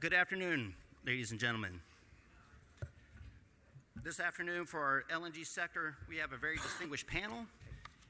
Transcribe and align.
Good 0.00 0.14
afternoon, 0.14 0.72
ladies 1.04 1.30
and 1.30 1.38
gentlemen. 1.38 1.78
This 4.02 4.18
afternoon, 4.18 4.64
for 4.64 4.80
our 4.80 5.04
LNG 5.12 5.46
sector, 5.46 5.94
we 6.08 6.16
have 6.16 6.32
a 6.32 6.38
very 6.38 6.56
distinguished 6.56 7.06
panel. 7.06 7.44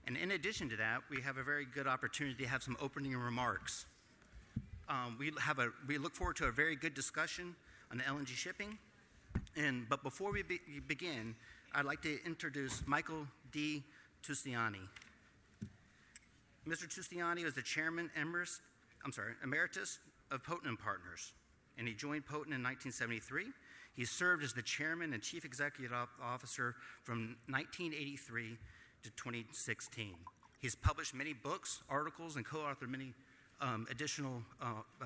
And 0.07 0.17
in 0.17 0.31
addition 0.31 0.69
to 0.69 0.77
that, 0.77 1.01
we 1.11 1.21
have 1.21 1.37
a 1.37 1.43
very 1.43 1.65
good 1.65 1.89
opportunity 1.89 2.45
to 2.45 2.49
have 2.49 2.63
some 2.63 2.77
opening 2.81 3.17
remarks. 3.17 3.87
Um, 4.89 5.17
we, 5.19 5.33
have 5.41 5.59
a, 5.59 5.71
we 5.89 5.99
look 5.99 6.15
forward 6.15 6.37
to 6.37 6.45
a 6.45 6.53
very 6.53 6.77
good 6.77 6.95
discussion 6.95 7.57
on 7.91 7.99
LNG 7.99 8.29
shipping. 8.29 8.79
And, 9.57 9.89
but 9.89 10.05
before 10.05 10.31
we 10.31 10.45
be, 10.45 10.61
begin, 10.87 11.35
I'd 11.75 11.87
like 11.87 12.03
to 12.03 12.25
introduce 12.25 12.85
Michael 12.87 13.27
D. 13.51 13.83
Tusiani. 14.23 14.87
Mr. 16.69 16.87
Tusiani 16.87 17.45
is 17.45 17.55
the 17.55 17.63
chairman 17.63 18.13
emeritus, 18.15 18.61
I'm 19.05 19.11
sorry, 19.11 19.33
emeritus 19.43 19.99
of 20.31 20.45
Poten 20.45 20.79
Partners, 20.79 21.33
and 21.79 21.89
he 21.89 21.95
joined 21.95 22.25
Poten 22.27 22.53
in 22.53 22.63
1973. 22.63 23.47
He 23.95 24.05
served 24.05 24.45
as 24.45 24.53
the 24.53 24.63
chairman 24.63 25.13
and 25.13 25.23
chief 25.23 25.45
executive 25.45 25.93
officer 26.23 26.75
from 27.03 27.37
1983 27.49 28.57
to 29.03 29.11
2016. 29.11 30.15
He's 30.61 30.75
published 30.75 31.15
many 31.15 31.33
books, 31.33 31.83
articles, 31.89 32.37
and 32.37 32.45
co 32.45 32.59
authored 32.59 32.89
many 32.89 33.15
um, 33.61 33.87
additional 33.91 34.43
uh, 34.61 34.67
uh, 35.01 35.05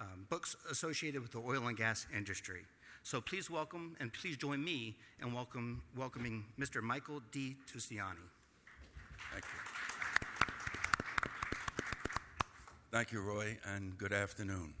um, 0.00 0.26
books 0.28 0.56
associated 0.70 1.20
with 1.22 1.32
the 1.32 1.38
oil 1.38 1.66
and 1.66 1.76
gas 1.76 2.06
industry. 2.16 2.62
So 3.02 3.20
please 3.20 3.50
welcome 3.50 3.96
and 4.00 4.12
please 4.12 4.36
join 4.36 4.62
me 4.64 4.96
in 5.20 5.32
welcome, 5.32 5.82
welcoming 5.96 6.44
Mr. 6.58 6.80
Michael 6.82 7.20
D. 7.32 7.56
Tusiani. 7.72 8.28
Thank 9.32 9.44
you. 9.44 9.72
Thank 12.92 13.12
you, 13.12 13.22
Roy, 13.22 13.58
and 13.64 13.96
good 13.98 14.12
afternoon. 14.12 14.74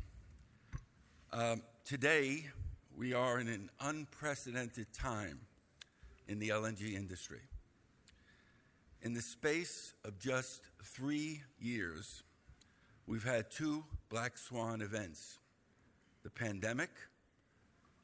Um, 1.34 1.62
today, 1.86 2.44
we 2.94 3.14
are 3.14 3.40
in 3.40 3.48
an 3.48 3.70
unprecedented 3.80 4.92
time 4.92 5.40
in 6.28 6.38
the 6.38 6.50
LNG 6.50 6.92
industry. 6.92 7.40
In 9.00 9.14
the 9.14 9.22
space 9.22 9.94
of 10.04 10.18
just 10.18 10.60
three 10.84 11.40
years, 11.58 12.22
we've 13.06 13.24
had 13.24 13.50
two 13.50 13.82
black 14.10 14.36
swan 14.36 14.82
events 14.82 15.38
the 16.22 16.28
pandemic 16.28 16.90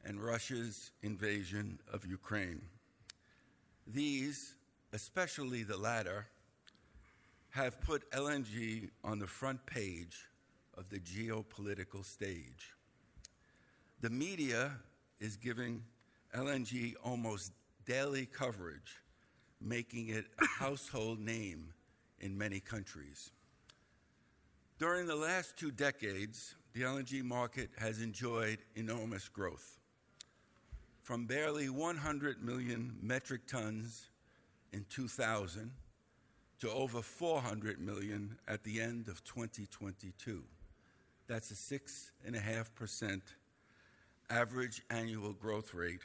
and 0.06 0.24
Russia's 0.24 0.90
invasion 1.02 1.78
of 1.92 2.06
Ukraine. 2.06 2.62
These, 3.86 4.54
especially 4.94 5.64
the 5.64 5.76
latter, 5.76 6.28
have 7.50 7.78
put 7.82 8.10
LNG 8.10 8.88
on 9.04 9.18
the 9.18 9.26
front 9.26 9.66
page 9.66 10.16
of 10.78 10.88
the 10.88 10.98
geopolitical 10.98 12.02
stage. 12.02 12.72
The 14.00 14.10
media 14.10 14.70
is 15.18 15.36
giving 15.36 15.82
LNG 16.32 16.94
almost 17.02 17.52
daily 17.84 18.26
coverage, 18.26 19.02
making 19.60 20.10
it 20.10 20.26
a 20.40 20.46
household 20.60 21.18
name 21.18 21.72
in 22.20 22.38
many 22.38 22.60
countries. 22.60 23.32
During 24.78 25.08
the 25.08 25.16
last 25.16 25.56
two 25.56 25.72
decades, 25.72 26.54
the 26.74 26.82
LNG 26.82 27.24
market 27.24 27.70
has 27.76 28.00
enjoyed 28.00 28.58
enormous 28.76 29.28
growth 29.28 29.80
from 31.02 31.26
barely 31.26 31.68
100 31.68 32.40
million 32.40 32.94
metric 33.02 33.48
tons 33.48 34.10
in 34.72 34.84
2000 34.90 35.72
to 36.60 36.70
over 36.70 37.02
400 37.02 37.80
million 37.80 38.38
at 38.46 38.62
the 38.62 38.80
end 38.80 39.08
of 39.08 39.24
2022. 39.24 40.44
That's 41.26 41.50
a 41.50 41.54
6.5% 41.54 43.20
average 44.30 44.82
annual 44.90 45.32
growth 45.32 45.74
rate. 45.74 46.00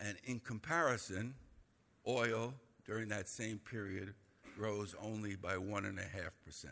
And 0.00 0.16
in 0.24 0.40
comparison, 0.40 1.34
oil 2.06 2.54
during 2.84 3.08
that 3.08 3.28
same 3.28 3.58
period 3.58 4.14
rose 4.58 4.94
only 5.00 5.36
by 5.36 5.54
1.5%. 5.54 6.66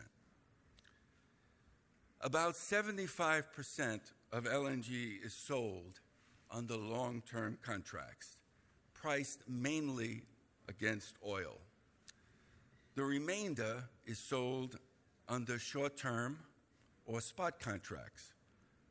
About 2.23 2.53
75% 2.53 3.99
of 4.31 4.43
LNG 4.43 5.25
is 5.25 5.33
sold 5.33 5.99
under 6.51 6.75
long 6.75 7.23
term 7.29 7.57
contracts, 7.63 8.37
priced 8.93 9.41
mainly 9.47 10.23
against 10.67 11.15
oil. 11.25 11.57
The 12.95 13.03
remainder 13.03 13.83
is 14.05 14.19
sold 14.19 14.77
under 15.27 15.57
short 15.57 15.97
term 15.97 16.37
or 17.05 17.21
spot 17.21 17.59
contracts, 17.59 18.33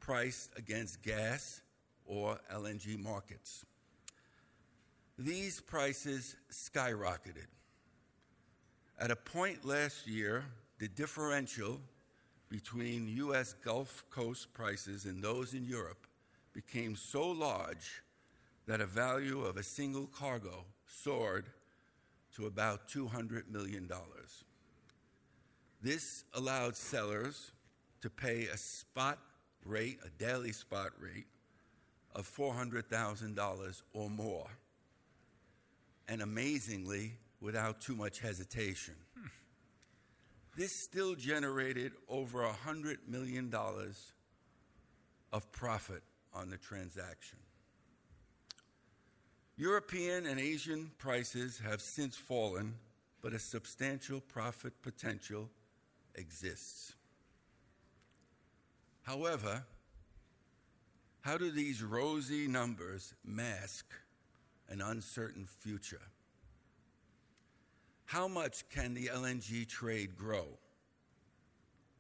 priced 0.01 0.51
against 0.57 1.03
gas 1.03 1.61
or 2.07 2.39
LNG 2.53 2.99
markets. 2.99 3.65
These 5.19 5.61
prices 5.61 6.37
skyrocketed. 6.51 7.47
At 8.99 9.11
a 9.11 9.17
point 9.17 9.65
last 9.65 10.07
year, 10.07 10.45
the 10.79 10.89
differential 10.89 11.79
between 12.49 13.09
U.S. 13.09 13.53
Gulf 13.53 14.05
Coast 14.11 14.53
prices 14.53 15.05
and 15.05 15.23
those 15.23 15.55
in 15.55 15.65
Europe 15.65 16.07
became 16.53 16.97
so 16.97 17.31
large 17.31 18.03
that 18.67 18.81
a 18.81 18.87
value 18.87 19.45
of 19.45 19.57
a 19.57 19.63
single 19.63 20.07
cargo 20.07 20.65
soared 20.87 21.47
to 22.35 22.47
about 22.47 22.89
$200 22.89 23.49
million. 23.51 23.89
This 25.83 26.25
allowed 26.35 26.77
sellers 26.77 27.53
to 28.03 28.11
pay 28.11 28.47
a 28.47 28.57
spot 28.57 29.19
rate, 29.65 29.99
a 30.05 30.11
daily 30.23 30.53
spot 30.53 30.91
rate, 30.99 31.27
of 32.15 32.29
$400,000 32.29 33.83
or 33.93 34.11
more. 34.11 34.49
And 36.09 36.23
amazingly, 36.23 37.13
without 37.41 37.81
too 37.81 37.95
much 37.95 38.21
hesitation. 38.21 38.95
Hmm. 39.19 39.27
This 40.57 40.71
still 40.85 41.15
generated 41.15 41.93
over 42.09 42.43
$100 42.43 42.97
million 43.09 43.55
of 45.33 45.53
profit 45.53 46.03
on 46.35 46.51
the 46.51 46.59
transaction. 46.59 47.39
European 49.57 50.27
and 50.27 50.41
Asian 50.41 50.91
prices 50.99 51.61
have 51.65 51.81
since 51.81 52.17
fallen, 52.17 52.75
but 53.23 53.33
a 53.33 53.39
substantial 53.39 54.21
profit 54.21 54.73
potential 54.83 55.51
exists. 56.15 56.95
However, 59.03 59.65
how 61.21 61.37
do 61.37 61.51
these 61.51 61.83
rosy 61.83 62.47
numbers 62.47 63.15
mask 63.25 63.87
an 64.69 64.81
uncertain 64.81 65.47
future? 65.47 66.03
How 68.07 68.29
much 68.29 68.69
can 68.71 68.95
the 68.95 69.07
LNG 69.07 69.69
trade 69.69 70.17
grow? 70.17 70.47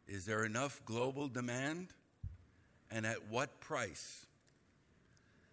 Is 0.09 0.25
there 0.25 0.45
enough 0.45 0.83
global 0.85 1.29
demand? 1.29 1.89
and 2.91 3.07
at 3.07 3.29
what 3.29 3.61
price? 3.61 4.27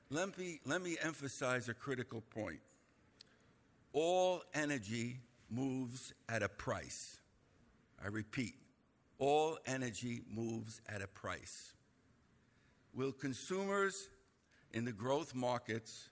Let 0.10 0.38
me, 0.38 0.60
let 0.66 0.82
me 0.82 0.98
emphasize 1.02 1.70
a 1.70 1.74
critical 1.74 2.22
point. 2.22 2.60
All 3.94 4.44
energy 4.54 5.20
moves 5.50 6.14
at 6.30 6.44
a 6.44 6.50
price. 6.50 7.20
I 8.04 8.08
repeat, 8.08 8.56
all 9.20 9.58
energy 9.66 10.22
moves 10.30 10.82
at 10.88 11.02
a 11.02 11.08
price. 11.08 11.74
Will 12.94 13.12
consumers 13.12 14.10
in 14.74 14.86
the 14.86 14.92
growth 14.92 15.34
markets, 15.34 16.10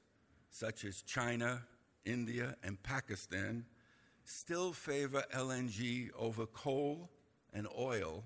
such 0.49 0.85
as 0.85 1.01
China, 1.01 1.61
India, 2.05 2.55
and 2.63 2.81
Pakistan, 2.81 3.65
still 4.23 4.73
favor 4.73 5.23
LNG 5.33 6.09
over 6.17 6.45
coal 6.45 7.09
and 7.53 7.67
oil 7.77 8.23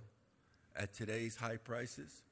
at 0.76 0.94
today's 0.94 1.36
high 1.36 1.58
prices? 1.58 2.24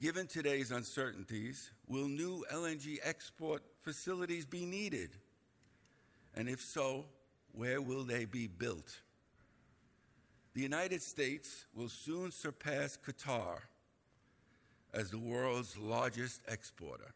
Given 0.00 0.26
today's 0.26 0.70
uncertainties, 0.70 1.70
will 1.86 2.08
new 2.08 2.44
LNG 2.50 2.98
export 3.02 3.62
facilities 3.82 4.46
be 4.46 4.64
needed? 4.64 5.10
And 6.34 6.48
if 6.48 6.62
so, 6.62 7.04
where 7.52 7.82
will 7.82 8.04
they 8.04 8.24
be 8.24 8.46
built? 8.46 9.00
The 10.54 10.60
United 10.60 11.00
States 11.00 11.66
will 11.74 11.88
soon 11.88 12.32
surpass 12.32 12.98
Qatar 12.98 13.60
as 14.92 15.10
the 15.10 15.18
world's 15.18 15.76
largest 15.78 16.40
exporter. 16.48 17.12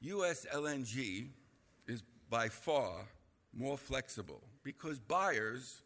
U.S. 0.00 0.46
LNG 0.52 1.28
is 1.86 2.02
by 2.30 2.48
far 2.48 3.06
more 3.52 3.76
flexible 3.76 4.42
because 4.62 4.98
buyers 4.98 5.82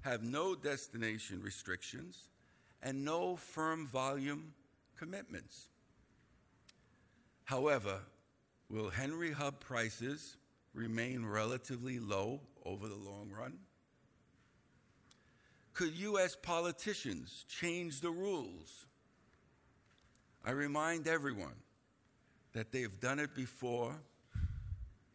have 0.00 0.22
no 0.22 0.54
destination 0.54 1.42
restrictions 1.42 2.28
and 2.82 3.04
no 3.04 3.36
firm 3.36 3.86
volume 3.86 4.54
commitments. 4.96 5.68
However, 7.44 7.98
will 8.70 8.88
Henry 8.88 9.32
Hub 9.32 9.60
prices 9.60 10.36
remain 10.72 11.26
relatively 11.26 11.98
low 11.98 12.40
over 12.64 12.88
the 12.88 12.96
long 12.96 13.30
run? 13.30 13.58
Could 15.74 15.94
U.S. 15.94 16.36
politicians 16.36 17.46
change 17.48 18.00
the 18.00 18.10
rules? 18.10 18.86
I 20.44 20.50
remind 20.50 21.08
everyone 21.08 21.54
that 22.52 22.72
they've 22.72 23.00
done 23.00 23.18
it 23.18 23.34
before 23.34 23.94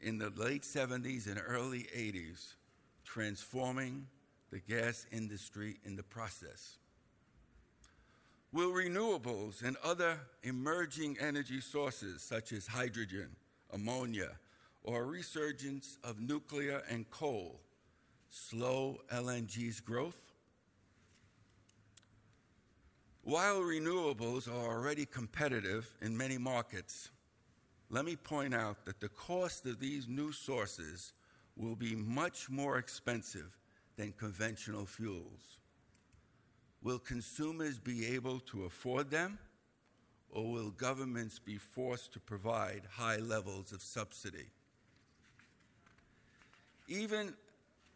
in 0.01 0.17
the 0.17 0.31
late 0.35 0.63
70s 0.63 1.27
and 1.27 1.39
early 1.45 1.87
80s, 1.95 2.53
transforming 3.03 4.07
the 4.49 4.59
gas 4.59 5.05
industry 5.11 5.77
in 5.85 5.95
the 5.95 6.03
process. 6.03 6.77
Will 8.51 8.71
renewables 8.71 9.63
and 9.63 9.77
other 9.83 10.19
emerging 10.41 11.17
energy 11.19 11.61
sources, 11.61 12.23
such 12.23 12.51
as 12.51 12.65
hydrogen, 12.65 13.35
ammonia, 13.73 14.31
or 14.83 15.03
a 15.03 15.05
resurgence 15.05 15.97
of 16.03 16.19
nuclear 16.19 16.81
and 16.89 17.07
coal, 17.11 17.59
slow 18.29 19.01
LNG's 19.11 19.81
growth? 19.81 20.26
While 23.27 23.59
renewables 23.59 24.47
are 24.47 24.73
already 24.73 25.05
competitive 25.05 25.93
in 26.01 26.15
many 26.15 26.37
markets, 26.37 27.09
let 27.89 28.05
me 28.05 28.15
point 28.15 28.55
out 28.55 28.85
that 28.85 29.01
the 29.01 29.09
cost 29.09 29.65
of 29.65 29.81
these 29.81 30.07
new 30.07 30.31
sources 30.31 31.11
will 31.57 31.75
be 31.75 31.93
much 31.93 32.49
more 32.49 32.77
expensive 32.77 33.57
than 33.97 34.13
conventional 34.13 34.85
fuels. 34.85 35.57
Will 36.81 36.99
consumers 36.99 37.77
be 37.79 38.05
able 38.05 38.39
to 38.39 38.63
afford 38.63 39.11
them, 39.11 39.37
or 40.29 40.49
will 40.49 40.71
governments 40.71 41.37
be 41.37 41.57
forced 41.57 42.13
to 42.13 42.21
provide 42.21 42.83
high 42.89 43.17
levels 43.17 43.73
of 43.73 43.81
subsidy? 43.81 44.47
Even 46.87 47.33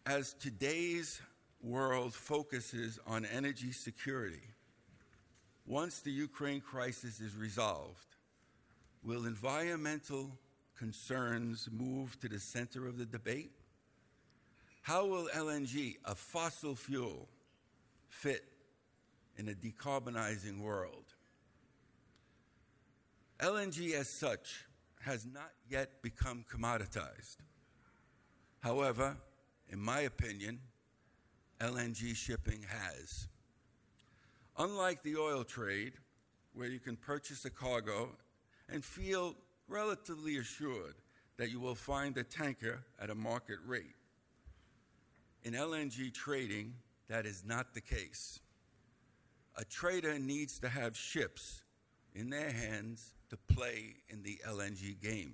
as 0.05 0.33
today's 0.33 1.21
world 1.63 2.13
focuses 2.13 2.99
on 3.07 3.23
energy 3.23 3.71
security, 3.71 4.41
once 5.71 6.01
the 6.01 6.11
Ukraine 6.11 6.59
crisis 6.59 7.21
is 7.21 7.33
resolved, 7.37 8.17
will 9.05 9.25
environmental 9.25 10.37
concerns 10.77 11.69
move 11.71 12.19
to 12.19 12.27
the 12.27 12.41
center 12.41 12.85
of 12.87 12.97
the 12.97 13.05
debate? 13.05 13.53
How 14.81 15.05
will 15.05 15.29
LNG, 15.33 15.95
a 16.03 16.13
fossil 16.13 16.75
fuel, 16.75 17.29
fit 18.09 18.43
in 19.37 19.47
a 19.47 19.53
decarbonizing 19.53 20.59
world? 20.59 21.05
LNG, 23.39 23.93
as 23.93 24.09
such, 24.09 24.65
has 24.99 25.25
not 25.25 25.51
yet 25.69 26.01
become 26.01 26.43
commoditized. 26.53 27.37
However, 28.59 29.15
in 29.69 29.79
my 29.79 30.01
opinion, 30.01 30.59
LNG 31.61 32.13
shipping 32.13 32.65
has. 32.67 33.29
Unlike 34.61 35.01
the 35.01 35.15
oil 35.15 35.43
trade, 35.43 35.93
where 36.53 36.67
you 36.67 36.79
can 36.79 36.95
purchase 36.95 37.45
a 37.45 37.49
cargo 37.49 38.09
and 38.69 38.85
feel 38.85 39.33
relatively 39.67 40.37
assured 40.37 40.93
that 41.37 41.49
you 41.49 41.59
will 41.59 41.73
find 41.73 42.15
a 42.15 42.23
tanker 42.23 42.83
at 43.01 43.09
a 43.09 43.15
market 43.15 43.57
rate, 43.65 43.95
in 45.43 45.53
LNG 45.53 46.13
trading, 46.13 46.75
that 47.09 47.25
is 47.25 47.43
not 47.43 47.73
the 47.73 47.81
case. 47.81 48.39
A 49.55 49.65
trader 49.65 50.19
needs 50.19 50.59
to 50.59 50.69
have 50.69 50.95
ships 50.95 51.63
in 52.13 52.29
their 52.29 52.51
hands 52.51 53.13
to 53.31 53.37
play 53.37 53.95
in 54.09 54.21
the 54.21 54.39
LNG 54.47 55.01
game. 55.01 55.33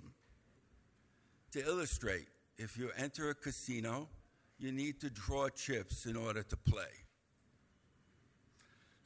To 1.52 1.62
illustrate, 1.62 2.28
if 2.56 2.78
you 2.78 2.92
enter 2.96 3.28
a 3.28 3.34
casino, 3.34 4.08
you 4.58 4.72
need 4.72 5.02
to 5.02 5.10
draw 5.10 5.50
chips 5.50 6.06
in 6.06 6.16
order 6.16 6.42
to 6.42 6.56
play. 6.56 7.07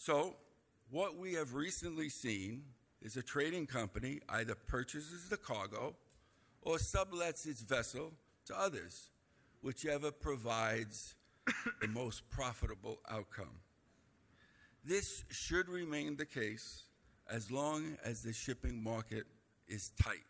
So, 0.04 0.34
what 0.90 1.16
we 1.16 1.34
have 1.34 1.54
recently 1.54 2.08
seen 2.08 2.64
is 3.02 3.16
a 3.16 3.22
trading 3.22 3.68
company 3.68 4.18
either 4.30 4.56
purchases 4.56 5.28
the 5.28 5.36
cargo 5.36 5.94
or 6.60 6.78
sublets 6.78 7.46
its 7.46 7.60
vessel 7.62 8.12
to 8.46 8.60
others, 8.60 9.10
whichever 9.60 10.10
provides 10.10 11.14
the 11.80 11.86
most 11.86 12.28
profitable 12.30 12.98
outcome. 13.08 13.60
This 14.84 15.22
should 15.30 15.68
remain 15.68 16.16
the 16.16 16.26
case 16.26 16.86
as 17.30 17.52
long 17.52 17.96
as 18.04 18.24
the 18.24 18.32
shipping 18.32 18.82
market 18.82 19.26
is 19.68 19.92
tight. 20.02 20.26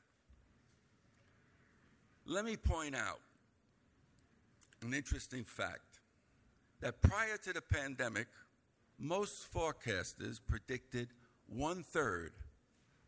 Let 2.27 2.45
me 2.45 2.59
point 2.59 2.95
out 2.95 3.21
an 4.83 4.93
interesting 4.93 5.45
fact 5.45 6.01
that 6.83 7.01
prior 7.01 7.39
to 7.39 7.55
the 7.55 7.63
pandemic, 7.63 8.27
most 9.03 9.53
forecasters 9.53 10.39
predicted 10.47 11.09
one 11.49 11.83
third 11.83 12.31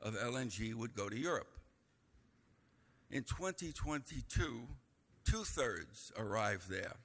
of 0.02 0.14
LNG 0.17 0.75
would 0.75 0.93
go 0.93 1.08
to 1.08 1.17
Europe. 1.17 1.56
In 3.12 3.23
2022, 3.23 4.67
two 5.25 5.44
thirds 5.44 6.11
arrived 6.19 6.69
there. 6.69 6.96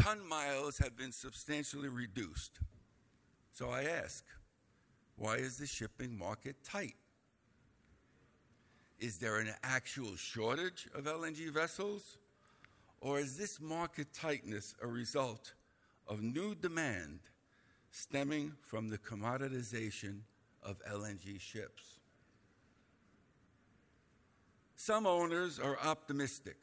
Ton 0.00 0.26
miles 0.28 0.78
have 0.78 0.96
been 0.96 1.10
substantially 1.10 1.88
reduced. 1.88 2.60
So 3.52 3.68
I 3.68 3.82
ask, 3.82 4.24
why 5.16 5.38
is 5.38 5.58
the 5.58 5.66
shipping 5.66 6.16
market 6.16 6.62
tight? 6.62 6.94
Is 9.00 9.18
there 9.18 9.38
an 9.38 9.52
actual 9.64 10.14
shortage 10.14 10.86
of 10.94 11.04
LNG 11.04 11.52
vessels? 11.52 12.16
Or 13.00 13.18
is 13.18 13.36
this 13.36 13.60
market 13.60 14.14
tightness 14.14 14.76
a 14.80 14.86
result 14.86 15.54
of 16.08 16.22
new 16.22 16.54
demand 16.54 17.20
stemming 17.90 18.52
from 18.62 18.88
the 18.88 18.98
commoditization 18.98 20.20
of 20.62 20.80
LNG 20.90 21.40
ships? 21.40 21.98
Some 24.76 25.06
owners 25.06 25.58
are 25.58 25.78
optimistic, 25.84 26.56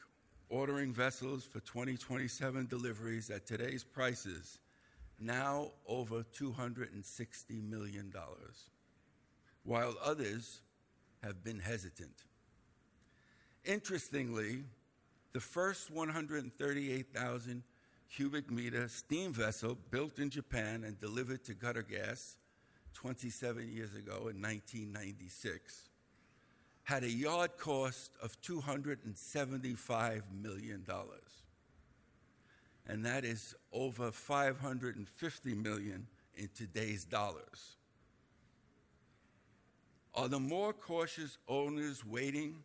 ordering 0.50 0.94
vessels 0.94 1.44
for 1.44 1.60
2027 1.60 2.66
deliveries 2.68 3.30
at 3.30 3.46
today's 3.46 3.84
prices, 3.84 4.60
now 5.20 5.72
over 5.88 6.24
$260 6.24 7.70
million, 7.70 8.14
while 9.64 9.96
others 10.04 10.62
have 11.24 11.44
been 11.44 11.60
hesitant. 11.60 12.24
Interestingly, 13.64 14.64
the 15.34 15.40
first 15.40 15.92
138,000 15.92 17.64
cubic 18.16 18.50
meter 18.50 18.88
steam 18.88 19.34
vessel 19.34 19.78
built 19.92 20.20
in 20.20 20.30
Japan 20.30 20.86
and 20.86 20.98
delivered 21.02 21.44
to 21.44 21.54
Qatargas 21.54 22.38
27 22.94 23.68
years 23.68 23.94
ago 23.94 24.30
in 24.30 24.42
1996 24.42 25.89
had 26.84 27.04
a 27.04 27.10
yard 27.10 27.58
cost 27.58 28.12
of 28.22 28.39
$275 28.42 30.22
million. 30.32 30.86
And 32.88 33.06
that 33.06 33.25
is 33.25 33.54
over 33.74 34.12
550 34.12 35.56
million 35.56 36.08
in 36.36 36.50
today's 36.56 37.04
dollars. 37.04 37.75
Are 40.13 40.30
the 40.30 40.39
more 40.39 40.72
cautious 40.72 41.38
owners 41.50 42.06
waiting 42.06 42.63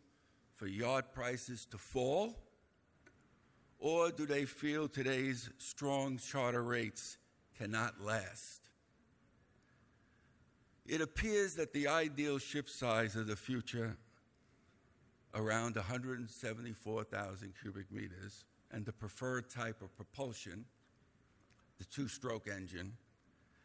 for 0.53 0.67
yard 0.67 1.05
prices 1.13 1.65
to 1.71 1.77
fall? 1.77 2.37
Or 3.81 4.11
do 4.11 4.27
they 4.27 4.45
feel 4.45 4.87
today's 4.87 5.49
strong 5.57 6.19
charter 6.19 6.61
rates 6.61 7.17
cannot 7.57 7.99
last? 7.99 8.69
It 10.85 11.01
appears 11.01 11.55
that 11.55 11.73
the 11.73 11.87
ideal 11.87 12.37
ship 12.37 12.69
size 12.69 13.15
of 13.15 13.25
the 13.25 13.35
future 13.35 13.97
around 15.33 15.77
174,000 15.77 17.53
cubic 17.59 17.91
meters, 17.91 18.45
and 18.71 18.85
the 18.85 18.91
preferred 18.91 19.49
type 19.49 19.81
of 19.81 19.95
propulsion, 19.95 20.65
the 21.79 21.85
two 21.85 22.07
stroke 22.07 22.47
engine, 22.47 22.93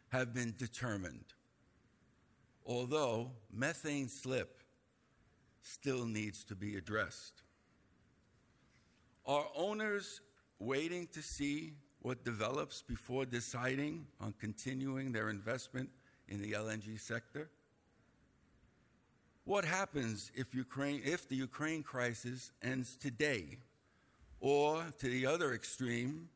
have 0.08 0.32
been 0.32 0.54
determined. 0.56 1.34
Although 2.64 3.32
methane 3.52 4.08
slip 4.08 4.62
still 5.60 6.06
needs 6.06 6.42
to 6.44 6.54
be 6.54 6.76
addressed. 6.76 7.42
Are 9.26 9.46
owners 9.56 10.20
waiting 10.60 11.08
to 11.12 11.20
see 11.20 11.74
what 12.00 12.24
develops 12.24 12.82
before 12.82 13.26
deciding 13.26 14.06
on 14.20 14.32
continuing 14.38 15.10
their 15.10 15.30
investment 15.30 15.90
in 16.28 16.40
the 16.40 16.52
LNG 16.52 17.00
sector? 17.00 17.50
What 19.44 19.64
happens 19.64 20.30
if, 20.34 20.54
Ukraine, 20.54 21.02
if 21.04 21.28
the 21.28 21.36
Ukraine 21.36 21.82
crisis 21.82 22.52
ends 22.62 22.96
today? 22.96 23.58
Or, 24.38 24.84
to 24.98 25.08
the 25.08 25.26
other 25.26 25.54
extreme, 25.54 26.28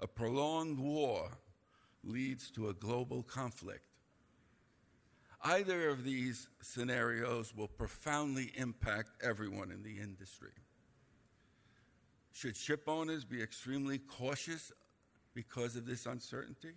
a 0.00 0.06
prolonged 0.06 0.78
war 0.78 1.30
leads 2.04 2.50
to 2.52 2.68
a 2.68 2.74
global 2.74 3.22
conflict? 3.24 3.82
Either 5.42 5.88
of 5.88 6.04
these 6.04 6.48
scenarios 6.60 7.54
will 7.56 7.68
profoundly 7.68 8.52
impact 8.56 9.10
everyone 9.22 9.70
in 9.70 9.82
the 9.82 9.98
industry. 10.00 10.52
Should 12.32 12.56
ship 12.56 12.84
owners 12.86 13.24
be 13.24 13.42
extremely 13.42 13.98
cautious 13.98 14.72
because 15.34 15.76
of 15.76 15.86
this 15.86 16.06
uncertainty? 16.06 16.72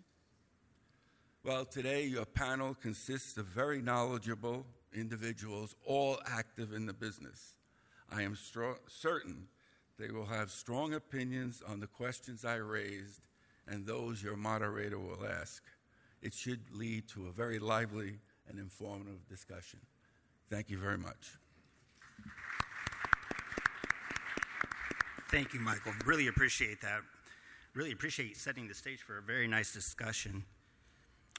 Well, 1.43 1.65
today 1.65 2.05
your 2.05 2.25
panel 2.25 2.75
consists 2.75 3.37
of 3.37 3.45
very 3.47 3.81
knowledgeable 3.81 4.65
individuals, 4.93 5.75
all 5.85 6.19
active 6.27 6.73
in 6.73 6.85
the 6.85 6.93
business. 6.93 7.55
I 8.11 8.23
am 8.23 8.35
certain 8.87 9.47
they 9.97 10.11
will 10.11 10.25
have 10.25 10.51
strong 10.51 10.93
opinions 10.93 11.61
on 11.67 11.79
the 11.79 11.87
questions 11.87 12.43
I 12.43 12.55
raised 12.55 13.21
and 13.67 13.85
those 13.85 14.21
your 14.21 14.35
moderator 14.35 14.99
will 14.99 15.25
ask. 15.25 15.63
It 16.21 16.33
should 16.33 16.61
lead 16.73 17.07
to 17.09 17.27
a 17.27 17.31
very 17.31 17.59
lively 17.59 18.19
and 18.47 18.59
informative 18.59 19.27
discussion. 19.29 19.79
Thank 20.49 20.69
you 20.69 20.77
very 20.77 20.97
much. 20.97 21.37
Thank 25.31 25.53
you, 25.53 25.61
Michael. 25.61 25.93
Really 26.05 26.27
appreciate 26.27 26.81
that. 26.81 27.03
Really 27.73 27.93
appreciate 27.93 28.35
setting 28.35 28.67
the 28.67 28.73
stage 28.73 28.99
for 28.99 29.17
a 29.17 29.21
very 29.21 29.47
nice 29.47 29.71
discussion. 29.71 30.43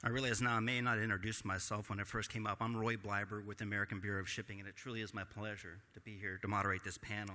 I 0.02 0.08
realize 0.08 0.40
now 0.40 0.56
I 0.56 0.60
may 0.60 0.80
not 0.80 0.96
introduce 0.96 1.44
myself 1.44 1.90
when 1.90 2.00
I 2.00 2.04
first 2.04 2.32
came 2.32 2.46
up. 2.46 2.62
I'm 2.62 2.74
Roy 2.74 2.96
Bleiberg 2.96 3.44
with 3.44 3.58
the 3.58 3.64
American 3.64 4.00
Bureau 4.00 4.20
of 4.20 4.30
Shipping, 4.30 4.60
and 4.60 4.66
it 4.66 4.76
truly 4.76 5.02
is 5.02 5.12
my 5.12 5.24
pleasure 5.24 5.76
to 5.92 6.00
be 6.00 6.16
here 6.16 6.38
to 6.40 6.48
moderate 6.48 6.82
this 6.84 6.96
panel. 6.96 7.34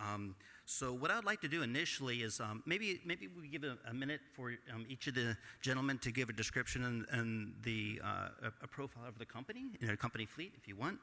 Um, 0.00 0.34
so, 0.66 0.92
what 0.92 1.12
I'd 1.12 1.24
like 1.24 1.40
to 1.42 1.48
do 1.48 1.62
initially 1.62 2.22
is 2.22 2.40
um, 2.40 2.64
maybe 2.66 3.00
maybe 3.06 3.28
we 3.28 3.46
give 3.46 3.62
a, 3.62 3.78
a 3.88 3.94
minute 3.94 4.20
for 4.34 4.52
um, 4.74 4.84
each 4.88 5.06
of 5.06 5.14
the 5.14 5.36
gentlemen 5.60 5.96
to 5.98 6.10
give 6.10 6.28
a 6.28 6.32
description 6.32 6.82
and, 6.82 7.06
and 7.12 7.54
the 7.62 8.00
uh, 8.02 8.48
a, 8.62 8.66
profile 8.66 9.06
of 9.06 9.16
the 9.16 9.26
company, 9.26 9.66
you 9.78 9.86
know, 9.86 9.94
company 9.94 10.26
fleet, 10.26 10.54
if 10.56 10.66
you 10.66 10.74
want. 10.74 10.98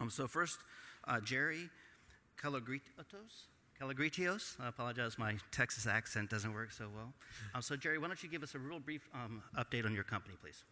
Um, 0.00 0.10
so, 0.10 0.26
first, 0.26 0.58
uh, 1.06 1.20
Jerry 1.20 1.70
Kalogritos. 2.36 3.46
Calagritios. 3.80 4.56
I 4.60 4.68
apologize, 4.68 5.18
my 5.18 5.36
Texas 5.52 5.86
accent 5.86 6.28
doesn't 6.28 6.52
work 6.52 6.70
so 6.70 6.88
well. 6.94 7.14
Um, 7.54 7.62
so, 7.62 7.76
Jerry, 7.76 7.96
why 7.96 8.08
don't 8.08 8.22
you 8.22 8.28
give 8.28 8.42
us 8.42 8.54
a 8.54 8.58
real 8.58 8.78
brief 8.78 9.08
um, 9.14 9.42
update 9.58 9.86
on 9.86 9.94
your 9.94 10.04
company, 10.04 10.34
please? 10.42 10.64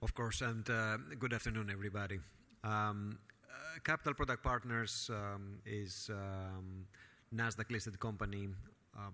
Of 0.00 0.14
course, 0.14 0.42
and 0.42 0.68
uh, 0.70 0.98
good 1.18 1.32
afternoon, 1.32 1.70
everybody. 1.72 2.20
Um, 2.62 3.18
uh, 3.50 3.80
Capital 3.82 4.14
Product 4.14 4.44
Partners 4.44 5.10
um, 5.12 5.58
is 5.66 6.08
um, 6.12 6.86
Nasdaq 7.34 7.68
listed 7.68 7.98
company. 7.98 8.48
Uh, 8.96 9.10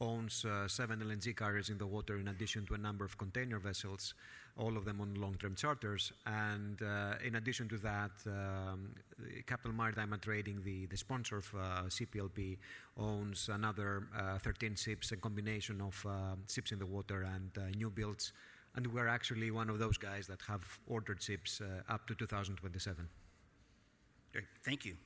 owns 0.00 0.44
uh, 0.44 0.68
seven 0.68 1.00
LNG 1.00 1.36
carriers 1.36 1.70
in 1.70 1.78
the 1.78 1.86
water 1.86 2.18
in 2.18 2.28
addition 2.28 2.66
to 2.66 2.74
a 2.74 2.78
number 2.78 3.04
of 3.04 3.16
container 3.18 3.58
vessels, 3.58 4.14
all 4.58 4.76
of 4.76 4.84
them 4.84 5.00
on 5.00 5.14
long-term 5.14 5.54
charters. 5.54 6.12
And 6.26 6.80
uh, 6.82 7.14
in 7.24 7.36
addition 7.36 7.68
to 7.70 7.78
that, 7.78 8.10
um, 8.26 8.94
Capital 9.46 9.72
Maritime 9.72 10.16
Trading, 10.20 10.62
the, 10.62 10.86
the 10.86 10.96
sponsor 10.96 11.38
of 11.38 11.50
uh, 11.54 11.82
CPLP, 11.88 12.58
owns 12.98 13.48
another 13.50 14.08
uh, 14.16 14.38
13 14.38 14.74
ships, 14.76 15.12
a 15.12 15.16
combination 15.16 15.80
of 15.80 16.04
uh, 16.08 16.34
ships 16.48 16.72
in 16.72 16.78
the 16.78 16.86
water 16.86 17.22
and 17.22 17.50
uh, 17.56 17.70
new 17.76 17.90
builds. 17.90 18.32
And 18.74 18.86
we're 18.86 19.08
actually 19.08 19.50
one 19.50 19.68
of 19.68 19.78
those 19.78 19.98
guys 19.98 20.26
that 20.28 20.40
have 20.48 20.62
ordered 20.86 21.22
ships 21.22 21.60
up 21.88 22.06
to 22.06 22.14
2027. 22.14 23.06
Great, 24.32 24.44
thank 24.64 24.86
you. 24.86 24.96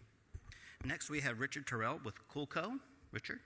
Next, 0.85 1.11
we 1.11 1.21
have 1.21 1.41
Richard 1.41 1.67
Tyrrell 1.67 1.99
with 2.05 2.15
Coolco. 2.29 2.79
Richard? 3.11 3.41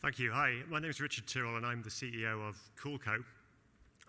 Thank 0.00 0.18
you. 0.18 0.32
Hi, 0.32 0.62
my 0.70 0.78
name 0.78 0.88
is 0.88 0.98
Richard 0.98 1.26
Tyrrell, 1.26 1.56
and 1.56 1.66
I'm 1.66 1.82
the 1.82 1.90
CEO 1.90 2.48
of 2.48 2.56
Coolco. 2.82 3.22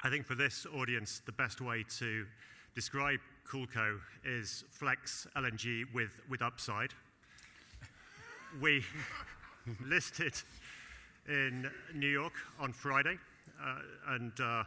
I 0.04 0.10
think 0.10 0.26
for 0.26 0.34
this 0.34 0.66
audience, 0.76 1.22
the 1.28 1.32
best 1.32 1.62
way 1.62 1.86
to 2.00 2.26
describe 2.74 3.20
Coolco 3.48 4.00
is 4.26 4.64
flex 4.72 5.28
LNG 5.36 5.84
with, 5.94 6.20
with 6.28 6.42
upside. 6.42 6.90
we 8.60 8.84
listed 9.86 10.34
in 11.28 11.70
New 11.94 12.08
York 12.08 12.34
on 12.60 12.74
Friday, 12.74 13.20
uh, 13.64 13.76
and 14.16 14.32
uh, 14.40 14.64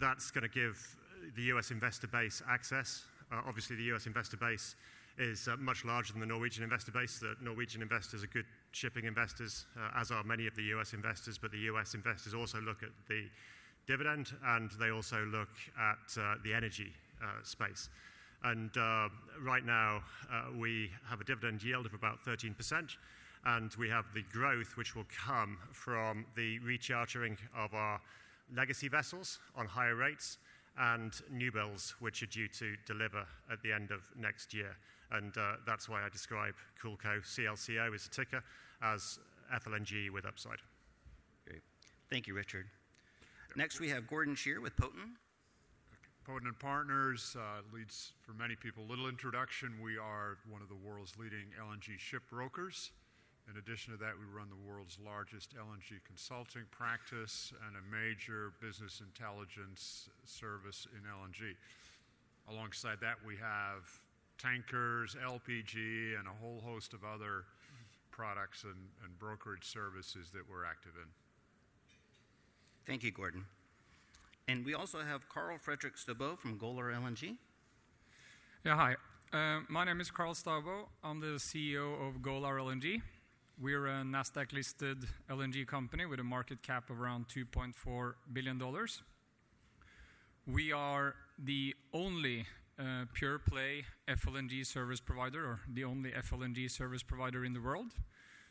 that's 0.00 0.30
going 0.30 0.48
to 0.48 0.48
give 0.48 0.96
the 1.36 1.42
US 1.54 1.70
investor 1.70 2.06
base 2.06 2.42
access. 2.48 3.04
Uh, 3.30 3.42
obviously, 3.46 3.76
the 3.76 3.94
US 3.94 4.06
investor 4.06 4.38
base 4.38 4.76
is 5.18 5.46
uh, 5.46 5.56
much 5.58 5.84
larger 5.84 6.14
than 6.14 6.20
the 6.20 6.26
Norwegian 6.26 6.64
investor 6.64 6.90
base. 6.90 7.18
The 7.18 7.34
Norwegian 7.42 7.82
investors 7.82 8.24
are 8.24 8.28
good 8.28 8.46
shipping 8.72 9.04
investors, 9.04 9.66
uh, 9.76 10.00
as 10.00 10.10
are 10.10 10.24
many 10.24 10.46
of 10.46 10.56
the 10.56 10.62
US 10.74 10.94
investors, 10.94 11.36
but 11.36 11.52
the 11.52 11.68
US 11.70 11.92
investors 11.92 12.32
also 12.32 12.62
look 12.62 12.82
at 12.82 12.88
the 13.10 13.28
dividend 13.86 14.32
and 14.46 14.70
they 14.80 14.90
also 14.90 15.24
look 15.26 15.50
at 15.78 16.20
uh, 16.20 16.34
the 16.44 16.52
energy 16.54 16.92
uh, 17.22 17.42
space. 17.42 17.88
And 18.42 18.76
uh, 18.76 19.08
right 19.42 19.64
now, 19.64 20.02
uh, 20.30 20.56
we 20.58 20.90
have 21.08 21.20
a 21.20 21.24
dividend 21.24 21.62
yield 21.62 21.86
of 21.86 21.94
about 21.94 22.22
13%, 22.24 22.96
and 23.46 23.74
we 23.78 23.88
have 23.88 24.04
the 24.14 24.22
growth 24.32 24.76
which 24.76 24.94
will 24.94 25.06
come 25.26 25.56
from 25.72 26.26
the 26.36 26.58
rechartering 26.60 27.38
of 27.56 27.72
our 27.72 28.00
legacy 28.54 28.88
vessels 28.88 29.38
on 29.56 29.66
higher 29.66 29.94
rates 29.94 30.36
and 30.78 31.14
new 31.30 31.50
builds, 31.50 31.94
which 32.00 32.22
are 32.22 32.26
due 32.26 32.48
to 32.48 32.74
deliver 32.86 33.24
at 33.50 33.62
the 33.62 33.72
end 33.72 33.90
of 33.90 34.02
next 34.18 34.52
year. 34.52 34.76
And 35.10 35.36
uh, 35.38 35.54
that's 35.66 35.88
why 35.88 36.04
I 36.04 36.08
describe 36.10 36.54
Coolco, 36.82 37.22
CLCO 37.22 37.94
is 37.94 38.06
a 38.06 38.10
ticker, 38.10 38.42
as 38.82 39.18
FLNG 39.54 40.10
with 40.10 40.26
upside. 40.26 40.58
Great. 41.46 41.62
Thank 42.10 42.26
you, 42.26 42.34
Richard. 42.34 42.66
Next, 43.56 43.78
we 43.78 43.88
have 43.90 44.08
Gordon 44.08 44.34
Shearer 44.34 44.60
with 44.60 44.74
Poten. 44.76 45.14
Poten 46.26 46.46
and 46.46 46.58
Partners 46.58 47.36
uh, 47.38 47.62
leads, 47.72 48.10
for 48.22 48.32
many 48.32 48.56
people, 48.56 48.82
little 48.88 49.08
introduction. 49.08 49.78
We 49.80 49.96
are 49.96 50.38
one 50.50 50.60
of 50.60 50.68
the 50.68 50.74
world's 50.74 51.16
leading 51.16 51.54
LNG 51.54 51.96
ship 51.98 52.24
brokers. 52.28 52.90
In 53.48 53.56
addition 53.56 53.92
to 53.92 53.98
that, 54.00 54.14
we 54.18 54.26
run 54.26 54.48
the 54.50 54.68
world's 54.68 54.98
largest 54.98 55.54
LNG 55.54 56.02
consulting 56.04 56.62
practice 56.72 57.52
and 57.68 57.76
a 57.76 57.84
major 57.94 58.54
business 58.60 59.00
intelligence 59.00 60.08
service 60.24 60.88
in 60.90 61.06
LNG. 61.06 61.54
Alongside 62.50 62.98
that, 63.02 63.18
we 63.24 63.36
have 63.36 63.86
tankers, 64.36 65.14
LPG, 65.22 66.18
and 66.18 66.26
a 66.26 66.34
whole 66.42 66.60
host 66.66 66.92
of 66.92 67.04
other 67.04 67.44
products 68.10 68.64
and, 68.64 68.90
and 69.04 69.16
brokerage 69.20 69.64
services 69.64 70.30
that 70.32 70.42
we're 70.50 70.64
active 70.64 70.94
in. 70.96 71.08
Thank 72.86 73.02
you, 73.02 73.12
Gordon. 73.12 73.46
And 74.46 74.64
we 74.64 74.74
also 74.74 75.00
have 75.00 75.26
Karl 75.30 75.56
Fredrik 75.56 75.96
Staubo 75.96 76.38
from 76.38 76.58
Golar 76.58 76.92
LNG. 76.92 77.36
Yeah, 78.62 78.76
hi. 78.76 78.96
Uh, 79.32 79.60
my 79.70 79.84
name 79.84 80.02
is 80.02 80.10
Karl 80.10 80.34
Staubo. 80.34 80.88
I'm 81.02 81.20
the 81.20 81.38
CEO 81.38 82.06
of 82.06 82.20
Golar 82.20 82.58
LNG. 82.60 83.00
We're 83.58 83.86
a 83.86 84.02
Nasdaq 84.02 84.52
listed 84.52 85.06
LNG 85.30 85.66
company 85.66 86.04
with 86.04 86.20
a 86.20 86.24
market 86.24 86.62
cap 86.62 86.90
of 86.90 87.00
around 87.00 87.26
$2.4 87.28 88.12
billion. 88.32 88.62
We 90.46 90.72
are 90.72 91.14
the 91.38 91.74
only 91.94 92.44
uh, 92.78 93.06
pure 93.14 93.38
play 93.38 93.84
FLNG 94.08 94.66
service 94.66 95.00
provider, 95.00 95.42
or 95.42 95.60
the 95.72 95.84
only 95.84 96.10
FLNG 96.10 96.70
service 96.70 97.02
provider 97.02 97.46
in 97.46 97.54
the 97.54 97.62
world. 97.62 97.92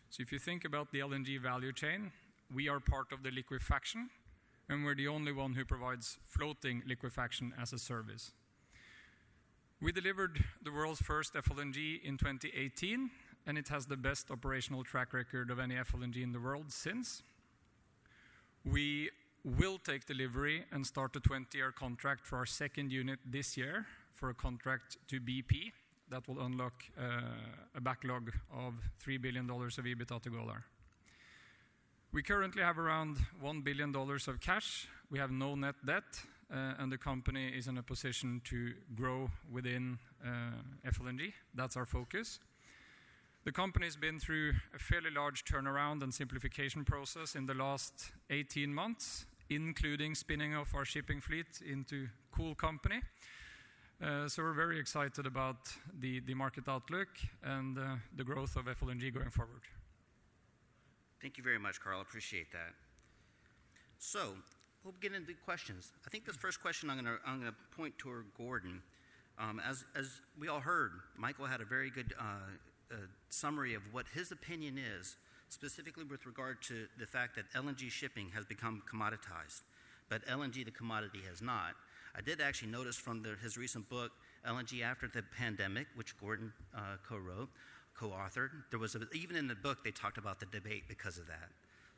So 0.09 0.23
if 0.23 0.31
you 0.31 0.39
think 0.39 0.65
about 0.65 0.91
the 0.91 0.99
LNG 0.99 1.39
value 1.39 1.71
chain, 1.71 2.11
we 2.53 2.67
are 2.67 2.79
part 2.79 3.11
of 3.11 3.23
the 3.23 3.31
liquefaction, 3.31 4.09
and 4.73 4.83
we're 4.83 4.95
the 4.95 5.07
only 5.07 5.31
one 5.31 5.53
who 5.53 5.63
provides 5.63 6.17
floating 6.27 6.81
liquefaction 6.87 7.53
as 7.61 7.73
a 7.73 7.77
service. 7.77 8.31
We 9.79 9.91
delivered 9.91 10.43
the 10.63 10.71
world's 10.71 11.01
first 11.01 11.35
FLNG 11.35 12.03
in 12.03 12.17
2018, 12.17 13.11
and 13.45 13.57
it 13.57 13.67
has 13.67 13.85
the 13.85 13.97
best 13.97 14.31
operational 14.31 14.83
track 14.83 15.13
record 15.13 15.51
of 15.51 15.59
any 15.59 15.75
FLNG 15.75 16.23
in 16.23 16.31
the 16.31 16.39
world 16.39 16.71
since. 16.71 17.21
We 18.65 19.11
will 19.43 19.77
take 19.77 20.05
delivery 20.05 20.65
and 20.71 20.87
start 20.87 21.15
a 21.15 21.19
20-year 21.19 21.73
contract 21.73 22.25
for 22.25 22.37
our 22.37 22.45
second 22.45 22.91
unit 22.91 23.19
this 23.25 23.55
year, 23.55 23.85
for 24.11 24.29
a 24.29 24.33
contract 24.33 24.97
to 25.09 25.19
BP 25.19 25.71
that 26.09 26.27
will 26.27 26.41
unlock 26.41 26.83
uh, 26.97 27.03
a 27.75 27.81
backlog 27.81 28.31
of 28.51 28.73
$3 29.05 29.21
billion 29.21 29.49
of 29.49 29.85
EBITDA 29.85 30.21
to 30.23 30.29
Golar. 30.31 30.63
We 32.13 32.21
currently 32.21 32.61
have 32.61 32.77
around 32.77 33.17
$1 33.43 33.63
billion 33.63 33.95
of 33.95 34.39
cash. 34.39 34.87
We 35.09 35.17
have 35.17 35.31
no 35.31 35.55
net 35.55 35.73
debt, 35.83 36.03
uh, 36.53 36.73
and 36.77 36.91
the 36.91 36.97
company 36.99 37.47
is 37.47 37.65
in 37.65 37.79
a 37.79 37.81
position 37.81 38.39
to 38.43 38.73
grow 38.93 39.31
within 39.51 39.97
uh, 40.23 40.89
FLNG. 40.91 41.33
That's 41.55 41.75
our 41.75 41.87
focus. 41.87 42.37
The 43.45 43.51
company 43.51 43.85
has 43.85 43.95
been 43.95 44.19
through 44.19 44.53
a 44.75 44.77
fairly 44.77 45.09
large 45.09 45.43
turnaround 45.43 46.03
and 46.03 46.13
simplification 46.13 46.85
process 46.85 47.33
in 47.33 47.47
the 47.47 47.55
last 47.55 48.11
18 48.29 48.71
months, 48.71 49.25
including 49.49 50.13
spinning 50.13 50.53
off 50.53 50.75
our 50.75 50.85
shipping 50.85 51.19
fleet 51.19 51.63
into 51.67 52.09
Cool 52.31 52.53
Company, 52.53 53.01
uh, 54.03 54.27
so 54.27 54.43
we're 54.43 54.53
very 54.53 54.79
excited 54.79 55.25
about 55.25 55.57
the, 55.99 56.21
market 56.35 56.67
outlook 56.67 57.07
and 57.43 57.77
the 58.15 58.23
growth 58.23 58.55
of 58.55 58.65
FLNG 58.65 59.11
going 59.11 59.31
forward. 59.31 59.61
Thank 61.23 61.37
you 61.37 61.43
very 61.43 61.57
much, 61.57 61.79
Karl. 61.79 62.01
Appreciate 62.01 62.51
that. 62.51 62.73
So 63.97 64.33
we'll 64.83 64.93
get 64.99 65.13
into 65.13 65.33
questions. 65.45 65.93
I 66.05 66.09
think 66.09 66.25
this 66.25 66.35
first 66.35 66.61
question 66.61 66.89
I'm 66.89 67.01
going 67.01 67.45
to 67.45 67.55
point 67.77 67.97
toward 67.97 68.25
Gordon. 68.37 68.81
Um, 69.39 69.61
as 69.65 69.85
as 69.95 70.19
we 70.37 70.49
all 70.49 70.59
heard, 70.59 70.91
Michael 71.17 71.45
had 71.45 71.61
a 71.61 71.65
very 71.65 71.89
good 71.89 72.13
uh, 72.19 72.23
uh, 72.91 72.95
summary 73.29 73.73
of 73.73 73.81
what 73.93 74.05
his 74.13 74.33
opinion 74.33 74.77
is 74.77 75.15
specifically 75.47 76.03
with 76.03 76.25
regard 76.25 76.61
to 76.63 76.87
the 76.99 77.05
fact 77.05 77.37
that 77.37 77.45
LNG 77.53 77.89
shipping 77.89 78.29
has 78.35 78.43
become 78.45 78.83
commoditized, 78.91 79.61
but 80.09 80.25
LNG, 80.27 80.65
the 80.65 80.71
commodity, 80.71 81.21
has 81.29 81.41
not. 81.41 81.75
I 82.15 82.21
did 82.21 82.41
actually 82.41 82.71
notice 82.71 82.97
from 82.97 83.23
the, 83.23 83.35
his 83.41 83.57
recent 83.57 83.87
book, 83.87 84.11
LNG 84.45 84.83
After 84.83 85.07
the 85.07 85.23
Pandemic, 85.37 85.87
which 85.95 86.19
Gordon 86.19 86.51
uh, 86.75 86.97
co 87.07 87.15
wrote, 87.15 87.49
co 87.95 88.07
authored, 88.09 88.49
there 88.69 88.79
was 88.79 88.95
a, 88.95 89.01
even 89.13 89.35
in 89.35 89.47
the 89.47 89.55
book, 89.55 89.83
they 89.83 89.91
talked 89.91 90.17
about 90.17 90.39
the 90.39 90.45
debate 90.47 90.83
because 90.87 91.17
of 91.17 91.27
that. 91.27 91.49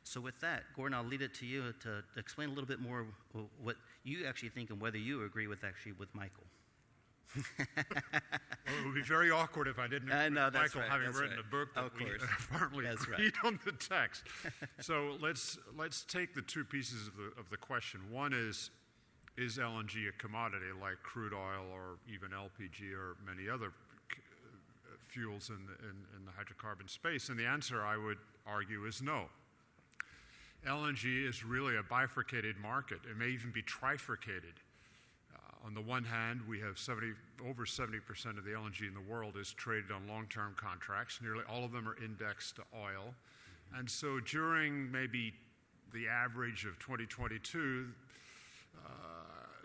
So, 0.02 0.20
with 0.20 0.38
that, 0.40 0.62
Gordon, 0.76 0.94
I'll 0.94 1.04
leave 1.04 1.22
it 1.22 1.34
to 1.34 1.46
you 1.46 1.72
to, 1.80 1.88
to 1.88 2.18
explain 2.18 2.48
a 2.48 2.52
little 2.52 2.66
bit 2.68 2.80
more 2.80 3.06
what 3.60 3.76
you 4.04 4.24
actually 4.26 4.50
think 4.50 4.70
and 4.70 4.80
whether 4.80 4.98
you 4.98 5.24
agree 5.24 5.48
with 5.48 5.64
actually 5.64 5.92
with 5.92 6.14
Michael. 6.14 6.44
well, 7.58 7.66
it 8.66 8.84
would 8.86 8.94
be 8.94 9.02
very 9.02 9.30
awkward 9.30 9.68
if 9.68 9.78
I 9.78 9.86
didn't 9.88 10.10
agree 10.12 10.30
know, 10.30 10.44
with 10.46 10.54
Michael 10.54 10.80
right, 10.82 10.90
having 10.90 11.08
written 11.12 11.36
right. 11.36 11.44
a 11.46 11.50
book 11.50 11.74
that 11.74 11.84
Of 11.86 11.98
we 11.98 12.04
course. 12.04 12.22
firmly 12.38 12.84
That's 12.84 13.02
agreed 13.02 13.32
on 13.44 13.58
the 13.64 13.72
text. 13.72 14.22
so 14.80 15.16
let's 15.20 15.58
let's 15.76 16.04
take 16.04 16.34
the 16.34 16.42
two 16.42 16.64
pieces 16.64 17.08
of 17.08 17.16
the 17.16 17.40
of 17.40 17.50
the 17.50 17.56
question. 17.56 18.00
One 18.10 18.32
is 18.32 18.70
is 19.36 19.58
LNG 19.58 20.08
a 20.08 20.12
commodity 20.18 20.66
like 20.80 21.02
crude 21.02 21.34
oil 21.34 21.66
or 21.72 21.98
even 22.08 22.30
LPG 22.30 22.92
or 22.94 23.16
many 23.26 23.50
other 23.50 23.66
uh, 23.66 23.85
fuels 25.16 25.48
in 25.48 25.64
the, 25.66 25.72
in, 25.88 25.96
in 26.16 26.24
the 26.24 26.32
hydrocarbon 26.32 26.90
space? 26.90 27.30
And 27.30 27.38
the 27.38 27.46
answer, 27.46 27.82
I 27.82 27.96
would 27.96 28.18
argue, 28.46 28.84
is 28.84 29.00
no. 29.00 29.24
LNG 30.66 31.28
is 31.28 31.44
really 31.44 31.76
a 31.76 31.82
bifurcated 31.82 32.56
market. 32.58 32.98
It 33.10 33.16
may 33.16 33.28
even 33.28 33.50
be 33.50 33.62
trifurcated. 33.62 34.60
Uh, 35.34 35.66
on 35.66 35.74
the 35.74 35.80
one 35.80 36.04
hand, 36.04 36.40
we 36.48 36.60
have 36.60 36.78
70, 36.78 37.12
over 37.48 37.64
70% 37.64 38.36
of 38.36 38.44
the 38.44 38.50
LNG 38.50 38.88
in 38.88 38.94
the 38.94 39.10
world 39.10 39.36
is 39.40 39.52
traded 39.52 39.90
on 39.90 40.06
long 40.08 40.26
term 40.28 40.54
contracts. 40.56 41.20
Nearly 41.22 41.44
all 41.48 41.64
of 41.64 41.72
them 41.72 41.88
are 41.88 41.96
indexed 42.04 42.56
to 42.56 42.62
oil. 42.74 43.14
And 43.74 43.88
so 43.88 44.20
during 44.20 44.90
maybe 44.90 45.32
the 45.94 46.08
average 46.08 46.66
of 46.66 46.78
2022, 46.78 47.86
uh, 48.76 48.90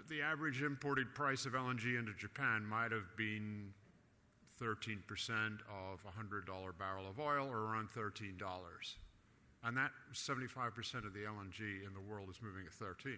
the 0.08 0.22
average 0.22 0.62
imported 0.62 1.13
price 1.13 1.46
of 1.46 1.53
LNG 1.53 1.98
into 1.98 2.13
Japan 2.13 2.63
might 2.65 2.91
have 2.91 3.15
been 3.17 3.74
13% 4.62 4.98
of 5.68 6.00
a 6.06 6.12
$100 6.12 6.46
barrel 6.77 7.10
of 7.10 7.20
oil 7.20 7.50
or 7.50 7.58
around 7.60 7.89
$13. 7.89 8.38
And 9.63 9.77
that 9.77 9.91
75% 10.13 11.06
of 11.06 11.13
the 11.13 11.22
LNG 11.22 11.86
in 11.86 11.94
the 11.94 12.01
world 12.01 12.30
is 12.30 12.38
moving 12.41 12.65
at 12.65 12.74
13. 12.74 13.18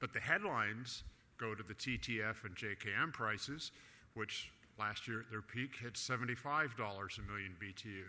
But 0.00 0.12
the 0.12 0.20
headlines 0.20 1.04
go 1.38 1.54
to 1.54 1.62
the 1.62 1.74
TTF 1.74 2.44
and 2.44 2.54
JKM 2.56 3.12
prices, 3.12 3.72
which 4.14 4.50
last 4.78 5.08
year 5.08 5.20
at 5.20 5.30
their 5.30 5.42
peak 5.42 5.76
hit 5.80 5.94
$75 5.94 6.38
a 6.76 7.30
million 7.30 7.54
BTU. 7.60 8.04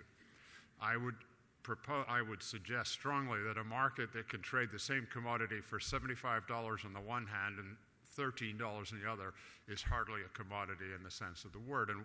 I 0.81 0.97
would 0.97 1.15
propose, 1.63 2.05
I 2.07 2.21
would 2.21 2.41
suggest 2.41 2.91
strongly 2.91 3.41
that 3.43 3.57
a 3.57 3.63
market 3.63 4.13
that 4.13 4.29
can 4.29 4.41
trade 4.41 4.69
the 4.71 4.79
same 4.79 5.07
commodity 5.11 5.61
for 5.61 5.79
$75 5.79 6.85
on 6.85 6.93
the 6.93 6.99
one 6.99 7.27
hand 7.27 7.55
and 7.59 7.75
$13 8.19 8.61
on 8.61 8.85
the 9.01 9.09
other 9.09 9.33
is 9.67 9.81
hardly 9.81 10.21
a 10.25 10.37
commodity 10.37 10.91
in 10.95 11.03
the 11.03 11.11
sense 11.11 11.45
of 11.45 11.53
the 11.53 11.59
word. 11.59 11.89
And, 11.89 12.03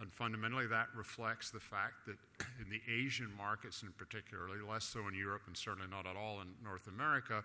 and 0.00 0.12
fundamentally, 0.12 0.66
that 0.68 0.88
reflects 0.96 1.50
the 1.50 1.60
fact 1.60 2.06
that 2.06 2.16
in 2.60 2.70
the 2.70 2.80
Asian 2.90 3.28
markets, 3.36 3.82
in 3.82 3.92
particularly, 3.98 4.58
less 4.66 4.84
so 4.84 5.06
in 5.08 5.14
Europe 5.14 5.42
and 5.46 5.56
certainly 5.56 5.88
not 5.90 6.06
at 6.06 6.16
all 6.16 6.40
in 6.40 6.48
North 6.64 6.86
America, 6.86 7.44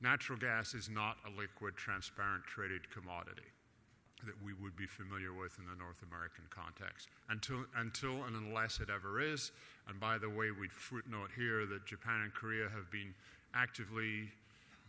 natural 0.00 0.38
gas 0.38 0.74
is 0.74 0.88
not 0.88 1.16
a 1.26 1.30
liquid, 1.38 1.76
transparent, 1.76 2.44
traded 2.44 2.88
commodity 2.90 3.50
that 4.24 4.34
we 4.42 4.54
would 4.54 4.76
be 4.76 4.86
familiar 4.86 5.32
with 5.32 5.58
in 5.58 5.66
the 5.68 5.76
North 5.76 6.02
American 6.08 6.44
context. 6.48 7.08
Until, 7.28 7.64
until 7.76 8.24
and 8.24 8.34
unless 8.34 8.80
it 8.80 8.88
ever 8.88 9.20
is. 9.20 9.52
And 9.88 10.00
by 10.00 10.16
the 10.16 10.30
way, 10.30 10.50
we'd 10.50 10.72
footnote 10.72 11.30
here 11.36 11.66
that 11.66 11.84
Japan 11.84 12.22
and 12.22 12.32
Korea 12.32 12.68
have 12.70 12.90
been 12.90 13.14
actively 13.54 14.32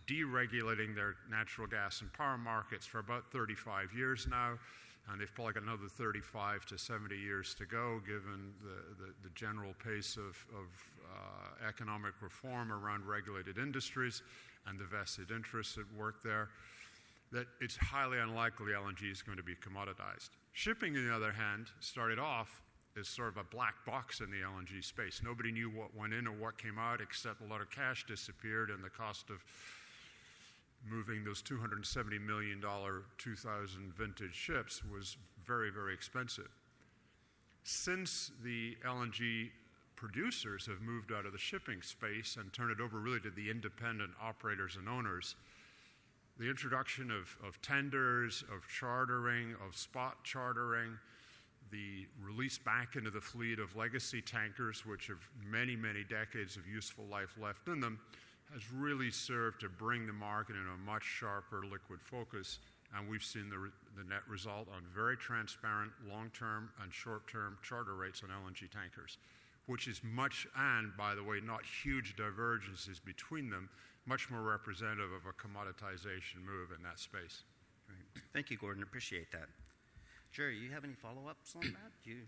deregulating 0.07 0.95
their 0.95 1.15
natural 1.29 1.67
gas 1.67 2.01
and 2.01 2.11
power 2.13 2.37
markets 2.37 2.85
for 2.85 2.99
about 2.99 3.31
35 3.31 3.93
years 3.93 4.27
now. 4.29 4.57
And 5.09 5.21
they've 5.21 5.33
probably 5.33 5.53
got 5.53 5.63
another 5.63 5.87
35 5.87 6.65
to 6.65 6.77
70 6.77 7.15
years 7.15 7.55
to 7.55 7.65
go, 7.65 8.01
given 8.05 8.51
the, 8.61 9.05
the, 9.05 9.13
the 9.23 9.29
general 9.35 9.73
pace 9.83 10.17
of, 10.17 10.35
of 10.53 10.67
uh, 11.05 11.67
economic 11.67 12.13
reform 12.21 12.73
around 12.73 13.07
regulated 13.07 13.57
industries 13.57 14.21
and 14.67 14.77
the 14.77 14.83
vested 14.83 15.31
interests 15.31 15.77
at 15.77 15.85
work 15.97 16.21
there 16.23 16.49
that 17.31 17.47
it's 17.59 17.75
highly 17.75 18.19
unlikely 18.19 18.71
LNG 18.71 19.11
is 19.11 19.21
going 19.21 19.37
to 19.37 19.43
be 19.43 19.55
commoditized. 19.55 20.29
Shipping, 20.53 20.95
on 20.95 21.05
the 21.05 21.13
other 21.13 21.31
hand, 21.31 21.67
started 21.79 22.19
off 22.19 22.61
as 22.99 23.07
sort 23.07 23.29
of 23.29 23.37
a 23.37 23.43
black 23.43 23.75
box 23.85 24.21
in 24.21 24.31
the 24.31 24.37
LNG 24.37 24.83
space. 24.83 25.21
Nobody 25.23 25.51
knew 25.51 25.69
what 25.69 25.95
went 25.95 26.13
in 26.13 26.25
or 26.25 26.31
what 26.31 26.57
came 26.57 26.79
out, 26.79 27.01
except 27.01 27.41
a 27.41 27.45
lot 27.45 27.61
of 27.61 27.69
cash 27.69 28.05
disappeared, 28.07 28.69
and 28.69 28.83
the 28.83 28.89
cost 28.89 29.29
of 29.29 29.43
moving 30.89 31.23
those 31.23 31.41
$270 31.41 32.19
million 32.25 32.63
2000 33.17 33.93
vintage 33.93 34.35
ships 34.35 34.81
was 34.83 35.17
very, 35.45 35.69
very 35.69 35.93
expensive. 35.93 36.49
Since 37.63 38.31
the 38.43 38.77
LNG 38.85 39.49
producers 39.95 40.65
have 40.67 40.81
moved 40.81 41.11
out 41.11 41.25
of 41.25 41.33
the 41.33 41.37
shipping 41.37 41.81
space 41.81 42.37
and 42.39 42.53
turned 42.53 42.71
it 42.71 42.81
over 42.81 42.99
really 42.99 43.19
to 43.21 43.31
the 43.31 43.49
independent 43.49 44.11
operators 44.21 44.77
and 44.77 44.87
owners, 44.87 45.35
the 46.39 46.49
introduction 46.49 47.09
of, 47.09 47.35
of 47.45 47.61
tenders, 47.61 48.43
of 48.53 48.67
chartering, 48.67 49.55
of 49.65 49.75
spot 49.75 50.23
chartering, 50.23 50.97
the 51.71 52.05
release 52.23 52.57
back 52.57 52.95
into 52.95 53.09
the 53.09 53.19
fleet 53.19 53.59
of 53.59 53.75
legacy 53.75 54.21
tankers, 54.21 54.85
which 54.85 55.07
have 55.07 55.29
many, 55.49 55.75
many 55.75 56.03
decades 56.03 56.55
of 56.55 56.67
useful 56.67 57.05
life 57.05 57.35
left 57.41 57.67
in 57.67 57.79
them, 57.79 57.99
has 58.53 58.71
really 58.71 59.11
served 59.11 59.61
to 59.61 59.69
bring 59.69 60.07
the 60.07 60.13
market 60.13 60.55
in 60.55 60.65
a 60.67 60.77
much 60.85 61.03
sharper 61.03 61.63
liquid 61.69 62.01
focus. 62.01 62.59
And 62.95 63.09
we've 63.09 63.23
seen 63.23 63.49
the, 63.49 63.71
the 64.01 64.07
net 64.07 64.21
result 64.29 64.67
on 64.73 64.83
very 64.95 65.17
transparent 65.17 65.91
long 66.09 66.31
term 66.37 66.69
and 66.81 66.93
short 66.93 67.27
term 67.27 67.57
charter 67.61 67.95
rates 67.95 68.23
on 68.23 68.29
LNG 68.29 68.71
tankers, 68.71 69.17
which 69.65 69.87
is 69.87 70.01
much, 70.03 70.47
and 70.57 70.95
by 70.97 71.13
the 71.13 71.23
way, 71.23 71.41
not 71.43 71.61
huge 71.65 72.15
divergences 72.15 72.99
between 72.99 73.49
them, 73.49 73.69
much 74.05 74.31
more 74.31 74.41
representative 74.41 75.11
of 75.11 75.25
a 75.27 75.33
commoditization 75.35 76.45
move 76.45 76.71
in 76.75 76.81
that 76.83 76.99
space. 76.99 77.43
Thank 78.33 78.49
you, 78.49 78.57
Gordon. 78.57 78.83
Appreciate 78.83 79.31
that. 79.31 79.47
Jerry, 80.31 80.57
you 80.57 80.71
have 80.71 80.83
any 80.83 80.93
follow 80.93 81.27
ups 81.29 81.55
on 81.55 81.61
that? 81.61 81.91
Do 82.03 82.11
you? 82.11 82.21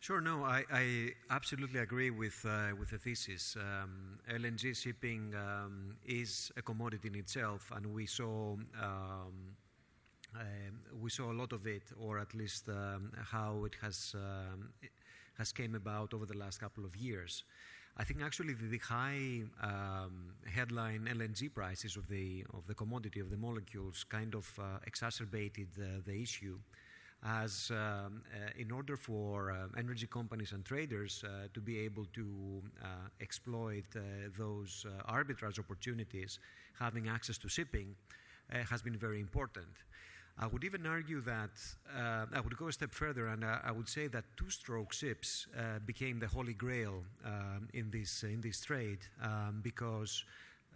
Sure. 0.00 0.20
No, 0.22 0.44
I, 0.44 0.64
I 0.72 1.10
absolutely 1.28 1.78
agree 1.80 2.10
with 2.10 2.44
uh, 2.48 2.74
with 2.78 2.90
the 2.90 2.98
thesis. 2.98 3.56
Um, 3.60 4.18
LNG 4.28 4.72
shipping 4.72 5.34
um, 5.34 5.96
is 6.06 6.50
a 6.56 6.62
commodity 6.62 7.08
in 7.08 7.14
itself, 7.16 7.70
and 7.74 7.92
we 7.92 8.06
saw 8.06 8.54
um, 8.82 9.34
uh, 10.34 10.40
we 11.00 11.10
saw 11.10 11.32
a 11.32 11.34
lot 11.42 11.52
of 11.52 11.66
it, 11.66 11.82
or 11.98 12.18
at 12.18 12.34
least 12.34 12.68
um, 12.68 13.12
how 13.32 13.64
it 13.64 13.76
has 13.82 14.14
um, 14.16 14.70
it 14.82 14.90
has 15.38 15.52
came 15.52 15.74
about 15.74 16.14
over 16.14 16.26
the 16.26 16.36
last 16.36 16.60
couple 16.60 16.84
of 16.84 16.96
years. 16.96 17.44
I 17.96 18.04
think 18.04 18.22
actually 18.22 18.54
the, 18.54 18.68
the 18.68 18.78
high 18.78 19.42
um, 19.62 20.34
headline 20.46 21.08
LNG 21.10 21.48
prices 21.48 21.96
of 21.96 22.08
the 22.08 22.44
of 22.54 22.66
the 22.66 22.74
commodity 22.74 23.20
of 23.20 23.30
the 23.30 23.36
molecules 23.36 24.04
kind 24.08 24.34
of 24.34 24.48
uh, 24.58 24.78
exacerbated 24.86 25.68
uh, 25.78 26.00
the 26.06 26.22
issue 26.22 26.58
as 27.24 27.70
um, 27.70 28.22
uh, 28.34 28.50
in 28.58 28.70
order 28.70 28.96
for 28.96 29.50
uh, 29.50 29.66
energy 29.78 30.06
companies 30.06 30.52
and 30.52 30.64
traders 30.64 31.22
uh, 31.24 31.48
to 31.52 31.60
be 31.60 31.78
able 31.78 32.06
to 32.14 32.62
uh, 32.82 32.86
exploit 33.20 33.84
uh, 33.94 34.00
those 34.38 34.86
uh, 34.88 35.12
arbitrage 35.12 35.58
opportunities, 35.58 36.38
having 36.78 37.08
access 37.08 37.36
to 37.36 37.48
shipping 37.48 37.94
has 38.68 38.82
been 38.82 38.96
very 38.96 39.20
important. 39.20 39.68
I 40.36 40.48
would 40.48 40.64
even 40.64 40.84
argue 40.84 41.20
that 41.20 41.50
I 42.34 42.40
would 42.40 42.56
go 42.56 42.66
a 42.66 42.72
step 42.72 42.92
further, 42.92 43.28
and 43.28 43.44
I 43.44 43.70
would 43.70 43.88
say 43.88 44.08
that 44.08 44.24
two-stroke 44.36 44.92
ships 44.92 45.46
became 45.86 46.18
the 46.18 46.26
holy 46.26 46.54
grail 46.54 47.04
um, 47.24 47.68
in 47.74 47.92
this 47.92 48.24
in 48.24 48.40
this 48.40 48.60
trade 48.60 48.98
um, 49.22 49.60
because. 49.62 50.24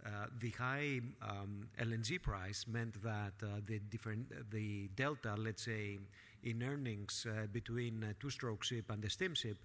Uh, 0.05 0.27
the 0.39 0.51
high 0.51 1.01
um, 1.23 1.67
LNG 1.79 2.21
price 2.21 2.65
meant 2.67 3.01
that 3.01 3.33
uh, 3.41 3.47
the 3.65 3.79
different 3.89 4.31
the 4.51 4.87
delta, 4.95 5.33
let's 5.35 5.63
say, 5.63 5.97
in 6.45 6.63
earnings 6.63 7.25
uh, 7.29 7.47
between 7.51 8.03
a 8.03 8.13
two-stroke 8.13 8.63
ship 8.63 8.89
and 8.89 9.01
the 9.01 9.09
steam 9.09 9.33
ship 9.35 9.57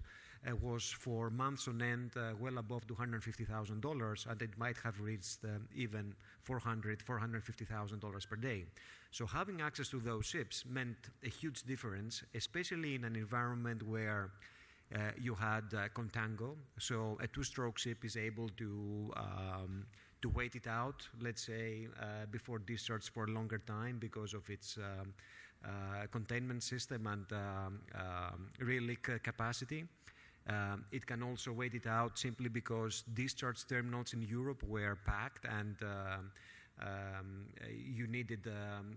was 0.62 0.84
for 0.84 1.28
months 1.28 1.68
on 1.68 1.82
end 1.82 2.12
well 2.40 2.56
above 2.56 2.86
$250,000, 2.86 4.26
and 4.26 4.42
it 4.42 4.56
might 4.56 4.78
have 4.78 4.98
reached 4.98 5.40
even 5.74 6.14
$400,000, 6.48 6.96
$450,000 7.04 8.28
per 8.28 8.36
day. 8.36 8.64
So 9.10 9.26
having 9.26 9.60
access 9.60 9.88
to 9.88 10.00
those 10.00 10.24
ships 10.24 10.64
meant 10.66 10.96
a 11.24 11.28
huge 11.28 11.64
difference, 11.64 12.22
especially 12.34 12.94
in 12.94 13.04
an 13.04 13.16
environment 13.16 13.82
where 13.82 14.30
uh, 14.94 14.98
you 15.20 15.34
had 15.34 15.64
uh, 15.74 15.88
contango. 15.94 16.56
So 16.78 17.18
a 17.20 17.26
two-stroke 17.26 17.78
ship 17.78 18.04
is 18.04 18.16
able 18.16 18.48
to 18.56 19.12
um, 19.16 19.86
to 20.22 20.28
wait 20.28 20.54
it 20.54 20.66
out, 20.66 21.08
let's 21.20 21.46
say, 21.46 21.88
uh, 21.98 22.26
before 22.30 22.58
discharge 22.58 23.10
for 23.10 23.24
a 23.24 23.30
longer 23.30 23.58
time 23.58 23.98
because 23.98 24.34
of 24.34 24.48
its 24.50 24.76
um, 24.76 24.84
uh, 24.84 25.04
containment 26.10 26.62
system 26.62 27.06
and 27.06 27.26
um, 27.32 27.80
um, 27.94 28.50
reliq 28.60 29.22
capacity. 29.22 29.84
Um, 30.48 30.84
it 30.90 31.06
can 31.06 31.22
also 31.22 31.52
wait 31.52 31.74
it 31.74 31.86
out 31.86 32.18
simply 32.18 32.48
because 32.48 33.04
discharge 33.14 33.66
terminals 33.66 34.14
in 34.14 34.22
Europe 34.22 34.62
were 34.62 34.96
packed 35.06 35.44
and 35.44 35.76
um, 35.82 37.46
you 37.68 38.06
needed 38.06 38.46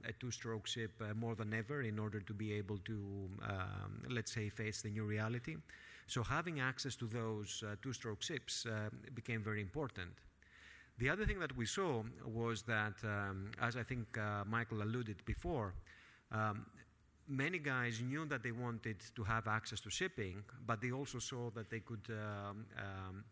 a 0.08 0.13
two-stroke 0.13 0.65
ship 0.65 0.91
uh, 1.02 1.13
more 1.13 1.36
than 1.36 1.54
ever 1.54 1.82
in 1.82 1.99
order 1.99 2.21
to 2.21 2.34
be 2.34 2.54
able 2.54 2.78
to, 2.86 3.30
let's 4.10 4.32
say, 4.34 4.49
face 4.49 4.82
the 4.82 4.89
new 4.89 5.04
reality. 5.04 5.58
So 6.08 6.23
having 6.23 6.60
access 6.60 6.95
to 6.97 7.06
those 7.06 7.63
uh, 7.65 7.76
two-stroke 7.82 8.21
ships 8.21 8.65
uh, 8.65 8.89
became 9.13 9.41
very 9.41 9.62
important. 9.62 10.12
The 10.99 11.10
other 11.10 11.26
thing 11.26 11.39
that 11.39 11.56
we 11.56 11.65
saw 11.65 12.04
was 12.26 12.62
that, 12.63 12.93
as 13.60 13.76
I 13.76 13.84
think 13.84 14.17
uh, 14.17 14.43
Michael 14.45 14.84
alluded 14.84 15.26
before, 15.26 15.73
um, 16.34 16.65
many 17.28 17.60
guys 17.60 18.02
knew 18.02 18.26
that 18.26 18.43
they 18.43 18.52
wanted 18.52 18.98
to 19.15 19.24
have 19.24 19.48
access 19.48 19.80
to 19.82 19.89
shipping, 19.89 20.43
but 20.65 20.82
they 20.82 20.91
also 20.91 21.19
saw 21.19 21.50
that 21.52 21.69
they 21.69 21.80
could 21.80 22.08
um, 22.10 22.65
um, 22.78 23.24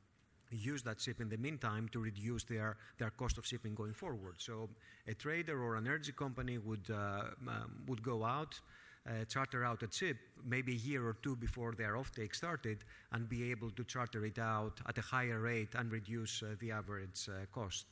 use 0.51 0.83
that 0.83 0.99
ship 0.99 1.21
in 1.21 1.29
the 1.29 1.37
meantime 1.37 1.89
to 1.89 1.99
reduce 1.99 2.43
their, 2.43 2.77
their 2.97 3.09
cost 3.09 3.37
of 3.37 3.45
shipping 3.45 3.73
going 3.73 3.93
forward. 3.93 4.35
So 4.37 4.69
a 5.07 5.13
trader 5.13 5.61
or 5.61 5.75
an 5.75 5.87
energy 5.87 6.11
company 6.11 6.57
would, 6.57 6.89
uh, 6.89 7.23
um, 7.47 7.83
would 7.87 8.03
go 8.03 8.23
out, 8.23 8.59
uh, 9.07 9.25
charter 9.25 9.63
out 9.63 9.81
a 9.81 9.91
ship 9.91 10.17
maybe 10.45 10.73
a 10.73 10.75
year 10.75 11.07
or 11.07 11.13
two 11.23 11.35
before 11.35 11.73
their 11.73 11.93
offtake 11.93 12.35
started 12.35 12.83
and 13.13 13.27
be 13.27 13.49
able 13.49 13.71
to 13.71 13.83
charter 13.83 14.23
it 14.25 14.37
out 14.37 14.79
at 14.87 14.97
a 14.97 15.01
higher 15.01 15.39
rate 15.39 15.73
and 15.75 15.91
reduce 15.91 16.43
uh, 16.43 16.55
the 16.59 16.71
average 16.71 17.27
uh, 17.29 17.45
cost. 17.51 17.85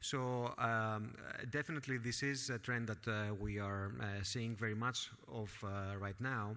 So 0.00 0.54
um, 0.58 1.14
definitely 1.50 1.98
this 1.98 2.22
is 2.22 2.50
a 2.50 2.58
trend 2.58 2.88
that 2.88 3.08
uh, 3.08 3.34
we 3.34 3.58
are 3.58 3.92
uh, 4.00 4.22
seeing 4.22 4.54
very 4.56 4.74
much 4.74 5.10
of 5.32 5.50
uh, 5.64 5.96
right 5.98 6.20
now. 6.20 6.56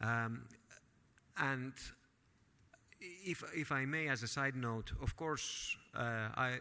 Um, 0.00 0.42
and 1.36 1.72
if, 3.00 3.42
if 3.54 3.72
I 3.72 3.84
may, 3.84 4.08
as 4.08 4.22
a 4.22 4.28
side 4.28 4.56
note, 4.56 4.92
of 5.02 5.16
course, 5.16 5.76
uh, 5.94 6.28
I, 6.36 6.58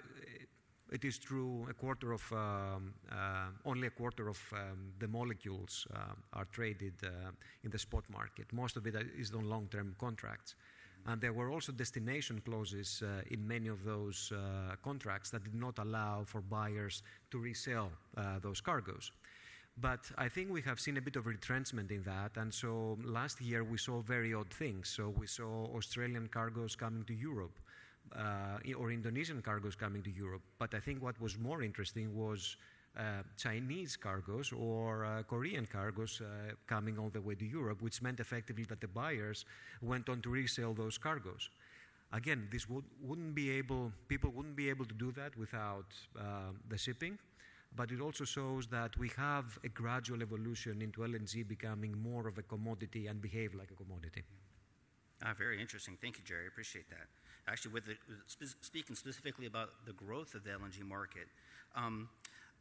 it 0.92 1.04
is 1.04 1.18
true 1.18 1.68
a 1.70 1.74
quarter 1.74 2.14
of, 2.14 2.24
um, 2.32 2.94
uh, 3.12 3.48
only 3.66 3.88
a 3.88 3.92
quarter 3.92 4.30
of 4.30 4.40
um, 4.54 4.94
the 5.00 5.08
molecules 5.08 5.86
uh, 5.94 6.14
are 6.34 6.46
traded 6.46 6.94
in 7.64 7.72
the 7.72 7.80
spot 7.80 8.04
market. 8.10 8.52
Most 8.54 8.78
of 8.78 8.88
it 8.88 8.96
is 9.18 9.34
on 9.34 9.50
long 9.50 9.68
term 9.70 9.96
contracts. 10.00 10.56
And 11.08 11.22
there 11.22 11.34
were 11.34 11.52
also 11.52 11.72
destination 11.72 12.42
clauses 12.46 13.02
uh, 13.02 13.22
in 13.32 13.48
many 13.48 13.70
of 13.70 13.84
those 13.86 14.32
uh, 14.32 14.76
contracts 14.84 15.30
that 15.32 15.44
did 15.44 15.56
not 15.56 15.80
allow 15.80 16.24
for 16.26 16.42
buyers 16.42 17.02
to 17.32 17.40
resell 17.40 17.90
those 18.42 18.60
cargoes. 18.62 19.12
But 19.80 20.12
I 20.18 20.28
think 20.28 20.52
we 20.52 20.62
have 20.64 20.80
seen 20.80 20.98
a 20.98 21.02
bit 21.02 21.16
of 21.16 21.28
retrenchment 21.28 21.92
in 21.92 22.04
that. 22.04 22.32
And 22.36 22.54
so 22.54 22.98
last 23.04 23.40
year 23.42 23.64
we 23.64 23.78
saw 23.78 24.02
very 24.02 24.34
odd 24.34 24.50
things. 24.50 24.90
So 24.90 25.10
we 25.10 25.28
saw 25.28 25.68
Australian 25.76 26.28
cargoes 26.28 26.76
coming 26.76 27.04
to 27.06 27.14
Europe. 27.14 27.58
Uh, 28.16 28.58
or 28.80 28.90
Indonesian 28.90 29.42
cargoes 29.42 29.76
coming 29.76 30.02
to 30.02 30.10
Europe. 30.10 30.42
But 30.58 30.74
I 30.74 30.80
think 30.80 31.04
what 31.04 31.20
was 31.20 31.38
more 31.38 31.62
interesting 31.62 32.16
was 32.16 32.56
uh, 32.98 33.24
Chinese 33.38 33.96
cargoes 33.96 34.52
or 34.52 35.06
uh, 35.06 35.24
Korean 35.24 35.66
cargoes 35.66 36.22
uh, 36.22 36.54
coming 36.66 36.98
all 36.98 37.10
the 37.10 37.22
way 37.22 37.36
to 37.36 37.46
Europe, 37.46 37.82
which 37.82 38.02
meant 38.02 38.20
effectively 38.20 38.64
that 38.66 38.82
the 38.82 38.88
buyers 38.88 39.46
went 39.82 40.10
on 40.10 40.22
to 40.22 40.30
resell 40.30 40.74
those 40.74 40.98
cargoes. 40.98 41.50
Again, 42.14 42.48
this 42.52 42.70
would, 42.70 42.86
not 43.02 43.36
be 43.36 43.52
able, 43.52 43.92
people 44.08 44.32
wouldn't 44.32 44.56
be 44.56 44.70
able 44.70 44.86
to 44.86 44.94
do 44.96 45.12
that 45.12 45.38
without 45.38 45.86
uh, 46.18 46.52
the 46.70 46.78
shipping 46.78 47.18
but 47.76 47.92
it 47.92 48.02
also 48.02 48.26
shows 48.26 48.68
that 48.68 48.98
we 48.98 49.12
have 49.18 49.60
a 49.64 49.70
gradual 49.70 50.22
evolution 50.22 50.82
into 50.82 51.02
LNG 51.02 51.48
becoming 51.48 51.96
more 51.98 52.28
of 52.28 52.38
a 52.38 52.42
commodity 52.42 53.08
and 53.08 53.22
behave 53.22 53.54
like 53.54 53.70
a 53.72 53.76
commodity. 53.76 54.24
Ah, 55.24 55.34
very 55.38 55.60
interesting. 55.60 55.98
Thank 56.02 56.18
you, 56.18 56.24
Jerry. 56.24 56.48
Appreciate 56.48 56.90
that. 56.90 57.08
Actually, 57.48 57.74
with 57.74 57.86
the, 57.86 57.96
spe- 58.28 58.56
speaking 58.62 58.96
specifically 58.96 59.46
about 59.48 59.70
the 59.86 59.94
growth 59.94 60.36
of 60.36 60.44
the 60.44 60.52
LNG 60.52 60.84
market, 60.84 61.28
um, 61.76 62.10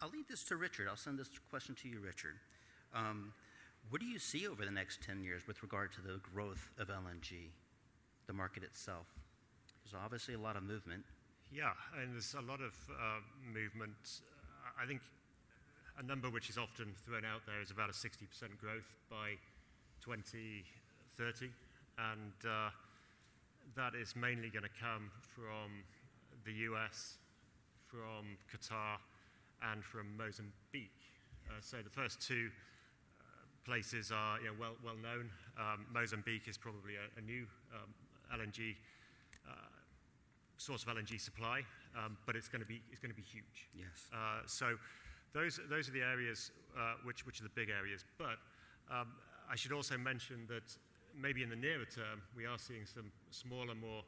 I'll 0.03 0.11
leave 0.11 0.29
this 0.29 0.45
to 0.45 0.57
Richard. 0.57 0.89
I'll 0.89 0.97
send 0.97 1.19
this 1.19 1.31
question 1.51 1.75
to 1.83 1.89
you, 1.89 2.01
Richard. 2.01 2.37
Um, 2.95 3.33
what 3.91 4.01
do 4.01 4.07
you 4.07 4.19
see 4.19 4.47
over 4.47 4.65
the 4.65 4.71
next 4.71 5.03
10 5.03 5.23
years 5.23 5.47
with 5.47 5.63
regard 5.63 5.93
to 5.95 6.01
the 6.01 6.21
growth 6.35 6.71
of 6.79 6.89
LNG, 6.89 7.51
the 8.27 8.33
market 8.33 8.63
itself? 8.63 9.07
There's 9.85 10.01
obviously 10.03 10.35
a 10.35 10.39
lot 10.39 10.57
of 10.57 10.63
movement. 10.63 11.05
Yeah, 11.53 11.71
and 12.01 12.13
there's 12.15 12.35
a 12.35 12.43
lot 12.43 12.61
of 12.61 12.75
uh, 12.91 13.21
movement 13.55 13.95
I 14.79 14.85
think 14.85 15.01
a 15.99 16.03
number 16.03 16.29
which 16.29 16.51
is 16.51 16.59
often 16.59 16.93
thrown 17.07 17.25
out 17.25 17.47
there 17.47 17.61
is 17.63 17.71
about 17.71 17.89
a 17.89 17.93
60% 17.93 18.29
growth 18.61 18.93
by 19.09 19.41
2030, 20.05 21.49
and 21.99 22.33
uh, 22.45 22.69
that 23.75 23.95
is 23.95 24.15
mainly 24.15 24.51
going 24.51 24.65
to 24.65 24.77
come 24.81 25.11
from 25.23 25.81
the 26.45 26.53
US, 26.69 27.17
from 27.89 28.37
Qatar, 28.53 28.99
and 29.73 29.85
from 29.85 30.17
Mozambique. 30.17 30.91
Uh, 31.49 31.61
so 31.61 31.79
the 31.83 31.91
first 31.91 32.21
two 32.21 32.51
uh, 33.21 33.25
places 33.65 34.13
are 34.13 34.39
you 34.41 34.47
know, 34.47 34.55
well, 34.59 34.77
well 34.85 34.97
known. 34.97 35.31
Um, 35.59 35.87
Mozambique 35.93 36.49
is 36.49 36.59
probably 36.59 36.95
a, 36.97 37.19
a 37.19 37.23
new 37.23 37.47
um, 37.75 37.95
LNG 38.35 38.75
uh, 39.49 39.53
source 40.59 40.83
of 40.83 40.89
LNG 40.89 41.21
supply, 41.21 41.63
um, 41.97 42.17
but 42.27 42.37
it's 42.37 42.49
going 42.49 42.61
to 42.61 42.67
be 42.67 42.83
it's 42.91 43.01
going 43.01 43.13
to 43.13 43.17
be 43.17 43.23
huge. 43.23 43.69
Yes. 43.75 44.11
Uh, 44.13 44.43
so 44.47 44.77
those 45.33 45.61
those 45.69 45.89
are 45.89 45.93
the 45.93 46.03
areas 46.03 46.51
uh, 46.79 46.95
which 47.05 47.27
which 47.27 47.41
are 47.41 47.45
the 47.45 47.55
big 47.55 47.71
areas. 47.71 48.05
But 48.19 48.39
um, 48.91 49.13
I 49.51 49.57
should 49.57 49.73
also 49.73 49.97
mention 49.97 50.47
that 50.49 50.77
maybe 51.19 51.43
in 51.43 51.51
the 51.51 51.57
nearer 51.57 51.85
term 51.85 52.23
we 52.37 52.47
are 52.47 52.59
seeing 52.59 52.87
some 52.87 53.11
smaller, 53.31 53.75
more 53.75 54.03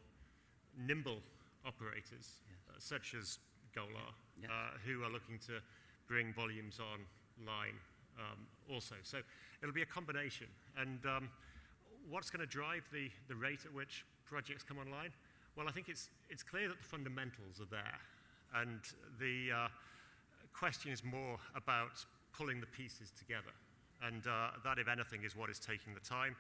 nimble 0.77 1.21
operators, 1.67 2.43
yes. 2.49 2.61
uh, 2.71 2.75
such 2.79 3.15
as 3.15 3.39
Golar, 3.75 4.13
yes. 4.41 4.51
Uh, 4.51 4.79
who 4.87 5.03
are 5.03 5.11
looking 5.11 5.39
to 5.47 5.61
bring 6.07 6.33
volumes 6.33 6.81
online 6.81 7.77
um, 8.19 8.47
also. 8.71 8.95
So 9.03 9.19
it'll 9.63 9.75
be 9.75 9.83
a 9.83 9.87
combination. 9.87 10.47
And 10.77 11.05
um, 11.07 11.29
what's 12.09 12.31
going 12.31 12.41
to 12.41 12.51
drive 12.51 12.89
the, 12.93 13.11
the 13.29 13.35
rate 13.35 13.61
at 13.65 13.73
which 13.73 14.05
projects 14.25 14.63
come 14.63 14.79
online? 14.79 15.11
Well, 15.57 15.69
I 15.69 15.73
think 15.73 15.89
it's, 15.89 16.09
it's 16.31 16.43
clear 16.43 16.69
that 16.69 16.79
the 16.79 16.85
fundamentals 16.85 17.61
are 17.61 17.71
there. 17.71 17.99
And 18.55 18.81
the 19.21 19.53
uh, 19.53 19.69
question 20.53 20.93
is 20.93 21.05
more 21.05 21.39
about 21.55 22.05
pulling 22.33 22.61
the 22.61 22.67
pieces 22.67 23.13
together. 23.19 23.53
And 24.03 24.27
uh, 24.27 24.51
that, 24.65 24.79
if 24.79 24.89
anything, 24.89 25.25
is 25.25 25.37
what 25.37 25.51
is 25.51 25.59
taking 25.59 25.95
the 25.95 26.01
time. 26.01 26.37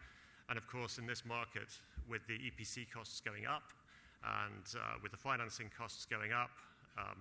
And 0.48 0.56
of 0.56 0.66
course, 0.66 0.98
in 0.98 1.06
this 1.06 1.24
market, 1.26 1.68
with 2.08 2.26
the 2.26 2.38
EPC 2.38 2.90
costs 2.90 3.20
going 3.20 3.46
up 3.46 3.74
and 4.24 4.64
uh, 4.74 4.96
with 5.02 5.12
the 5.12 5.18
financing 5.18 5.70
costs 5.76 6.06
going 6.06 6.32
up, 6.32 6.50
um, 6.98 7.18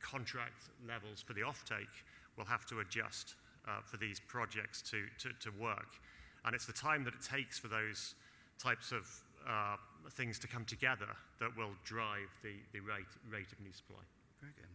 contract 0.00 0.70
levels 0.86 1.20
for 1.20 1.34
the 1.34 1.42
offtake 1.42 2.04
will 2.36 2.44
have 2.44 2.64
to 2.66 2.80
adjust 2.80 3.34
uh, 3.68 3.80
for 3.84 3.96
these 3.96 4.18
projects 4.20 4.82
to, 4.82 5.04
to, 5.18 5.30
to 5.40 5.50
work. 5.60 6.00
And 6.44 6.54
it's 6.54 6.66
the 6.66 6.72
time 6.72 7.04
that 7.04 7.14
it 7.14 7.22
takes 7.22 7.58
for 7.58 7.68
those 7.68 8.14
types 8.58 8.92
of 8.92 9.06
uh, 9.46 9.76
things 10.12 10.38
to 10.38 10.48
come 10.48 10.64
together 10.64 11.08
that 11.38 11.54
will 11.56 11.72
drive 11.84 12.30
the, 12.42 12.54
the 12.72 12.80
rate, 12.80 13.12
rate 13.30 13.52
of 13.52 13.60
new 13.60 13.72
supply. 13.72 14.02
Very 14.40 14.52
good. 14.56 14.66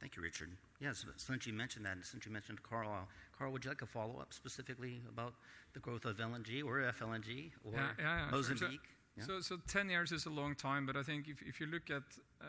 Thank 0.00 0.16
you, 0.16 0.22
Richard. 0.22 0.50
Yes, 0.80 1.04
since 1.16 1.46
you 1.46 1.52
mentioned 1.52 1.86
that, 1.86 1.92
and 1.92 2.04
since 2.04 2.26
you 2.26 2.32
mentioned 2.32 2.60
Karl, 2.64 3.06
Karl, 3.38 3.52
would 3.52 3.64
you 3.64 3.70
like 3.70 3.82
a 3.82 3.86
follow 3.86 4.18
up 4.20 4.32
specifically 4.34 5.00
about 5.08 5.34
the 5.74 5.80
growth 5.80 6.04
of 6.04 6.16
LNG 6.16 6.64
or 6.64 6.80
FLNG 6.80 7.52
or 7.64 7.72
yeah, 7.74 7.88
yeah, 7.98 8.28
Mozambique? 8.30 8.58
Sure. 8.58 8.78
Yeah. 9.16 9.24
So, 9.24 9.40
so 9.40 9.58
10 9.68 9.90
years 9.90 10.10
is 10.10 10.26
a 10.26 10.30
long 10.30 10.54
time, 10.54 10.86
but 10.86 10.96
I 10.96 11.02
think 11.02 11.28
if, 11.28 11.42
if 11.42 11.60
you 11.60 11.66
look 11.66 11.90
at 11.90 12.02
uh, 12.40 12.44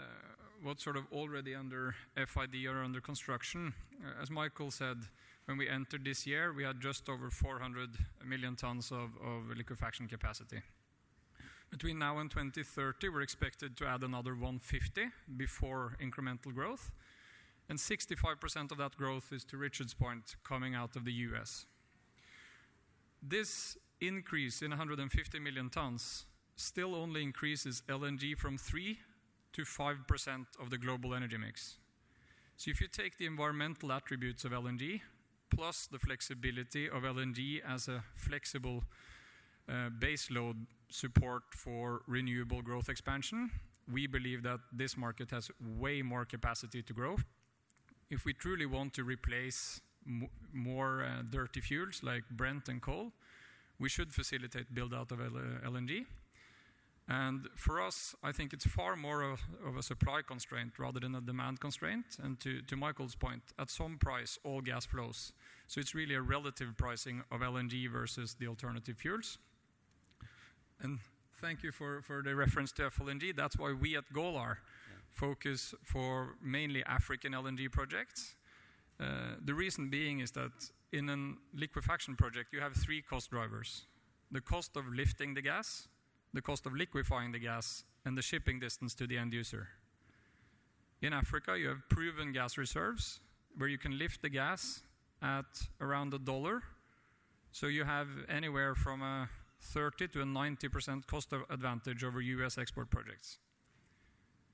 what's 0.63 0.83
sort 0.83 0.95
of 0.95 1.03
already 1.11 1.53
under 1.53 1.93
FID 2.15 2.65
or 2.67 2.83
under 2.83 3.01
construction, 3.01 3.73
uh, 4.03 4.21
as 4.21 4.31
Michael 4.31 4.71
said, 4.71 4.97
when 5.45 5.57
we 5.57 5.67
entered 5.67 6.05
this 6.05 6.25
year, 6.25 6.53
we 6.53 6.63
had 6.63 6.79
just 6.79 7.09
over 7.09 7.29
400 7.29 7.89
million 8.25 8.55
tons 8.55 8.91
of, 8.91 9.09
liquefaction 9.55 10.07
capacity. 10.07 10.61
Between 11.69 11.99
now 11.99 12.19
and 12.19 12.31
2030, 12.31 13.09
we're 13.09 13.21
expected 13.21 13.75
to 13.77 13.85
add 13.85 14.03
another 14.03 14.31
150 14.31 15.07
before 15.35 15.97
incremental 16.01 16.53
growth, 16.53 16.91
and 17.67 17.77
65% 17.77 18.71
of 18.71 18.77
that 18.77 18.95
growth 18.95 19.33
is, 19.33 19.43
to 19.45 19.57
Richard's 19.57 19.93
point, 19.93 20.35
coming 20.43 20.75
out 20.75 20.95
of 20.95 21.03
the 21.03 21.13
U.S. 21.27 21.65
This 23.21 23.77
increase 23.99 24.61
in 24.61 24.69
150 24.69 25.39
million 25.39 25.69
tons 25.69 26.25
still 26.55 26.95
only 26.95 27.23
increases 27.23 27.81
LNG 27.89 28.37
from 28.37 28.57
3 28.57 28.99
to 29.53 29.63
5% 29.63 30.45
of 30.59 30.69
the 30.69 30.77
global 30.77 31.13
energy 31.13 31.37
mix. 31.37 31.77
So 32.57 32.71
if 32.71 32.81
you 32.81 32.87
take 32.87 33.17
the 33.17 33.25
environmental 33.25 33.91
attributes 33.91 34.45
of 34.45 34.51
LNG, 34.51 35.01
plus 35.49 35.87
the 35.91 35.99
flexibility 35.99 36.89
of 36.89 37.03
LNG 37.03 37.61
as 37.67 37.87
a 37.87 38.03
flexible 38.15 38.83
uh, 39.69 39.89
baseload 39.99 40.55
support 40.89 41.43
for 41.51 42.01
renewable 42.07 42.61
growth 42.61 42.89
expansion, 42.89 43.51
we 43.91 44.07
believe 44.07 44.43
that 44.43 44.59
this 44.71 44.97
market 44.97 45.31
has 45.31 45.49
way 45.77 46.01
more 46.01 46.25
capacity 46.25 46.81
to 46.81 46.93
grow. 46.93 47.17
If 48.09 48.25
we 48.25 48.33
truly 48.33 48.65
want 48.65 48.93
to 48.93 49.03
replace 49.03 49.81
more 50.53 51.03
uh, 51.03 51.23
dirty 51.29 51.61
fuels 51.61 52.01
like 52.03 52.23
Brent 52.31 52.69
and 52.69 52.81
coal, 52.81 53.11
we 53.79 53.89
should 53.89 54.13
facilitate 54.13 54.73
build 54.73 54.93
out 54.93 55.11
of 55.11 55.19
LNG. 55.19 56.05
And 57.07 57.49
for 57.57 57.81
us, 57.81 58.15
I 58.23 58.31
think 58.31 58.53
it's 58.53 58.65
far 58.65 58.95
more 58.95 59.23
of, 59.23 59.41
a 59.77 59.83
supply 59.83 60.21
constraint 60.21 60.79
rather 60.79 61.01
than 61.01 61.15
a 61.15 61.21
demand 61.21 61.59
constraint. 61.59 62.05
And 62.21 62.39
to, 62.39 62.75
Michael's 62.77 63.15
point, 63.15 63.41
at 63.59 63.69
some 63.69 63.97
price, 63.97 64.39
all 64.43 64.61
gas 64.61 64.85
flows. 64.85 65.33
So 65.67 65.81
it's 65.81 65.93
really 65.93 66.15
a 66.15 66.21
relative 66.21 66.77
pricing 66.77 67.23
of 67.29 67.41
LNG 67.41 67.91
versus 67.91 68.35
the 68.39 68.47
alternative 68.47 68.97
fuels. 68.97 69.37
And 70.81 70.99
thank 71.41 71.61
you 71.61 71.71
for, 71.71 72.01
for 72.01 72.21
the 72.23 72.35
reference 72.35 72.71
to 72.73 72.83
FLNG. 72.83 73.35
That's 73.35 73.57
why 73.57 73.73
we 73.73 73.97
at 73.97 74.05
Golar 74.13 74.57
focus 75.11 75.73
for 75.83 76.35
mainly 76.41 76.83
African 76.85 77.33
LNG 77.33 77.71
projects. 77.71 78.35
Uh, 78.99 79.35
the 79.43 79.53
reason 79.53 79.89
being 79.89 80.19
is 80.19 80.31
that 80.31 80.51
in 80.91 81.09
a 81.09 81.57
liquefaction 81.57 82.15
project, 82.15 82.53
you 82.53 82.61
have 82.61 82.73
three 82.73 83.01
cost 83.01 83.29
drivers 83.29 83.85
the 84.31 84.41
cost 84.41 84.75
of 84.75 84.87
lifting 84.87 85.35
the 85.35 85.41
gas, 85.43 85.87
the 86.33 86.41
cost 86.41 86.65
of 86.65 86.73
liquefying 86.73 87.31
the 87.31 87.39
gas, 87.39 87.83
and 88.05 88.17
the 88.17 88.21
shipping 88.21 88.59
distance 88.59 88.93
to 88.95 89.07
the 89.07 89.17
end 89.17 89.33
user. 89.33 89.69
In 91.01 91.13
Africa, 91.13 91.57
you 91.57 91.67
have 91.67 91.87
proven 91.89 92.31
gas 92.31 92.57
reserves 92.57 93.19
where 93.57 93.69
you 93.69 93.77
can 93.77 93.97
lift 93.97 94.21
the 94.21 94.29
gas 94.29 94.81
at 95.21 95.45
around 95.79 96.13
a 96.13 96.19
dollar. 96.19 96.63
So 97.51 97.67
you 97.67 97.83
have 97.83 98.07
anywhere 98.27 98.73
from 98.75 99.01
a 99.01 99.29
30 99.61 100.07
to 100.09 100.21
a 100.21 100.25
90% 100.25 101.07
cost 101.07 101.31
of 101.33 101.43
advantage 101.49 102.03
over 102.03 102.21
US 102.21 102.57
export 102.57 102.89
projects. 102.89 103.37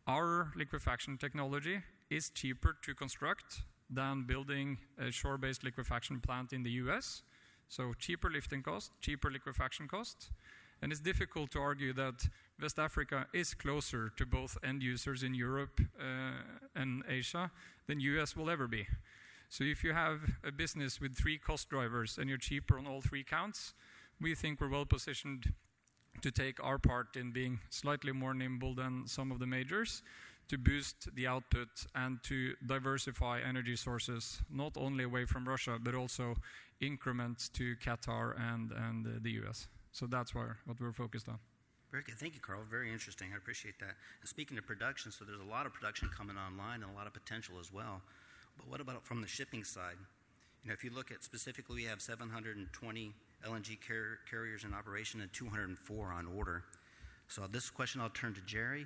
Our 0.07 0.51
liquefaction 0.55 1.17
technology 1.17 1.81
is 2.09 2.29
cheaper 2.29 2.75
to 2.81 2.93
construct 2.93 3.61
than 3.89 4.23
building 4.23 4.77
a 4.97 5.11
shore 5.11 5.37
based 5.37 5.63
liquefaction 5.63 6.19
plant 6.19 6.53
in 6.53 6.63
the 6.63 6.71
US. 6.83 7.23
So, 7.67 7.93
cheaper 7.93 8.29
lifting 8.31 8.63
cost, 8.63 8.99
cheaper 9.01 9.29
liquefaction 9.29 9.87
cost. 9.87 10.31
And 10.81 10.91
it's 10.91 11.01
difficult 11.01 11.51
to 11.51 11.59
argue 11.59 11.93
that 11.93 12.27
West 12.61 12.79
Africa 12.79 13.27
is 13.33 13.53
closer 13.53 14.11
to 14.15 14.25
both 14.25 14.57
end 14.63 14.81
users 14.81 15.23
in 15.23 15.33
Europe 15.33 15.81
uh, 15.99 16.41
and 16.75 17.03
Asia 17.07 17.51
than 17.87 17.99
US 17.99 18.35
will 18.35 18.49
ever 18.49 18.67
be. 18.67 18.87
So, 19.49 19.63
if 19.63 19.83
you 19.83 19.93
have 19.93 20.19
a 20.43 20.51
business 20.51 21.01
with 21.01 21.17
three 21.17 21.37
cost 21.37 21.69
drivers 21.69 22.17
and 22.17 22.29
you're 22.29 22.37
cheaper 22.37 22.77
on 22.77 22.85
all 22.85 23.01
three 23.01 23.23
counts, 23.23 23.73
we 24.21 24.35
think 24.35 24.61
we're 24.61 24.69
well 24.69 24.85
positioned 24.85 25.53
to 26.21 26.31
take 26.31 26.63
our 26.63 26.77
part 26.77 27.15
in 27.15 27.31
being 27.31 27.59
slightly 27.69 28.11
more 28.11 28.33
nimble 28.33 28.75
than 28.75 29.07
some 29.07 29.31
of 29.31 29.39
the 29.39 29.47
majors 29.47 30.03
to 30.49 30.57
boost 30.57 31.15
the 31.15 31.27
output 31.27 31.69
and 31.95 32.21
to 32.23 32.53
diversify 32.65 33.39
energy 33.47 33.75
sources, 33.75 34.41
not 34.51 34.73
only 34.75 35.03
away 35.03 35.25
from 35.25 35.47
Russia, 35.47 35.77
but 35.81 35.95
also 35.95 36.35
increments 36.81 37.49
to 37.49 37.75
Qatar 37.77 38.33
and, 38.39 38.71
and 38.71 39.23
the 39.23 39.31
US. 39.43 39.67
So 39.91 40.05
that's 40.05 40.33
where, 40.35 40.57
what 40.65 40.79
we're 40.79 40.91
focused 40.91 41.27
on. 41.27 41.39
Very 41.91 42.03
good. 42.03 42.15
Thank 42.15 42.35
you, 42.35 42.39
Karl. 42.39 42.61
Very 42.69 42.91
interesting. 42.91 43.29
I 43.33 43.37
appreciate 43.37 43.79
that. 43.79 43.95
And 44.21 44.29
speaking 44.29 44.57
of 44.57 44.67
production, 44.67 45.11
so 45.11 45.25
there's 45.25 45.39
a 45.39 45.51
lot 45.51 45.65
of 45.65 45.73
production 45.73 46.09
coming 46.15 46.37
online 46.37 46.83
and 46.83 46.91
a 46.91 46.95
lot 46.95 47.07
of 47.07 47.13
potential 47.13 47.55
as 47.59 47.73
well. 47.73 48.01
But 48.57 48.69
what 48.69 48.79
about 48.79 49.05
from 49.05 49.21
the 49.21 49.27
shipping 49.27 49.63
side? 49.63 49.97
You 50.63 50.67
know, 50.69 50.73
if 50.73 50.83
you 50.83 50.91
look 50.91 51.11
at 51.11 51.23
specifically, 51.23 51.75
we 51.77 51.83
have 51.85 52.01
720 52.01 53.13
LNG 53.47 53.77
car- 53.87 54.19
carriers 54.29 54.65
in 54.65 54.73
operation 54.73 55.21
and 55.21 55.31
204 55.33 56.11
on 56.11 56.27
order. 56.27 56.63
So 57.27 57.47
this 57.47 57.69
question 57.69 58.01
I'll 58.01 58.09
turn 58.09 58.33
to 58.35 58.41
Jerry. 58.41 58.85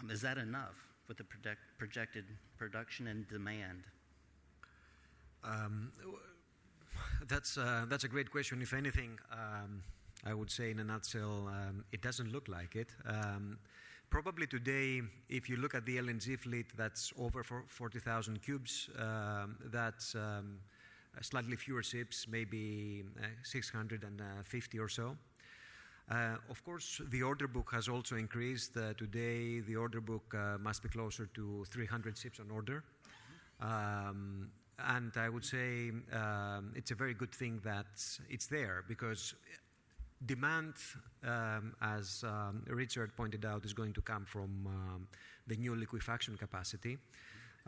Um, 0.00 0.10
is 0.10 0.22
that 0.22 0.38
enough 0.38 0.74
with 1.06 1.18
the 1.18 1.24
project, 1.24 1.60
projected 1.78 2.24
production 2.58 3.06
and 3.08 3.28
demand? 3.28 3.84
Um, 5.44 5.92
that's, 7.28 7.58
uh, 7.58 7.86
that's 7.88 8.04
a 8.04 8.08
great 8.08 8.30
question. 8.30 8.62
If 8.62 8.72
anything, 8.72 9.18
um, 9.32 9.82
I 10.24 10.34
would 10.34 10.50
say 10.50 10.70
in 10.70 10.80
a 10.80 10.84
nutshell, 10.84 11.48
um, 11.48 11.84
it 11.92 12.02
doesn't 12.02 12.30
look 12.32 12.48
like 12.48 12.76
it. 12.76 12.90
Um, 13.06 13.58
probably 14.10 14.46
today, 14.46 15.00
if 15.28 15.48
you 15.48 15.56
look 15.56 15.74
at 15.74 15.86
the 15.86 15.96
LNG 15.96 16.38
fleet, 16.38 16.66
that's 16.76 17.12
over 17.18 17.42
40,000 17.42 18.42
cubes. 18.42 18.90
Um, 18.98 19.56
that's 19.72 20.14
um, 20.14 20.58
slightly 21.22 21.56
fewer 21.56 21.82
ships, 21.82 22.26
maybe 22.28 23.04
uh, 23.22 23.26
650 23.42 24.78
or 24.78 24.88
so. 24.88 25.16
Uh, 26.10 26.36
of 26.50 26.62
course, 26.64 27.00
the 27.10 27.22
order 27.22 27.46
book 27.46 27.70
has 27.72 27.88
also 27.88 28.16
increased. 28.16 28.76
Uh, 28.76 28.92
today, 28.94 29.60
the 29.60 29.76
order 29.76 30.00
book 30.00 30.34
uh, 30.34 30.58
must 30.58 30.82
be 30.82 30.88
closer 30.88 31.26
to 31.34 31.64
300 31.70 32.18
ships 32.18 32.40
on 32.40 32.50
order. 32.50 32.82
Um, 33.60 34.50
and 34.78 35.12
I 35.16 35.28
would 35.28 35.44
say 35.44 35.92
um, 36.12 36.72
it's 36.74 36.90
a 36.90 36.94
very 36.94 37.14
good 37.14 37.32
thing 37.32 37.60
that 37.64 37.86
it's 38.28 38.46
there 38.46 38.84
because 38.88 39.34
demand, 40.24 40.74
um, 41.24 41.74
as 41.80 42.24
um, 42.26 42.62
Richard 42.66 43.16
pointed 43.16 43.44
out, 43.44 43.64
is 43.64 43.72
going 43.72 43.92
to 43.94 44.02
come 44.02 44.24
from 44.24 44.66
um, 44.66 45.08
the 45.46 45.56
new 45.56 45.74
liquefaction 45.74 46.36
capacity. 46.36 46.98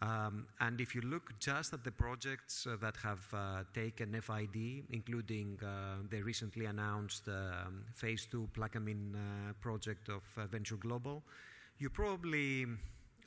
Um, 0.01 0.47
and 0.61 0.81
if 0.81 0.95
you 0.95 1.03
look 1.03 1.39
just 1.39 1.75
at 1.75 1.85
the 1.85 1.93
projects 1.93 2.67
uh, 2.67 2.77
that 2.81 2.97
have 3.03 3.27
uh, 3.33 3.63
taken 3.75 4.21
FID, 4.21 4.85
including 4.91 5.59
uh, 5.63 6.03
the 6.11 6.23
recently 6.23 6.65
announced 6.65 7.29
um, 7.29 7.85
phase 7.95 8.27
two 8.31 8.49
Plaquemine 8.57 9.15
uh, 9.15 9.53
project 9.61 10.09
of 10.09 10.23
uh, 10.37 10.47
Venture 10.47 10.77
Global, 10.77 11.23
you 11.79 11.91
probably 11.91 12.67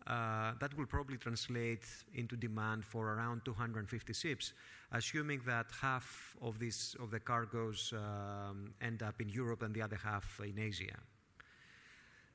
uh, 0.08 0.54
that 0.60 0.76
will 0.78 0.86
probably 0.86 1.18
translate 1.18 1.86
into 2.14 2.36
demand 2.36 2.86
for 2.86 3.14
around 3.14 3.44
250 3.44 4.14
ships, 4.14 4.54
assuming 4.92 5.42
that 5.46 5.68
half 5.82 6.36
of 6.42 6.60
these 6.60 6.96
of 7.00 7.12
the 7.12 7.20
cargoes 7.20 7.94
um, 7.94 8.74
end 8.82 9.04
up 9.04 9.22
in 9.22 9.30
Europe 9.30 9.62
and 9.64 9.74
the 9.74 9.82
other 9.82 10.00
half 10.02 10.40
in 10.44 10.60
Asia. 10.60 10.98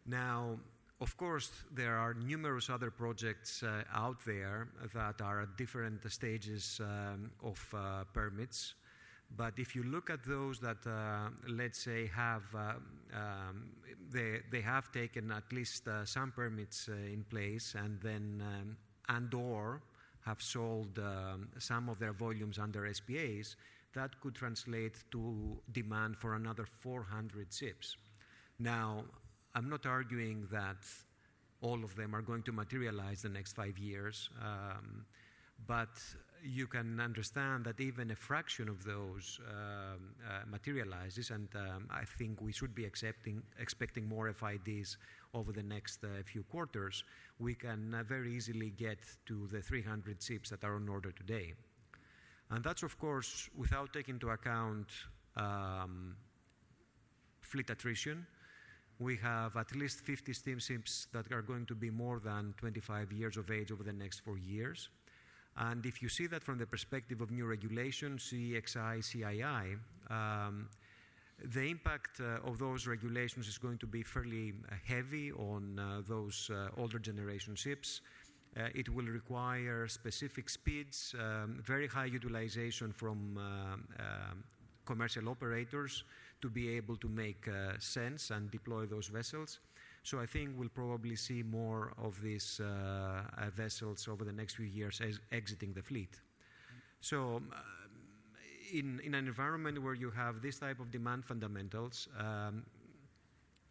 Now, 0.07 0.59
of 1.01 1.17
course, 1.17 1.51
there 1.73 1.97
are 1.97 2.15
numerous 2.15 2.69
other 2.69 2.91
projects 2.91 3.63
uh, 3.63 3.85
out 3.95 4.19
there 4.27 4.69
that 4.95 5.23
are 5.23 5.43
at 5.43 5.57
different 5.57 6.11
stages 6.13 6.81
um, 6.83 7.31
of 7.43 7.75
uh, 7.75 8.05
permits. 8.13 8.75
But 9.37 9.59
if 9.59 9.77
you 9.77 9.85
look 9.85 10.11
at 10.11 10.25
those 10.25 10.59
that, 10.61 10.85
uh, 10.87 11.31
let's 11.49 11.83
say, 11.83 12.09
have 12.09 12.43
uh, 12.55 12.73
um, 13.15 13.71
they, 14.11 14.41
they 14.51 14.61
have 14.61 14.91
taken 14.93 15.31
at 15.31 15.53
least 15.53 15.87
uh, 15.87 16.05
some 16.05 16.33
permits 16.33 16.89
uh, 16.89 16.93
in 16.95 17.25
place, 17.31 17.75
and 17.79 18.01
then 18.03 18.43
um, 18.45 18.77
and 19.09 19.33
or 19.33 19.83
have 20.31 20.43
sold 20.43 20.93
um, 20.99 21.49
some 21.59 21.89
of 21.93 21.97
their 22.03 22.13
volumes 22.13 22.57
under 22.67 22.83
SPAs, 22.99 23.57
that 23.99 24.11
could 24.21 24.35
translate 24.43 24.97
to 25.11 25.23
demand 25.73 26.17
for 26.23 26.31
another 26.35 26.65
400 26.65 27.53
ships. 27.53 27.97
Now, 28.59 29.05
I'm 29.57 29.69
not 29.69 29.85
arguing 29.87 30.47
that 30.53 30.83
all 31.61 31.81
of 31.89 31.93
them 31.97 32.15
are 32.15 32.23
going 32.31 32.45
to 32.45 32.53
materialize 32.53 33.21
the 33.23 33.29
next 33.39 33.53
five 33.63 33.77
years, 33.77 34.31
um, 34.41 35.05
but 35.67 35.95
you 36.45 36.67
can 36.67 37.01
understand 37.01 37.65
that 37.65 37.81
even 37.81 38.11
a 38.11 38.17
fraction 38.17 38.69
of 38.69 38.85
those 38.85 39.41
um, 39.49 40.15
uh, 40.29 40.47
materializes, 40.51 41.31
and 41.31 41.49
um, 41.55 41.89
I 41.91 42.05
think 42.05 42.41
we 42.41 42.53
should 42.53 42.75
be 42.75 42.85
expecting 42.85 44.09
more 44.09 44.33
FIDs 44.33 44.97
over 45.35 45.53
the 45.53 45.63
next 45.63 46.05
uh, 46.05 46.09
few 46.25 46.43
quarters. 46.45 47.05
We 47.39 47.55
can 47.55 47.95
uh, 47.95 48.03
very 48.03 48.35
easily 48.35 48.71
get 48.71 48.99
to 49.27 49.47
the 49.47 49.61
300 49.61 50.23
ships 50.23 50.51
that 50.51 50.65
are 50.65 50.77
on 50.77 50.89
order 50.89 51.13
today. 51.13 51.55
And 52.51 52.65
that's, 52.65 52.83
of 52.83 52.99
course, 52.99 53.49
without 53.57 53.93
taking 53.93 54.15
into 54.15 54.31
account 54.31 54.89
um, 55.37 56.17
fleet 57.41 57.71
attrition 57.71 58.27
we 59.01 59.17
have 59.17 59.57
at 59.57 59.75
least 59.75 60.01
50 60.01 60.33
steamships 60.35 61.09
that 61.13 61.33
are 61.33 61.41
going 61.41 61.65
to 61.67 61.75
be 61.75 61.91
more 61.91 62.21
than 62.21 62.55
25 62.59 63.11
years 63.13 63.39
of 63.39 63.51
age 63.51 63.73
over 63.73 63.83
the 63.83 63.93
next 63.93 64.21
four 64.21 64.37
years. 64.37 64.91
And 65.57 65.85
if 65.85 66.03
you 66.03 66.09
see 66.09 66.27
that 66.29 66.43
from 66.43 66.59
the 66.59 66.67
perspective 66.67 67.21
of 67.21 67.31
new 67.31 67.47
regulations, 67.47 68.33
EEXI, 68.33 69.01
CII, 69.01 69.79
um, 70.11 70.69
the 71.45 71.63
impact 71.63 72.21
uh, 72.21 72.49
of 72.49 72.59
those 72.59 72.87
regulations 72.87 73.49
is 73.49 73.59
going 73.59 73.79
to 73.79 73.87
be 73.87 74.03
fairly 74.03 74.53
uh, 74.53 74.75
heavy 74.85 75.33
on 75.33 75.79
uh, 75.79 76.03
those 76.07 76.51
uh, 76.53 76.69
older 76.77 76.99
generation 76.99 77.55
ships. 77.55 78.01
Uh, 78.57 78.69
it 78.75 78.89
will 78.89 79.07
require 79.07 79.87
specific 79.87 80.49
speeds, 80.49 81.15
um, 81.19 81.61
very 81.65 81.87
high 81.87 82.07
utilization 82.07 82.93
from 82.93 83.39
um, 83.39 83.85
um, 83.99 84.45
commercial 84.85 85.29
operators, 85.29 86.05
to 86.43 86.51
be 86.51 86.69
able 86.71 86.97
to 86.97 87.09
make 87.09 87.47
uh, 87.49 87.73
sense 87.79 88.31
and 88.31 88.51
deploy 88.51 88.87
those 88.87 89.07
vessels. 89.07 89.61
So 90.03 90.19
I 90.19 90.27
think 90.27 90.51
we'll 90.57 90.69
probably 90.71 91.17
see 91.17 91.43
more 91.43 91.93
of 92.03 92.21
these 92.23 92.61
uh, 92.61 93.23
uh, 93.37 93.51
vessels 93.51 94.09
over 94.09 94.25
the 94.25 94.33
next 94.33 94.55
few 94.55 94.67
years 94.67 95.01
as 95.01 95.21
exiting 95.31 95.73
the 95.73 95.83
fleet. 95.83 96.21
So 97.01 97.37
um, 97.37 97.53
in, 98.73 99.01
in 99.05 99.15
an 99.15 99.27
environment 99.27 99.83
where 99.83 99.95
you 99.95 100.11
have 100.11 100.41
this 100.41 100.59
type 100.59 100.81
of 100.81 100.91
demand 100.91 101.25
fundamentals, 101.25 102.09
um, 102.19 102.65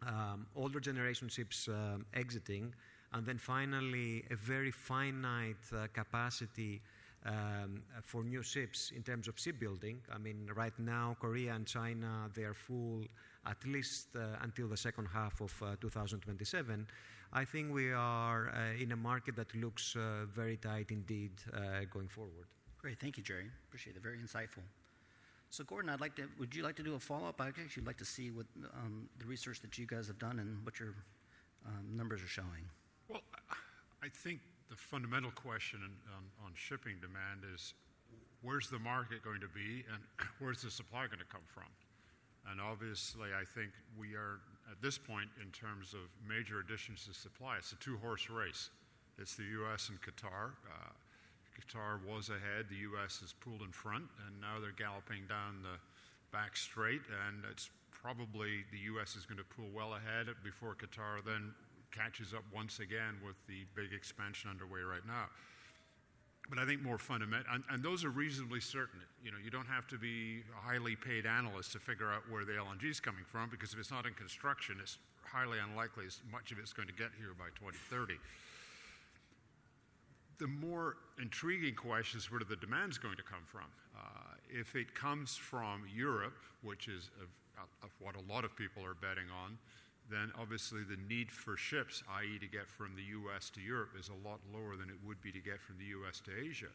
um, 0.06 0.46
older 0.56 0.80
generation 0.80 1.28
ships 1.28 1.68
um, 1.68 2.06
exiting, 2.14 2.74
and 3.12 3.26
then 3.26 3.38
finally 3.38 4.24
a 4.30 4.36
very 4.36 4.70
finite 4.70 5.56
uh, 5.74 5.86
capacity 5.92 6.80
for 8.02 8.24
new 8.24 8.42
ships 8.42 8.92
in 8.96 9.02
terms 9.02 9.28
of 9.28 9.38
shipbuilding. 9.38 10.00
I 10.12 10.18
mean, 10.18 10.50
right 10.54 10.78
now, 10.78 11.16
Korea 11.20 11.54
and 11.54 11.66
China, 11.66 12.30
they 12.34 12.42
are 12.42 12.54
full 12.54 13.04
at 13.46 13.64
least 13.66 14.08
uh, 14.16 14.36
until 14.42 14.68
the 14.68 14.76
second 14.76 15.06
half 15.06 15.40
of 15.40 15.52
uh, 15.62 15.76
2027. 15.80 16.86
I 17.32 17.44
think 17.44 17.72
we 17.72 17.92
are 17.92 18.50
uh, 18.50 18.82
in 18.82 18.92
a 18.92 18.96
market 18.96 19.36
that 19.36 19.54
looks 19.54 19.94
uh, 19.96 20.26
very 20.26 20.56
tight 20.56 20.90
indeed 20.90 21.32
uh, 21.54 21.84
going 21.92 22.08
forward. 22.08 22.46
Great, 22.78 22.98
thank 22.98 23.16
you, 23.16 23.22
Jerry. 23.22 23.46
Appreciate 23.68 23.96
it. 23.96 24.02
Very 24.02 24.18
insightful. 24.18 24.64
So, 25.50 25.64
Gordon, 25.64 25.90
I'd 25.90 26.00
like 26.00 26.14
to. 26.16 26.28
Would 26.38 26.54
you 26.54 26.62
like 26.62 26.76
to 26.76 26.82
do 26.82 26.94
a 26.94 26.98
follow 26.98 27.28
up? 27.28 27.40
I'd 27.40 27.54
actually 27.60 27.84
like 27.84 27.98
to 27.98 28.04
see 28.04 28.30
what 28.30 28.46
um, 28.74 29.08
the 29.18 29.26
research 29.26 29.60
that 29.62 29.76
you 29.78 29.86
guys 29.86 30.06
have 30.06 30.18
done 30.18 30.38
and 30.38 30.64
what 30.64 30.78
your 30.78 30.94
um, 31.66 31.96
numbers 31.96 32.22
are 32.22 32.28
showing. 32.28 32.64
Well, 33.08 33.20
I 34.02 34.08
think 34.08 34.40
the 34.70 34.76
fundamental 34.76 35.32
question 35.32 35.82
on, 35.82 36.24
on, 36.46 36.52
shipping 36.54 36.94
demand 37.02 37.42
is 37.52 37.74
where's 38.40 38.70
the 38.70 38.78
market 38.78 39.22
going 39.22 39.40
to 39.40 39.50
be 39.50 39.84
and 39.92 40.00
where's 40.38 40.62
the 40.62 40.70
supply 40.70 41.06
going 41.06 41.18
to 41.18 41.30
come 41.30 41.44
from? 41.52 41.66
And 42.50 42.60
obviously, 42.60 43.34
I 43.34 43.44
think 43.44 43.70
we 43.98 44.14
are 44.14 44.40
at 44.70 44.80
this 44.80 44.96
point 44.96 45.28
in 45.42 45.50
terms 45.50 45.92
of 45.92 46.08
major 46.26 46.60
additions 46.60 47.04
to 47.06 47.12
supply. 47.12 47.58
It's 47.58 47.72
a 47.72 47.76
two 47.76 47.98
horse 47.98 48.30
race. 48.30 48.70
It's 49.18 49.34
the 49.34 49.44
U.S. 49.60 49.90
and 49.90 50.00
Qatar. 50.00 50.56
Uh, 50.64 50.94
Qatar 51.52 52.00
was 52.08 52.30
ahead, 52.30 52.66
the 52.70 52.88
U.S. 52.94 53.20
is 53.22 53.34
pulled 53.44 53.60
in 53.60 53.72
front, 53.72 54.04
and 54.24 54.40
now 54.40 54.56
they're 54.62 54.72
galloping 54.72 55.26
down 55.28 55.60
the 55.60 55.76
back 56.32 56.56
straight, 56.56 57.02
and 57.26 57.44
it's 57.50 57.68
probably 57.90 58.64
the 58.72 58.78
U.S. 58.96 59.16
is 59.16 59.26
going 59.26 59.36
to 59.38 59.44
pull 59.44 59.68
well 59.74 59.92
ahead 59.94 60.32
before 60.42 60.74
Qatar 60.74 61.22
then 61.24 61.52
catches 61.90 62.34
up 62.34 62.44
once 62.54 62.78
again 62.78 63.18
with 63.24 63.36
the 63.46 63.66
big 63.74 63.92
expansion 63.92 64.50
underway 64.50 64.80
right 64.80 65.06
now. 65.06 65.26
But 66.48 66.58
I 66.58 66.66
think 66.66 66.82
more 66.82 66.98
fundamental, 66.98 67.46
and, 67.52 67.62
and, 67.70 67.82
those 67.82 68.04
are 68.04 68.10
reasonably 68.10 68.60
certain. 68.60 68.98
You 69.22 69.30
know, 69.30 69.38
you 69.38 69.50
don't 69.50 69.68
have 69.68 69.86
to 69.88 69.98
be 69.98 70.42
a 70.50 70.60
highly 70.60 70.96
paid 70.96 71.24
analyst 71.24 71.72
to 71.72 71.78
figure 71.78 72.10
out 72.10 72.22
where 72.28 72.44
the 72.44 72.52
LNG 72.52 72.90
is 72.90 72.98
coming 72.98 73.22
from, 73.24 73.50
because 73.50 73.72
if 73.72 73.78
it's 73.78 73.92
not 73.92 74.04
in 74.04 74.14
construction, 74.14 74.78
it's 74.82 74.98
highly 75.22 75.58
unlikely 75.58 76.06
as 76.06 76.18
much 76.32 76.50
of 76.50 76.58
it's 76.58 76.72
going 76.72 76.88
to 76.88 76.94
get 76.94 77.10
here 77.20 77.34
by 77.38 77.46
2030 77.54 78.18
the 80.40 80.48
more 80.48 80.96
intriguing 81.20 81.74
question 81.74 82.18
is 82.18 82.30
where 82.32 82.40
the 82.40 82.56
demand 82.56 82.90
is 82.90 82.98
going 82.98 83.16
to 83.16 83.22
come 83.22 83.44
from. 83.46 83.68
Uh, 83.94 84.00
if 84.48 84.74
it 84.74 84.94
comes 84.94 85.36
from 85.36 85.84
Europe, 85.94 86.36
which 86.62 86.88
is 86.88 87.10
of, 87.20 87.28
of, 87.84 87.90
what 88.00 88.16
a 88.16 88.32
lot 88.32 88.42
of 88.42 88.56
people 88.56 88.82
are 88.82 88.94
betting 88.94 89.28
on, 89.44 89.58
then 90.10 90.32
obviously 90.38 90.80
the 90.82 90.98
need 91.08 91.30
for 91.30 91.56
ships, 91.56 92.02
i.e., 92.18 92.38
to 92.38 92.46
get 92.46 92.68
from 92.68 92.96
the 92.96 93.06
US 93.22 93.50
to 93.50 93.60
Europe, 93.60 93.90
is 93.98 94.10
a 94.10 94.28
lot 94.28 94.40
lower 94.52 94.76
than 94.76 94.90
it 94.90 94.98
would 95.06 95.22
be 95.22 95.32
to 95.32 95.40
get 95.40 95.60
from 95.60 95.78
the 95.78 95.94
US 96.02 96.20
to 96.26 96.32
Asia. 96.34 96.72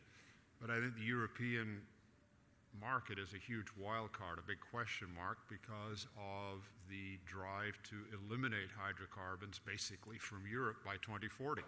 But 0.62 0.70
I 0.70 0.80
think 0.80 0.96
the 0.96 1.04
European 1.04 1.82
market 2.80 3.20
is 3.20 3.34
a 3.34 3.38
huge 3.38 3.68
wild 3.80 4.12
card, 4.12 4.40
a 4.40 4.48
big 4.48 4.60
question 4.72 5.08
mark, 5.16 5.38
because 5.50 6.08
of 6.16 6.64
the 6.90 7.20
drive 7.26 7.76
to 7.92 7.96
eliminate 8.16 8.72
hydrocarbons 8.72 9.60
basically 9.60 10.18
from 10.18 10.44
Europe 10.48 10.78
by 10.84 10.96
2040. 11.04 11.62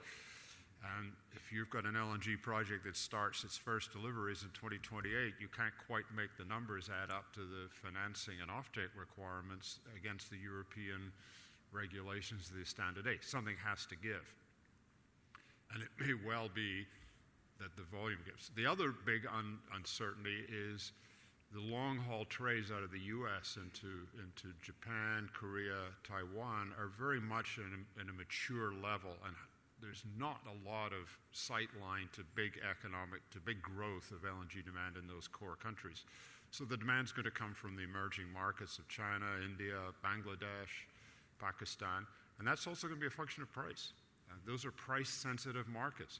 And 0.77 1.11
if 1.33 1.51
you've 1.51 1.69
got 1.69 1.85
an 1.85 1.95
LNG 1.95 2.39
project 2.41 2.85
that 2.85 2.95
starts 2.95 3.43
its 3.43 3.57
first 3.57 3.91
deliveries 3.91 4.43
in 4.43 4.49
2028, 4.53 5.33
you 5.41 5.49
can't 5.49 5.73
quite 5.87 6.05
make 6.15 6.29
the 6.37 6.45
numbers 6.45 6.89
add 6.89 7.09
up 7.09 7.33
to 7.33 7.41
the 7.41 7.65
financing 7.81 8.35
and 8.41 8.51
offtake 8.51 8.93
requirements 8.93 9.79
against 9.97 10.29
the 10.29 10.37
European 10.37 11.11
regulations 11.71 12.49
of 12.49 12.57
the 12.57 12.65
standard 12.65 13.07
eight. 13.07 13.23
Something 13.23 13.55
has 13.63 13.85
to 13.87 13.95
give. 13.95 14.33
And 15.73 15.83
it 15.83 15.89
may 15.99 16.13
well 16.25 16.49
be 16.53 16.85
that 17.59 17.75
the 17.75 17.83
volume 17.83 18.19
gives. 18.25 18.51
The 18.55 18.65
other 18.65 18.93
big 19.05 19.25
un- 19.25 19.59
uncertainty 19.75 20.45
is 20.47 20.91
the 21.53 21.61
long 21.61 21.97
haul 21.97 22.25
trades 22.25 22.71
out 22.71 22.83
of 22.83 22.91
the 22.91 22.99
US 22.99 23.57
into, 23.57 24.05
into 24.19 24.53
Japan, 24.61 25.29
Korea, 25.33 25.91
Taiwan 26.03 26.73
are 26.77 26.91
very 26.99 27.19
much 27.19 27.57
in 27.57 27.85
a, 27.85 28.01
in 28.01 28.09
a 28.09 28.13
mature 28.13 28.73
level 28.73 29.15
and 29.25 29.35
there's 29.81 30.03
not 30.17 30.41
a 30.49 30.57
lot 30.67 30.91
of 30.91 31.05
sight 31.31 31.69
line 31.79 32.09
to 32.13 32.23
big 32.35 32.59
economic, 32.65 33.21
to 33.29 33.39
big 33.39 33.61
growth 33.61 34.11
of 34.11 34.25
LNG 34.25 34.65
demand 34.65 34.97
in 34.97 35.07
those 35.07 35.27
core 35.27 35.55
countries. 35.55 36.05
So 36.49 36.65
the 36.65 36.77
demand's 36.77 37.11
going 37.11 37.25
to 37.25 37.31
come 37.31 37.53
from 37.53 37.75
the 37.75 37.83
emerging 37.83 38.31
markets 38.33 38.79
of 38.79 38.87
China, 38.87 39.25
India, 39.43 39.77
Bangladesh, 40.01 40.87
Pakistan, 41.39 42.05
and 42.39 42.47
that's 42.47 42.67
also 42.67 42.87
going 42.87 42.99
to 42.99 43.01
be 43.01 43.07
a 43.07 43.09
function 43.09 43.43
of 43.43 43.51
price. 43.51 43.93
Uh, 44.29 44.35
those 44.45 44.65
are 44.65 44.71
price 44.71 45.09
sensitive 45.09 45.67
markets. 45.67 46.19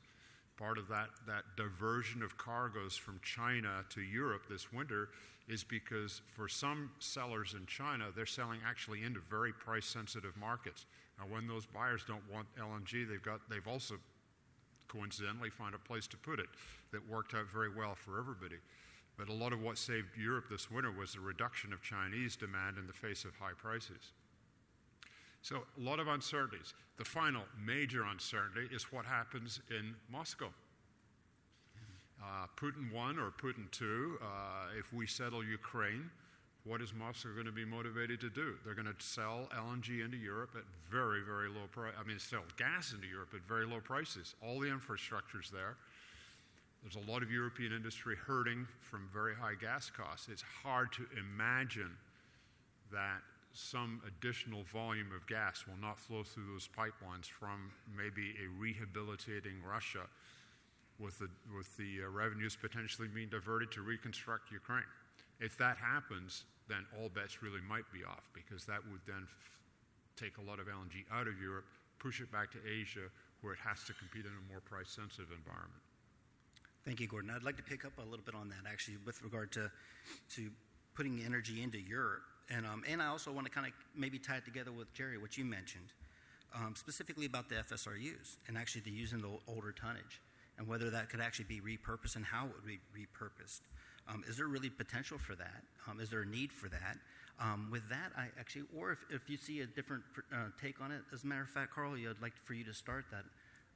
Part 0.58 0.78
of 0.78 0.88
that, 0.88 1.10
that 1.28 1.44
diversion 1.56 2.24
of 2.24 2.38
cargoes 2.38 2.96
from 2.96 3.20
China 3.22 3.86
to 3.90 4.02
Europe 4.02 4.44
this 4.50 4.74
winter 4.74 5.10
is 5.48 5.64
because 5.64 6.22
for 6.36 6.50
some 6.50 6.92
sellers 7.00 7.56
in 7.58 7.66
China, 7.68 8.06
they're 8.16 8.26
selling 8.26 8.60
actually 8.68 9.04
into 9.04 9.20
very 9.30 9.54
price 9.54 9.86
sensitive 9.86 10.36
markets. 10.36 10.86
Now, 11.20 11.26
when 11.30 11.48
those 11.48 11.66
buyers 11.66 12.04
don't 12.08 12.24
want 12.32 12.48
LNG, 12.60 13.08
they've 13.08 13.22
got 13.22 13.42
they've 13.50 13.68
also 13.68 13.96
coincidentally 14.88 15.50
found 15.50 15.76
a 15.76 15.80
place 15.80 16.08
to 16.08 16.18
put 16.18 16.40
it 16.40 16.48
that 16.92 17.08
worked 17.10 17.34
out 17.34 17.46
very 17.52 17.70
well 17.74 17.96
for 17.96 18.20
everybody. 18.20 18.58
But 19.18 19.30
a 19.30 19.34
lot 19.34 19.52
of 19.52 19.62
what 19.62 19.78
saved 19.78 20.10
Europe 20.18 20.46
this 20.50 20.70
winter 20.70 20.92
was 20.92 21.14
the 21.14 21.20
reduction 21.20 21.74
of 21.74 21.82
Chinese 21.82 22.36
demand 22.36 22.78
in 22.78 22.88
the 22.88 22.94
face 22.94 23.26
of 23.26 23.36
high 23.36 23.58
prices. 23.58 24.14
So, 25.42 25.64
a 25.78 25.82
lot 25.82 26.00
of 26.00 26.08
uncertainties. 26.08 26.74
The 26.98 27.06
final 27.06 27.44
major 27.64 28.04
uncertainty 28.04 28.74
is 28.74 28.92
what 28.92 29.06
happens 29.06 29.62
in 29.70 29.96
Moscow. 30.12 30.50
Uh, 32.22 32.48
Putin 32.60 32.92
1 32.92 33.20
or 33.20 33.32
Putin 33.32 33.70
2, 33.72 34.18
uh, 34.22 34.26
if 34.78 34.92
we 34.92 35.06
settle 35.06 35.44
Ukraine, 35.44 36.10
what 36.68 36.82
is 36.82 36.94
Moscow 36.94 37.30
going 37.34 37.46
to 37.46 37.52
be 37.52 37.64
motivated 37.64 38.20
to 38.22 38.30
do? 38.30 38.56
They're 38.66 38.74
going 38.74 38.88
to 38.88 38.96
sell 38.98 39.48
LNG 39.56 40.04
into 40.04 40.18
Europe 40.18 40.50
at 40.56 40.64
very, 40.92 41.22
very 41.22 41.48
low 41.48 41.68
price. 41.72 41.94
I 41.98 42.06
mean, 42.06 42.20
sell 42.20 42.44
gas 42.58 42.94
into 42.94 43.08
Europe 43.08 43.30
at 43.34 43.42
very 43.48 43.66
low 43.66 43.80
prices. 43.80 44.36
All 44.42 44.60
the 44.60 44.68
infrastructure's 44.68 45.50
there. 45.50 45.78
There's 46.82 46.98
a 46.98 47.12
lot 47.12 47.24
of 47.24 47.32
European 47.32 47.74
industry 47.74 48.16
hurting 48.16 48.68
from 48.82 49.08
very 49.14 49.36
high 49.36 49.56
gas 49.60 49.90
costs. 49.90 50.28
It's 50.30 50.44
hard 50.64 50.92
to 50.94 51.06
imagine 51.18 51.92
that 52.92 53.22
some 53.58 54.02
additional 54.06 54.62
volume 54.64 55.10
of 55.16 55.26
gas 55.26 55.66
will 55.68 55.82
not 55.82 55.98
flow 55.98 56.22
through 56.22 56.46
those 56.54 56.70
pipelines 56.70 57.26
from 57.26 57.72
maybe 57.90 58.38
a 58.38 58.48
rehabilitating 58.62 59.58
Russia 59.66 60.06
with 61.00 61.18
the, 61.18 61.30
with 61.56 61.76
the 61.78 62.06
uh, 62.06 62.10
revenues 62.10 62.56
potentially 62.56 63.08
being 63.08 63.30
diverted 63.30 63.72
to 63.72 63.82
reconstruct 63.82 64.52
Ukraine. 64.52 64.86
If 65.40 65.58
that 65.58 65.78
happens, 65.78 66.46
then 66.70 66.86
all 66.98 67.10
bets 67.10 67.42
really 67.42 67.62
might 67.68 67.90
be 67.92 68.06
off 68.06 68.30
because 68.34 68.66
that 68.66 68.82
would 68.92 69.02
then 69.06 69.26
f- 69.26 69.60
take 70.16 70.38
a 70.38 70.46
lot 70.46 70.60
of 70.60 70.68
LNG 70.68 71.06
out 71.12 71.28
of 71.28 71.42
Europe, 71.42 71.66
push 71.98 72.22
it 72.22 72.32
back 72.32 72.52
to 72.52 72.60
Asia, 72.62 73.10
where 73.42 73.54
it 73.54 73.60
has 73.66 73.84
to 73.86 73.94
compete 73.94 74.26
in 74.26 74.34
a 74.34 74.52
more 74.52 74.62
price 74.62 74.90
sensitive 74.90 75.34
environment. 75.34 75.82
Thank 76.86 77.00
you, 77.00 77.08
Gordon. 77.08 77.32
I'd 77.34 77.44
like 77.44 77.58
to 77.58 77.64
pick 77.64 77.86
up 77.86 77.98
a 77.98 78.06
little 78.06 78.26
bit 78.26 78.34
on 78.34 78.50
that 78.50 78.70
actually 78.70 78.98
with 79.06 79.22
regard 79.22 79.52
to, 79.54 79.70
to 80.38 80.50
putting 80.96 81.22
energy 81.26 81.62
into 81.62 81.80
Europe. 81.80 82.22
And, 82.50 82.66
um, 82.66 82.84
and 82.88 83.02
I 83.02 83.08
also 83.08 83.32
want 83.32 83.46
to 83.46 83.52
kind 83.52 83.68
of 83.68 83.74
maybe 83.96 84.20
tie 84.20 84.38
it 84.38 84.46
together 84.46 84.72
with 84.72 84.94
Jerry, 84.94 85.18
what 85.18 85.38
you 85.38 85.46
mentioned, 85.46 85.94
um, 86.56 86.76
specifically 86.76 87.26
about 87.26 87.50
the 87.50 87.56
FSRUs 87.56 88.38
and 88.48 88.58
actually 88.58 88.82
the 88.82 88.92
using 88.92 89.20
the 89.20 89.30
older 89.48 89.72
tonnage 89.72 90.22
and 90.58 90.68
whether 90.68 90.90
that 90.90 91.10
could 91.10 91.20
actually 91.20 91.46
be 91.46 91.60
repurposed 91.60 92.16
and 92.16 92.26
how 92.26 92.46
it 92.46 92.54
would 92.56 92.66
be 92.66 92.80
repurposed. 92.96 93.62
Um, 94.08 94.24
is 94.28 94.38
there 94.38 94.48
really 94.48 94.70
potential 94.70 95.18
for 95.18 95.36
that? 95.36 95.64
Um, 95.90 96.00
is 96.00 96.10
there 96.10 96.22
a 96.22 96.26
need 96.26 96.52
for 96.52 96.70
that? 96.70 96.98
Um, 97.40 97.68
with 97.72 97.88
that, 97.90 98.12
I 98.18 98.28
actually, 98.40 98.64
or 98.76 98.92
if, 98.92 99.00
if 99.10 99.30
you 99.30 99.38
see 99.38 99.62
a 99.62 99.68
different 99.68 100.04
uh, 100.34 100.46
take 100.60 100.82
on 100.82 100.92
it, 100.92 101.02
as 101.14 101.24
a 101.24 101.28
matter 101.28 101.42
of 101.42 101.50
fact, 101.50 101.76
Karl, 101.76 101.94
I'd 101.94 102.22
like 102.22 102.34
for 102.46 102.54
you 102.54 102.64
to 102.64 102.74
start 102.74 103.06
that 103.12 103.26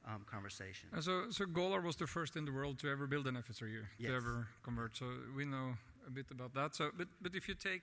um, 0.06 0.24
conversation. 0.28 0.88
Uh, 0.96 1.00
so, 1.00 1.24
so 1.30 1.44
Golar 1.44 1.84
was 1.84 1.94
the 1.96 2.06
first 2.06 2.34
in 2.34 2.44
the 2.44 2.50
world 2.50 2.78
to 2.80 2.90
ever 2.90 3.06
build 3.06 3.26
an 3.28 3.36
FSRU, 3.36 3.82
yes. 3.98 4.10
to 4.10 4.16
ever 4.16 4.48
convert. 4.64 4.96
So 4.96 5.06
we 5.36 5.44
know 5.44 5.74
a 6.06 6.10
bit 6.10 6.26
about 6.32 6.54
that. 6.54 6.74
So, 6.74 6.90
but, 6.96 7.06
but 7.20 7.36
if 7.36 7.46
you 7.46 7.54
take 7.54 7.82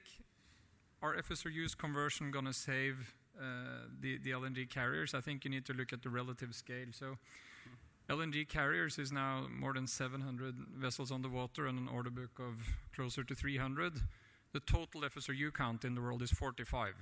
our 1.02 1.16
FSRU's 1.16 1.76
conversion 1.76 2.32
going 2.32 2.46
to 2.46 2.54
save 2.54 3.16
uh, 3.40 3.88
the, 4.02 4.18
the 4.18 4.32
LNG 4.32 4.70
carriers, 4.70 5.14
I 5.14 5.22
think 5.22 5.46
you 5.46 5.52
need 5.52 5.66
to 5.66 5.74
look 5.74 5.94
at 5.94 6.04
the 6.04 6.10
relative 6.10 6.54
scale. 6.54 6.88
So 6.92 7.18
LNG 8.10 8.48
carriers 8.48 8.98
is 8.98 9.12
now 9.12 9.48
more 9.50 9.74
than 9.74 9.88
700 9.88 10.56
vessels 10.76 11.12
on 11.12 11.22
the 11.22 11.30
water 11.30 11.68
and 11.68 11.78
an 11.78 11.88
order 11.88 12.10
book 12.10 12.40
of 12.40 12.62
closer 12.94 13.24
to 13.24 13.36
300. 13.36 13.94
The 14.52 14.60
total 14.62 15.02
FSRU 15.02 15.54
count 15.54 15.86
in 15.86 15.94
the 15.94 16.02
world 16.02 16.24
is 16.24 16.32
45. 16.32 16.96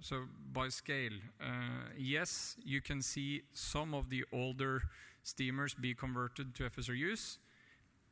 So, 0.00 0.24
by 0.52 0.68
scale, 0.68 1.12
uh, 1.40 1.88
yes, 1.96 2.56
you 2.62 2.80
can 2.82 3.00
see 3.00 3.42
some 3.54 3.94
of 3.94 4.10
the 4.10 4.24
older 4.30 4.82
steamers 5.22 5.74
be 5.74 5.94
converted 5.94 6.54
to 6.56 6.64
FSRUs. 6.64 7.38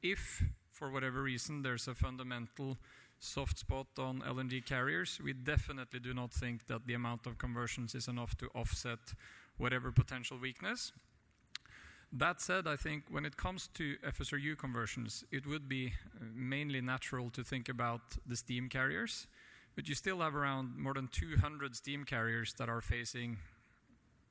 If, 0.02 0.42
for 0.72 0.90
whatever 0.90 1.22
reason, 1.22 1.62
there's 1.62 1.86
a 1.86 1.94
fundamental 1.94 2.78
soft 3.20 3.58
spot 3.58 3.86
on 3.98 4.20
LNG 4.20 4.64
carriers, 4.64 5.20
we 5.22 5.32
definitely 5.32 6.00
do 6.00 6.14
not 6.14 6.32
think 6.32 6.66
that 6.66 6.86
the 6.86 6.94
amount 6.94 7.26
of 7.26 7.38
conversions 7.38 7.94
is 7.94 8.08
enough 8.08 8.36
to 8.38 8.48
offset 8.54 9.14
whatever 9.56 9.92
potential 9.92 10.38
weakness. 10.38 10.92
That 12.12 12.40
said, 12.40 12.68
I 12.68 12.76
think 12.76 13.04
when 13.10 13.24
it 13.24 13.36
comes 13.36 13.68
to 13.74 13.96
FSRU 14.06 14.56
conversions, 14.56 15.24
it 15.32 15.46
would 15.46 15.68
be 15.68 15.86
uh, 15.88 16.24
mainly 16.32 16.80
natural 16.80 17.28
to 17.30 17.42
think 17.42 17.68
about 17.68 18.02
the 18.24 18.36
steam 18.36 18.68
carriers, 18.68 19.26
but 19.74 19.88
you 19.88 19.96
still 19.96 20.20
have 20.20 20.36
around 20.36 20.76
more 20.78 20.94
than 20.94 21.08
200 21.08 21.74
steam 21.74 22.04
carriers 22.04 22.54
that 22.58 22.68
are 22.68 22.80
facing 22.80 23.38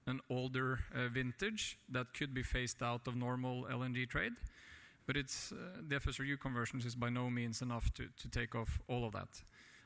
an 0.08 0.22
older 0.30 0.80
uh, 0.96 1.08
vintage 1.10 1.78
that 1.90 2.14
could 2.14 2.34
be 2.34 2.44
phased 2.44 2.82
out 2.82 3.08
of 3.08 3.16
normal 3.16 3.66
LNG 3.70 4.10
trade. 4.10 4.34
But 5.06 5.18
it's, 5.18 5.52
uh, 5.52 5.82
the 5.88 5.96
FSRU 5.96 6.40
conversions 6.40 6.86
is 6.86 6.96
by 6.96 7.10
no 7.10 7.30
means 7.30 7.62
enough 7.62 7.94
to, 7.96 8.08
to 8.18 8.30
take 8.30 8.56
off 8.56 8.80
all 8.88 9.06
of 9.06 9.12
that. 9.14 9.42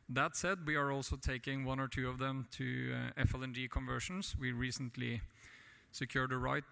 That 0.10 0.38
said, 0.38 0.60
we 0.66 0.76
are 0.76 0.92
also 0.92 1.18
taking 1.18 1.66
one 1.66 1.80
or 1.80 1.88
two 1.88 2.08
of 2.08 2.18
them 2.18 2.48
to 2.52 2.94
uh, 3.18 3.24
FLNG 3.24 3.70
conversions. 3.70 4.36
We 4.40 4.52
recently 4.52 5.22
secured 5.92 6.32
a 6.32 6.38
right 6.38 6.64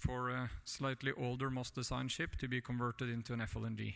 for 0.00 0.28
a 0.30 0.50
slightly 0.64 1.12
older 1.16 1.50
Moss 1.50 1.70
design 1.70 2.08
ship 2.08 2.36
to 2.36 2.48
be 2.48 2.60
converted 2.60 3.08
into 3.08 3.32
an 3.32 3.40
FLNG. 3.40 3.94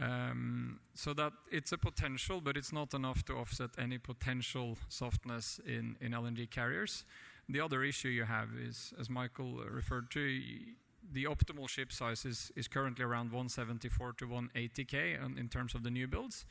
Um, 0.00 0.80
so 0.94 1.12
that 1.14 1.32
it's 1.50 1.72
a 1.72 1.78
potential, 1.78 2.40
but 2.40 2.56
it's 2.56 2.72
not 2.72 2.94
enough 2.94 3.24
to 3.24 3.34
offset 3.34 3.70
any 3.78 3.98
potential 3.98 4.76
softness 4.88 5.60
in, 5.66 5.96
in 6.00 6.12
LNG 6.12 6.50
carriers. 6.50 7.04
The 7.48 7.60
other 7.60 7.82
issue 7.82 8.08
you 8.08 8.24
have 8.24 8.50
is, 8.60 8.92
as 9.00 9.08
Michael 9.08 9.64
referred 9.70 10.10
to, 10.12 10.40
the 11.12 11.24
optimal 11.24 11.68
ship 11.68 11.92
size 11.92 12.24
is, 12.24 12.68
currently 12.68 13.04
around 13.04 13.32
174 13.32 14.12
to 14.14 14.26
180k 14.26 15.38
in 15.38 15.48
terms 15.48 15.74
of 15.74 15.82
the 15.82 15.90
new 15.90 16.06
builds. 16.06 16.44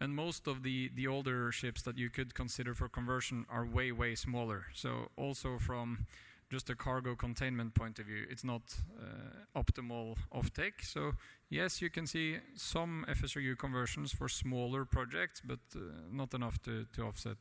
And 0.00 0.14
most 0.14 0.46
of 0.46 0.62
the, 0.62 0.90
older 1.08 1.50
ships 1.50 1.82
that 1.82 1.98
you 1.98 2.08
could 2.08 2.34
consider 2.34 2.74
for 2.74 2.88
conversion 2.88 3.46
are 3.50 3.66
way, 3.66 3.90
way 3.90 4.14
smaller. 4.14 4.66
So, 4.72 5.08
also 5.16 5.58
from 5.58 6.06
just 6.50 6.70
a 6.70 6.74
cargo 6.74 7.14
containment 7.14 7.74
point 7.74 7.98
of 7.98 8.06
view, 8.06 8.24
it's 8.30 8.44
not 8.44 8.62
uh, 8.98 9.60
optimal 9.60 10.16
offtake. 10.32 10.82
So, 10.82 11.12
yes, 11.50 11.82
you 11.82 11.90
can 11.90 12.06
see 12.06 12.36
some 12.54 13.04
FSRU 13.08 13.58
conversions 13.58 14.12
for 14.12 14.28
smaller 14.28 14.84
projects, 14.84 15.42
but 15.44 15.58
uh, 15.74 15.80
not 16.10 16.32
enough 16.32 16.62
to, 16.62 16.86
to 16.94 17.02
offset 17.02 17.36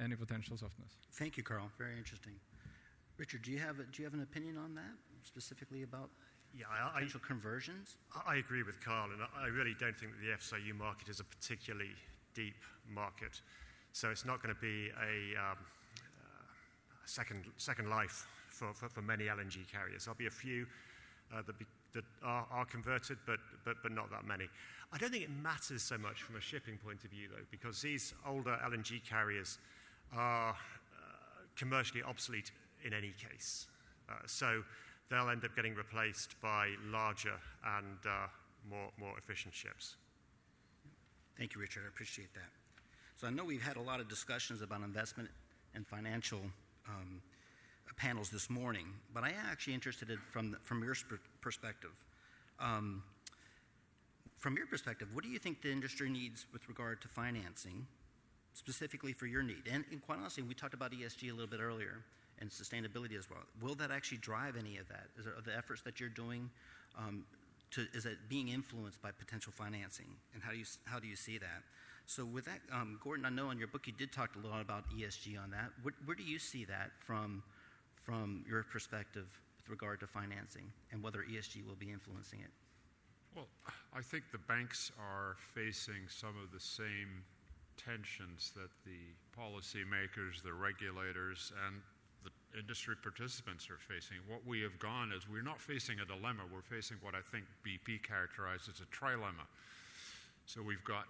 any 0.00 0.16
potential 0.16 0.56
softness. 0.56 0.92
Thank 1.12 1.36
you, 1.36 1.42
Karl. 1.42 1.70
Very 1.78 1.96
interesting. 1.98 2.34
Richard, 3.16 3.42
do 3.42 3.52
you 3.52 3.58
have, 3.58 3.78
a, 3.78 3.84
do 3.84 4.02
you 4.02 4.04
have 4.04 4.14
an 4.14 4.22
opinion 4.22 4.56
on 4.56 4.74
that, 4.74 4.96
specifically 5.24 5.82
about 5.82 6.10
yeah, 6.56 6.66
I, 6.70 6.92
potential 6.92 7.20
conversions? 7.26 7.96
I, 8.14 8.34
I 8.34 8.36
agree 8.36 8.62
with 8.62 8.80
Karl, 8.84 9.10
and 9.10 9.20
I, 9.22 9.44
I 9.44 9.46
really 9.48 9.74
don't 9.78 9.96
think 9.98 10.12
that 10.12 10.20
the 10.22 10.32
FSRU 10.36 10.76
market 10.78 11.08
is 11.08 11.20
a 11.20 11.24
particularly 11.24 11.90
deep 12.34 12.56
market. 12.92 13.40
So 13.92 14.10
it's 14.10 14.24
not 14.24 14.42
going 14.42 14.54
to 14.54 14.60
be 14.60 14.90
a, 14.90 15.38
um, 15.38 15.56
uh, 15.56 16.44
second, 17.04 17.44
second 17.56 17.88
life 17.90 18.26
for, 18.48 18.72
for, 18.72 18.88
for, 18.88 19.02
many 19.02 19.24
LNG 19.24 19.70
carriers. 19.70 20.04
There'll 20.04 20.18
be 20.18 20.26
a 20.26 20.30
few 20.30 20.66
uh, 21.32 21.42
that, 21.46 21.58
be, 21.58 21.64
that 21.94 22.04
are, 22.22 22.46
are, 22.50 22.64
converted, 22.64 23.18
but, 23.26 23.38
but, 23.64 23.76
but 23.82 23.92
not 23.92 24.10
that 24.10 24.26
many. 24.26 24.48
I 24.92 24.98
don't 24.98 25.10
think 25.10 25.24
it 25.24 25.30
matters 25.42 25.82
so 25.82 25.98
much 25.98 26.22
from 26.22 26.36
a 26.36 26.40
shipping 26.40 26.76
point 26.76 27.04
of 27.04 27.10
view, 27.10 27.28
though, 27.30 27.44
because 27.50 27.82
these 27.82 28.14
older 28.28 28.58
LNG 28.64 29.04
carriers 29.08 29.58
are 30.12 30.50
uh, 30.50 30.54
commercially 31.56 32.02
obsolete 32.02 32.52
in 32.84 32.92
any 32.92 33.12
case. 33.18 33.66
Uh, 34.08 34.14
so 34.26 34.62
they'll 35.10 35.28
end 35.28 35.44
up 35.44 35.54
getting 35.54 35.74
replaced 35.74 36.40
by 36.40 36.70
larger 36.90 37.34
and 37.78 37.98
uh, 38.06 38.26
more, 38.68 38.90
more 38.98 39.16
efficient 39.18 39.54
ships. 39.54 39.96
Thank 41.38 41.54
you, 41.54 41.60
Richard. 41.60 41.82
I 41.84 41.88
appreciate 41.88 42.32
that. 42.34 42.50
So 43.16 43.26
I 43.26 43.30
know 43.30 43.44
we've 43.44 43.62
had 43.62 43.76
a 43.76 43.82
lot 43.82 44.00
of 44.00 44.08
discussions 44.08 44.62
about 44.62 44.82
investment 44.82 45.28
and 45.74 45.86
financial 45.86 46.40
um, 46.88 47.20
panels 47.96 48.28
this 48.30 48.50
morning, 48.50 48.86
but 49.12 49.22
I 49.22 49.28
am 49.28 49.46
actually 49.50 49.74
interested 49.74 50.10
in 50.10 50.18
from, 50.32 50.50
the, 50.52 50.58
from 50.64 50.82
your 50.82 50.94
sp- 50.98 51.22
perspective. 51.40 51.92
Um, 52.58 53.02
from 54.38 54.56
your 54.56 54.66
perspective, 54.66 55.08
what 55.14 55.24
do 55.24 55.30
you 55.30 55.38
think 55.38 55.62
the 55.62 55.70
industry 55.70 56.10
needs 56.10 56.46
with 56.52 56.68
regard 56.68 57.00
to 57.02 57.08
financing, 57.08 57.86
specifically 58.52 59.12
for 59.12 59.26
your 59.26 59.42
need? 59.42 59.68
And, 59.72 59.84
and 59.90 60.02
quite 60.02 60.18
honestly, 60.18 60.42
we 60.42 60.54
talked 60.54 60.74
about 60.74 60.92
ESG 60.92 61.30
a 61.30 61.32
little 61.32 61.46
bit 61.46 61.60
earlier 61.60 62.02
and 62.40 62.50
sustainability 62.50 63.18
as 63.18 63.28
well. 63.30 63.40
Will 63.60 63.74
that 63.76 63.90
actually 63.90 64.18
drive 64.18 64.56
any 64.56 64.78
of 64.78 64.88
that? 64.88 65.06
Is 65.18 65.24
there, 65.24 65.34
the 65.44 65.56
efforts 65.56 65.82
that 65.82 66.00
you're 66.00 66.08
doing, 66.08 66.50
um, 66.98 67.24
to, 67.72 67.86
is 67.94 68.06
it 68.06 68.18
being 68.28 68.48
influenced 68.48 69.00
by 69.02 69.10
potential 69.10 69.52
financing? 69.56 70.06
And 70.34 70.42
how 70.42 70.52
do 70.52 70.58
you, 70.58 70.64
how 70.84 70.98
do 70.98 71.06
you 71.06 71.16
see 71.16 71.38
that? 71.38 71.62
So 72.06 72.24
with 72.24 72.44
that, 72.44 72.60
um, 72.72 72.98
Gordon, 73.02 73.24
I 73.24 73.30
know 73.30 73.50
in 73.50 73.58
your 73.58 73.68
book 73.68 73.86
you 73.86 73.92
did 73.92 74.12
talk 74.12 74.30
a 74.42 74.46
lot 74.46 74.60
about 74.60 74.84
ESG 74.90 75.42
on 75.42 75.50
that. 75.50 75.70
Where, 75.82 75.94
where 76.04 76.14
do 76.14 76.22
you 76.22 76.38
see 76.38 76.64
that 76.66 76.90
from, 77.06 77.42
from 78.04 78.44
your 78.48 78.62
perspective 78.64 79.26
with 79.56 79.70
regard 79.70 80.00
to 80.00 80.06
financing 80.06 80.70
and 80.92 81.02
whether 81.02 81.20
ESG 81.20 81.66
will 81.66 81.76
be 81.76 81.90
influencing 81.90 82.40
it? 82.40 82.50
Well, 83.34 83.48
I 83.92 84.00
think 84.00 84.24
the 84.30 84.38
banks 84.38 84.92
are 85.00 85.36
facing 85.54 86.06
some 86.08 86.34
of 86.42 86.52
the 86.52 86.60
same 86.60 87.24
tensions 87.76 88.52
that 88.54 88.70
the 88.84 89.00
policymakers, 89.36 90.42
the 90.42 90.52
regulators, 90.52 91.52
and 91.66 91.80
industry 92.58 92.94
participants 92.96 93.68
are 93.68 93.78
facing. 93.78 94.18
What 94.28 94.46
we 94.46 94.62
have 94.62 94.78
gone 94.78 95.12
is 95.12 95.28
we're 95.28 95.42
not 95.42 95.60
facing 95.60 96.00
a 96.00 96.06
dilemma, 96.06 96.42
we're 96.52 96.62
facing 96.62 96.98
what 97.02 97.14
I 97.14 97.20
think 97.20 97.44
BP 97.66 98.02
characterized 98.02 98.68
as 98.68 98.80
a 98.80 98.88
trilemma. 98.94 99.46
So 100.46 100.62
we've 100.62 100.84
got 100.84 101.04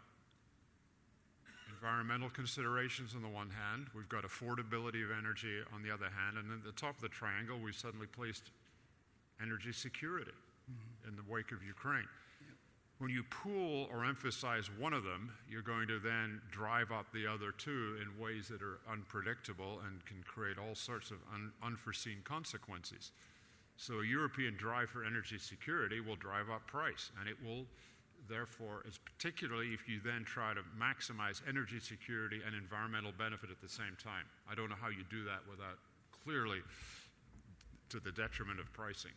environmental 1.68 2.30
considerations 2.30 3.14
on 3.14 3.22
the 3.22 3.28
one 3.28 3.50
hand, 3.50 3.88
we've 3.94 4.08
got 4.08 4.24
affordability 4.24 5.04
of 5.04 5.10
energy 5.12 5.60
on 5.74 5.82
the 5.82 5.92
other 5.92 6.08
hand, 6.08 6.38
and 6.38 6.50
at 6.50 6.64
the 6.64 6.72
top 6.72 6.96
of 6.96 7.02
the 7.02 7.12
triangle, 7.12 7.58
we've 7.60 7.76
suddenly 7.76 8.06
placed 8.06 8.50
energy 9.42 9.72
security 9.72 10.32
mm-hmm. 10.70 11.08
in 11.08 11.16
the 11.16 11.22
wake 11.28 11.52
of 11.52 11.62
Ukraine. 11.62 12.08
When 13.04 13.12
you 13.12 13.22
pool 13.24 13.86
or 13.92 14.02
emphasize 14.02 14.70
one 14.78 14.94
of 14.94 15.04
them, 15.04 15.30
you're 15.46 15.60
going 15.60 15.88
to 15.88 15.98
then 15.98 16.40
drive 16.50 16.90
up 16.90 17.04
the 17.12 17.26
other 17.26 17.52
two 17.52 17.98
in 18.00 18.18
ways 18.18 18.48
that 18.48 18.62
are 18.62 18.78
unpredictable 18.90 19.82
and 19.86 20.02
can 20.06 20.24
create 20.26 20.56
all 20.56 20.74
sorts 20.74 21.10
of 21.10 21.18
un- 21.34 21.52
unforeseen 21.62 22.22
consequences. 22.24 23.12
So, 23.76 24.00
a 24.00 24.06
European 24.06 24.56
drive 24.56 24.88
for 24.88 25.04
energy 25.04 25.36
security 25.36 26.00
will 26.00 26.16
drive 26.16 26.48
up 26.48 26.66
price, 26.66 27.10
and 27.20 27.28
it 27.28 27.36
will, 27.44 27.66
therefore, 28.26 28.80
it's 28.88 28.96
particularly 28.96 29.74
if 29.74 29.86
you 29.86 30.00
then 30.02 30.24
try 30.24 30.54
to 30.54 30.62
maximize 30.72 31.42
energy 31.46 31.80
security 31.80 32.40
and 32.40 32.56
environmental 32.56 33.12
benefit 33.12 33.50
at 33.50 33.60
the 33.60 33.68
same 33.68 33.98
time. 34.02 34.24
I 34.50 34.54
don't 34.54 34.70
know 34.70 34.80
how 34.80 34.88
you 34.88 35.04
do 35.10 35.24
that 35.24 35.44
without 35.44 35.76
clearly 36.24 36.62
to 37.90 38.00
the 38.00 38.12
detriment 38.12 38.60
of 38.60 38.72
pricing. 38.72 39.12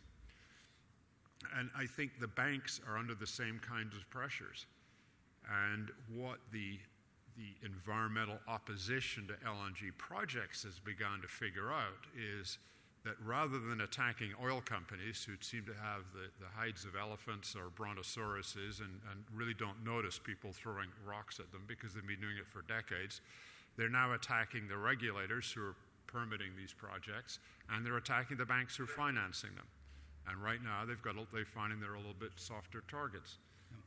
And 1.56 1.70
I 1.76 1.86
think 1.86 2.18
the 2.20 2.28
banks 2.28 2.80
are 2.88 2.96
under 2.98 3.14
the 3.14 3.26
same 3.26 3.60
kinds 3.60 3.96
of 3.96 4.08
pressures. 4.10 4.66
And 5.70 5.90
what 6.14 6.38
the, 6.52 6.78
the 7.36 7.66
environmental 7.66 8.38
opposition 8.48 9.28
to 9.28 9.34
LNG 9.46 9.96
projects 9.96 10.64
has 10.64 10.78
begun 10.78 11.20
to 11.22 11.28
figure 11.28 11.72
out 11.72 12.06
is 12.16 12.58
that 13.04 13.14
rather 13.24 13.58
than 13.58 13.80
attacking 13.80 14.30
oil 14.42 14.60
companies 14.60 15.24
who 15.24 15.32
seem 15.40 15.64
to 15.64 15.72
have 15.72 16.04
the, 16.12 16.28
the 16.44 16.50
hides 16.54 16.84
of 16.84 16.96
elephants 16.96 17.54
or 17.54 17.70
brontosauruses 17.70 18.80
and, 18.80 19.00
and 19.10 19.24
really 19.32 19.54
don't 19.54 19.84
notice 19.84 20.18
people 20.18 20.52
throwing 20.52 20.88
rocks 21.06 21.38
at 21.38 21.50
them 21.52 21.62
because 21.66 21.94
they've 21.94 22.06
been 22.06 22.20
doing 22.20 22.36
it 22.36 22.46
for 22.46 22.62
decades, 22.62 23.20
they're 23.76 23.88
now 23.88 24.12
attacking 24.12 24.66
the 24.68 24.76
regulators 24.76 25.50
who 25.52 25.62
are 25.62 25.76
permitting 26.06 26.50
these 26.56 26.72
projects 26.72 27.38
and 27.70 27.86
they're 27.86 27.96
attacking 27.96 28.36
the 28.36 28.44
banks 28.44 28.76
who 28.76 28.84
are 28.84 28.88
financing 28.88 29.50
them. 29.54 29.66
And 30.30 30.42
right 30.42 30.62
now, 30.62 30.84
they've 30.86 31.00
got 31.02 31.14
they're 31.32 31.44
finding 31.44 31.80
they're 31.80 31.94
a 31.94 31.98
little 31.98 32.18
bit 32.18 32.32
softer 32.36 32.82
targets. 32.90 33.38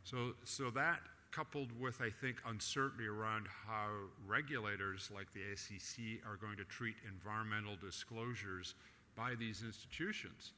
So, 0.03 0.33
so 0.43 0.69
that 0.71 0.99
coupled 1.31 1.69
with, 1.79 2.01
I 2.01 2.09
think, 2.09 2.37
uncertainty 2.45 3.07
around 3.07 3.47
how 3.67 3.89
regulators 4.27 5.09
like 5.13 5.27
the 5.33 5.41
SEC 5.55 6.03
are 6.27 6.35
going 6.35 6.57
to 6.57 6.65
treat 6.65 6.95
environmental 7.07 7.75
disclosures 7.79 8.75
by 9.15 9.35
these 9.35 9.63
institutions 9.65 10.53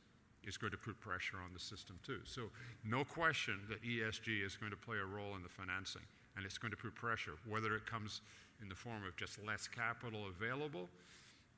is 0.45 0.57
going 0.57 0.71
to 0.71 0.77
put 0.77 0.99
pressure 0.99 1.38
on 1.38 1.53
the 1.53 1.59
system 1.59 1.97
too. 2.05 2.19
So, 2.25 2.49
no 2.84 3.03
question 3.03 3.59
that 3.69 3.81
ESG 3.84 4.45
is 4.45 4.55
going 4.55 4.71
to 4.71 4.77
play 4.77 4.97
a 4.97 5.05
role 5.05 5.36
in 5.36 5.43
the 5.43 5.49
financing, 5.49 6.01
and 6.36 6.45
it's 6.45 6.57
going 6.57 6.71
to 6.71 6.77
put 6.77 6.95
pressure, 6.95 7.34
whether 7.47 7.75
it 7.75 7.86
comes 7.86 8.21
in 8.61 8.69
the 8.69 8.75
form 8.75 9.03
of 9.07 9.15
just 9.15 9.43
less 9.45 9.67
capital 9.67 10.27
available, 10.27 10.89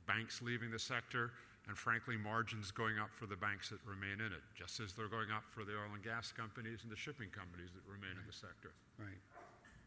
banks 0.07 0.41
leaving 0.41 0.71
the 0.71 0.79
sector, 0.79 1.31
and 1.67 1.77
frankly, 1.77 2.17
margins 2.17 2.71
going 2.71 2.99
up 2.99 3.09
for 3.11 3.25
the 3.25 3.35
banks 3.35 3.69
that 3.69 3.79
remain 3.85 4.21
in 4.21 4.31
it, 4.31 4.43
just 4.53 4.79
as 4.79 4.93
they're 4.93 5.09
going 5.09 5.31
up 5.31 5.43
for 5.49 5.63
the 5.63 5.73
oil 5.73 5.93
and 5.93 6.03
gas 6.03 6.31
companies 6.31 6.81
and 6.83 6.91
the 6.91 6.95
shipping 6.95 7.29
companies 7.29 7.69
that 7.73 7.81
remain 7.89 8.13
right. 8.13 8.21
in 8.21 8.27
the 8.27 8.33
sector. 8.33 8.71
Right. 8.99 9.21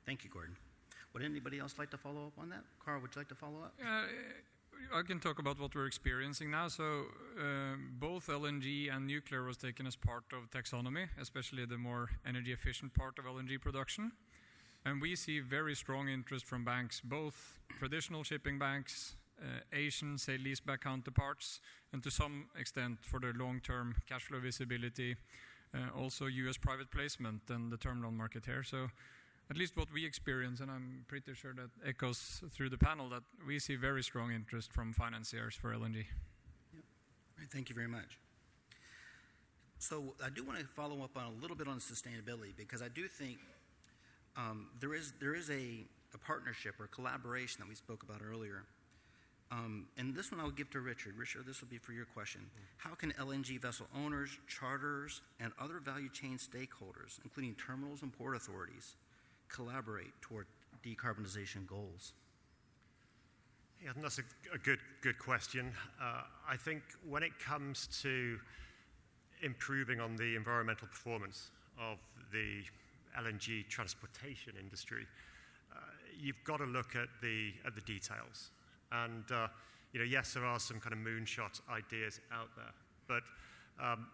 Thank 0.06 0.24
you, 0.24 0.30
Gordon. 0.30 0.56
Would 1.14 1.22
anybody 1.22 1.58
else 1.58 1.78
like 1.78 1.90
to 1.90 1.98
follow 1.98 2.26
up 2.26 2.38
on 2.38 2.48
that? 2.50 2.64
Karl, 2.84 3.00
would 3.00 3.14
you 3.14 3.20
like 3.20 3.28
to 3.28 3.34
follow 3.34 3.62
up? 3.62 3.74
Uh, 3.80 4.06
I 4.94 5.02
can 5.02 5.20
talk 5.20 5.38
about 5.38 5.60
what 5.60 5.74
we're 5.74 5.86
experiencing 5.86 6.50
now. 6.50 6.68
So, 6.68 7.04
uh, 7.38 7.76
both 7.98 8.26
LNG 8.26 8.94
and 8.94 9.06
nuclear 9.06 9.44
was 9.44 9.56
taken 9.56 9.86
as 9.86 9.96
part 9.96 10.24
of 10.32 10.50
taxonomy, 10.50 11.08
especially 11.20 11.64
the 11.66 11.78
more 11.78 12.10
energy 12.26 12.52
efficient 12.52 12.94
part 12.94 13.18
of 13.18 13.24
LNG 13.24 13.60
production. 13.60 14.12
And 14.84 15.02
we 15.02 15.16
see 15.16 15.40
very 15.40 15.74
strong 15.74 16.08
interest 16.08 16.46
from 16.46 16.64
banks, 16.64 17.00
both 17.00 17.58
traditional 17.78 18.24
shipping 18.24 18.58
banks 18.58 19.16
Asian 19.72 20.18
sale 20.18 20.38
leaseback 20.38 20.80
counterparts, 20.80 21.60
and 21.92 22.02
to 22.02 22.10
some 22.10 22.48
extent 22.58 22.98
for 23.02 23.20
their 23.20 23.32
long-term 23.32 23.94
cash 24.08 24.24
flow 24.24 24.40
visibility, 24.40 25.16
uh, 25.74 25.98
also 25.98 26.26
U.S. 26.26 26.56
private 26.56 26.90
placement 26.90 27.42
and 27.48 27.70
the 27.72 27.76
term 27.76 28.02
loan 28.02 28.16
market 28.16 28.46
here. 28.46 28.62
So 28.62 28.88
at 29.50 29.56
least 29.56 29.76
what 29.76 29.92
we 29.92 30.04
experience, 30.04 30.60
and 30.60 30.70
I'm 30.70 31.04
pretty 31.08 31.34
sure 31.34 31.54
that 31.54 31.70
echoes 31.86 32.42
through 32.52 32.70
the 32.70 32.78
panel, 32.78 33.08
that 33.10 33.22
we 33.46 33.58
see 33.58 33.76
very 33.76 34.02
strong 34.02 34.32
interest 34.32 34.72
from 34.72 34.92
financiers 34.92 35.54
for 35.54 35.72
LNG. 35.72 36.04
Great, 37.36 37.50
Thank 37.50 37.68
you 37.68 37.74
very 37.74 37.88
much. 37.88 38.18
So 39.78 40.14
I 40.24 40.28
do 40.28 40.44
want 40.44 40.58
to 40.58 40.66
follow 40.66 41.02
up 41.02 41.16
on 41.16 41.24
a 41.24 41.40
little 41.40 41.56
bit 41.56 41.68
on 41.68 41.78
sustainability 41.78 42.56
because 42.56 42.82
I 42.82 42.88
do 42.88 43.06
think 43.06 43.38
um, 44.36 44.66
there 44.80 44.92
is 44.92 45.12
there 45.20 45.34
is 45.34 45.50
a, 45.50 45.86
a 46.14 46.18
partnership 46.18 46.74
or 46.80 46.88
collaboration 46.88 47.60
that 47.60 47.68
we 47.68 47.76
spoke 47.76 48.02
about 48.02 48.20
earlier. 48.20 48.64
Um, 49.50 49.86
and 49.96 50.14
this 50.14 50.30
one 50.30 50.40
I'll 50.40 50.50
give 50.50 50.70
to 50.70 50.80
Richard. 50.80 51.16
Richard, 51.16 51.46
this 51.46 51.60
will 51.62 51.68
be 51.68 51.78
for 51.78 51.92
your 51.92 52.04
question. 52.04 52.42
How 52.76 52.94
can 52.94 53.12
LNG 53.12 53.60
vessel 53.60 53.86
owners, 53.96 54.30
charters, 54.46 55.22
and 55.40 55.52
other 55.58 55.78
value 55.78 56.10
chain 56.10 56.36
stakeholders, 56.36 57.18
including 57.24 57.54
terminals 57.54 58.02
and 58.02 58.12
port 58.12 58.36
authorities, 58.36 58.96
collaborate 59.48 60.12
toward 60.20 60.46
decarbonization 60.84 61.66
goals? 61.66 62.12
Yeah, 63.82 63.92
that's 64.02 64.18
a, 64.18 64.22
a 64.54 64.58
good 64.58 64.80
good 65.02 65.18
question. 65.18 65.72
Uh, 66.02 66.22
I 66.48 66.56
think 66.56 66.82
when 67.08 67.22
it 67.22 67.38
comes 67.38 67.86
to 68.02 68.38
improving 69.42 70.00
on 70.00 70.16
the 70.16 70.34
environmental 70.34 70.88
performance 70.88 71.50
of 71.80 71.98
the 72.32 72.62
LNG 73.18 73.68
transportation 73.68 74.54
industry, 74.60 75.06
uh, 75.72 75.78
you've 76.20 76.42
got 76.44 76.58
to 76.58 76.64
look 76.64 76.96
at 76.96 77.08
the 77.22 77.52
at 77.64 77.74
the 77.74 77.80
details. 77.82 78.50
And 78.92 79.24
uh, 79.30 79.48
you 79.92 80.00
know, 80.00 80.06
yes, 80.06 80.34
there 80.34 80.44
are 80.44 80.60
some 80.60 80.80
kind 80.80 80.92
of 80.92 80.98
moonshot 80.98 81.60
ideas 81.70 82.20
out 82.32 82.48
there, 82.56 82.72
but 83.06 83.22
um, 83.82 84.06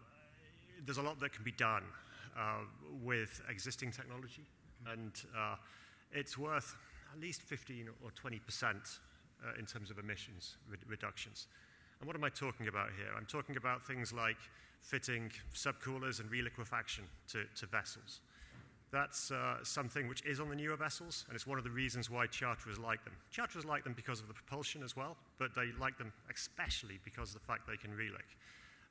there's 0.85 0.97
a 0.97 1.01
lot 1.01 1.19
that 1.19 1.33
can 1.33 1.43
be 1.43 1.51
done 1.51 1.83
uh, 2.37 2.59
with 3.03 3.41
existing 3.49 3.91
technology, 3.91 4.45
and 4.91 5.11
uh, 5.37 5.55
it's 6.11 6.37
worth 6.37 6.75
at 7.13 7.19
least 7.19 7.41
15 7.41 7.89
or 8.03 8.11
20 8.11 8.39
percent 8.39 8.99
uh, 9.45 9.59
in 9.59 9.65
terms 9.65 9.89
of 9.91 9.99
emissions 9.99 10.57
re- 10.69 10.77
reductions. 10.87 11.47
And 11.99 12.07
what 12.07 12.15
am 12.15 12.23
I 12.23 12.29
talking 12.29 12.67
about 12.67 12.89
here? 12.97 13.07
I'm 13.17 13.25
talking 13.25 13.57
about 13.57 13.85
things 13.85 14.11
like 14.11 14.37
fitting 14.81 15.31
subcoolers 15.53 16.19
and 16.19 16.29
reliquefaction 16.29 17.05
to, 17.31 17.45
to 17.55 17.65
vessels. 17.65 18.19
That's 18.95 19.29
uh, 19.29 19.57
something 19.61 20.07
which 20.07 20.23
is 20.23 20.39
on 20.39 20.47
the 20.47 20.55
newer 20.55 20.77
vessels, 20.77 21.25
and 21.27 21.35
it's 21.35 21.45
one 21.45 21.57
of 21.57 21.65
the 21.65 21.69
reasons 21.69 22.09
why 22.09 22.27
charterers 22.27 22.79
like 22.79 23.03
them. 23.03 23.11
Charterers 23.29 23.65
like 23.65 23.83
them 23.83 23.91
because 23.93 24.21
of 24.21 24.29
the 24.29 24.33
propulsion 24.33 24.81
as 24.81 24.95
well, 24.95 25.17
but 25.37 25.53
they 25.53 25.71
like 25.81 25.97
them 25.97 26.13
especially 26.33 26.97
because 27.03 27.35
of 27.35 27.41
the 27.41 27.45
fact 27.45 27.67
they 27.67 27.75
can 27.75 27.91
reliq. 27.91 28.23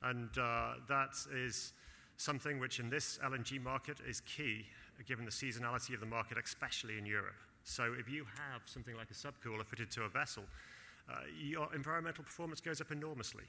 And 0.02 0.28
uh, 0.36 0.74
that 0.90 1.16
is 1.34 1.72
something 2.18 2.60
which 2.60 2.80
in 2.80 2.90
this 2.90 3.18
LNG 3.24 3.62
market 3.62 3.96
is 4.06 4.20
key, 4.20 4.66
given 5.08 5.24
the 5.24 5.30
seasonality 5.30 5.94
of 5.94 6.00
the 6.00 6.06
market, 6.06 6.36
especially 6.36 6.98
in 6.98 7.06
Europe. 7.06 7.40
So 7.64 7.94
if 7.98 8.06
you 8.06 8.26
have 8.36 8.60
something 8.66 8.94
like 8.98 9.08
a 9.10 9.14
subcooler 9.14 9.64
fitted 9.64 9.90
to 9.92 10.02
a 10.02 10.10
vessel, 10.10 10.42
uh, 11.08 11.14
your 11.42 11.74
environmental 11.74 12.24
performance 12.24 12.60
goes 12.60 12.82
up 12.82 12.92
enormously. 12.92 13.44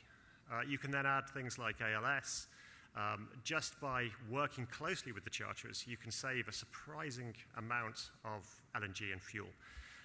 Uh, 0.50 0.62
you 0.66 0.78
can 0.78 0.90
then 0.90 1.06
add 1.06 1.28
things 1.34 1.60
like 1.60 1.82
ALS. 1.82 2.48
Um, 2.96 3.28
just 3.44 3.80
by 3.82 4.08
working 4.30 4.66
closely 4.68 5.12
with 5.12 5.26
the 5.26 5.30
charterers, 5.30 5.86
you 5.86 5.98
can 5.98 6.12
save 6.12 6.48
a 6.48 6.54
surprising 6.54 7.34
amount 7.58 8.10
of 8.24 8.48
LNG 8.76 9.12
and 9.12 9.22
fuel. 9.22 9.50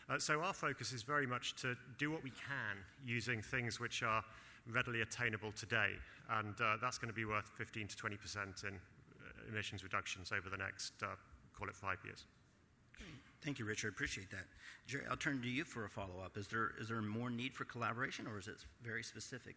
Uh, 0.09 0.19
so 0.19 0.41
our 0.41 0.53
focus 0.53 0.93
is 0.93 1.03
very 1.05 1.27
much 1.27 1.55
to 1.63 1.77
do 1.99 2.11
what 2.11 2.25
we 2.25 2.31
can 2.31 2.77
using 3.07 3.43
things 3.43 3.79
which 3.79 4.03
are 4.03 4.25
readily 4.73 5.03
attainable 5.03 5.53
today, 5.53 5.93
and 6.31 6.55
uh, 6.61 6.77
that's 6.81 6.99
going 6.99 7.09
to 7.09 7.15
be 7.15 7.25
worth 7.25 7.49
15 7.57 7.87
to 7.87 7.97
20 7.97 8.17
percent 8.17 8.65
in 8.67 8.75
uh, 8.75 9.49
emissions 9.49 9.85
reductions 9.85 10.33
over 10.33 10.51
the 10.51 10.57
next, 10.57 10.93
uh, 11.03 11.07
call 11.57 11.69
it 11.69 11.77
five 11.77 11.99
years. 12.05 12.25
Thank 13.43 13.59
you, 13.59 13.65
Richard. 13.65 13.89
Appreciate 13.89 14.31
that. 14.31 14.45
Jerry, 14.87 15.05
I'll 15.09 15.17
turn 15.17 15.41
to 15.41 15.49
you 15.49 15.65
for 15.65 15.85
a 15.85 15.89
follow 15.89 16.21
up. 16.23 16.37
Is 16.37 16.49
there, 16.49 16.73
is 16.79 16.89
there 16.89 17.01
more 17.01 17.31
need 17.31 17.55
for 17.55 17.65
collaboration 17.65 18.27
or 18.27 18.39
is 18.39 18.49
it 18.49 18.57
very 18.83 19.03
specific? 19.03 19.57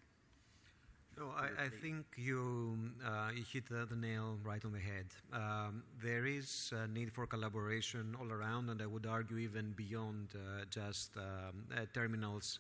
No, 1.18 1.30
I, 1.38 1.66
I 1.66 1.70
think 1.70 2.06
you, 2.18 2.76
uh, 3.06 3.30
you 3.36 3.44
hit 3.44 3.70
the, 3.70 3.86
the, 3.86 3.96
nail 3.96 4.38
right 4.44 4.64
on 4.66 4.72
the 4.72 4.80
head. 4.80 5.06
Um, 5.32 5.84
there 6.02 6.26
is 6.26 6.74
a 6.76 6.88
need 6.88 7.12
for 7.14 7.28
collaboration 7.28 8.16
all 8.20 8.32
around, 8.32 8.70
and 8.70 8.82
I 8.82 8.88
would 8.88 9.06
argue 9.06 9.38
even 9.38 9.74
beyond 9.74 10.30
uh, 10.34 10.66
just 10.72 11.16
um, 11.18 11.66
uh, 11.72 11.82
terminals 11.94 12.60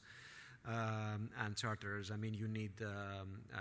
um, 0.68 1.32
and 1.43 1.58
charters. 1.58 2.12
I 2.12 2.16
mean, 2.16 2.36
you 2.36 2.47
need 2.47 2.74
um, 2.82 3.41
uh, 3.56 3.60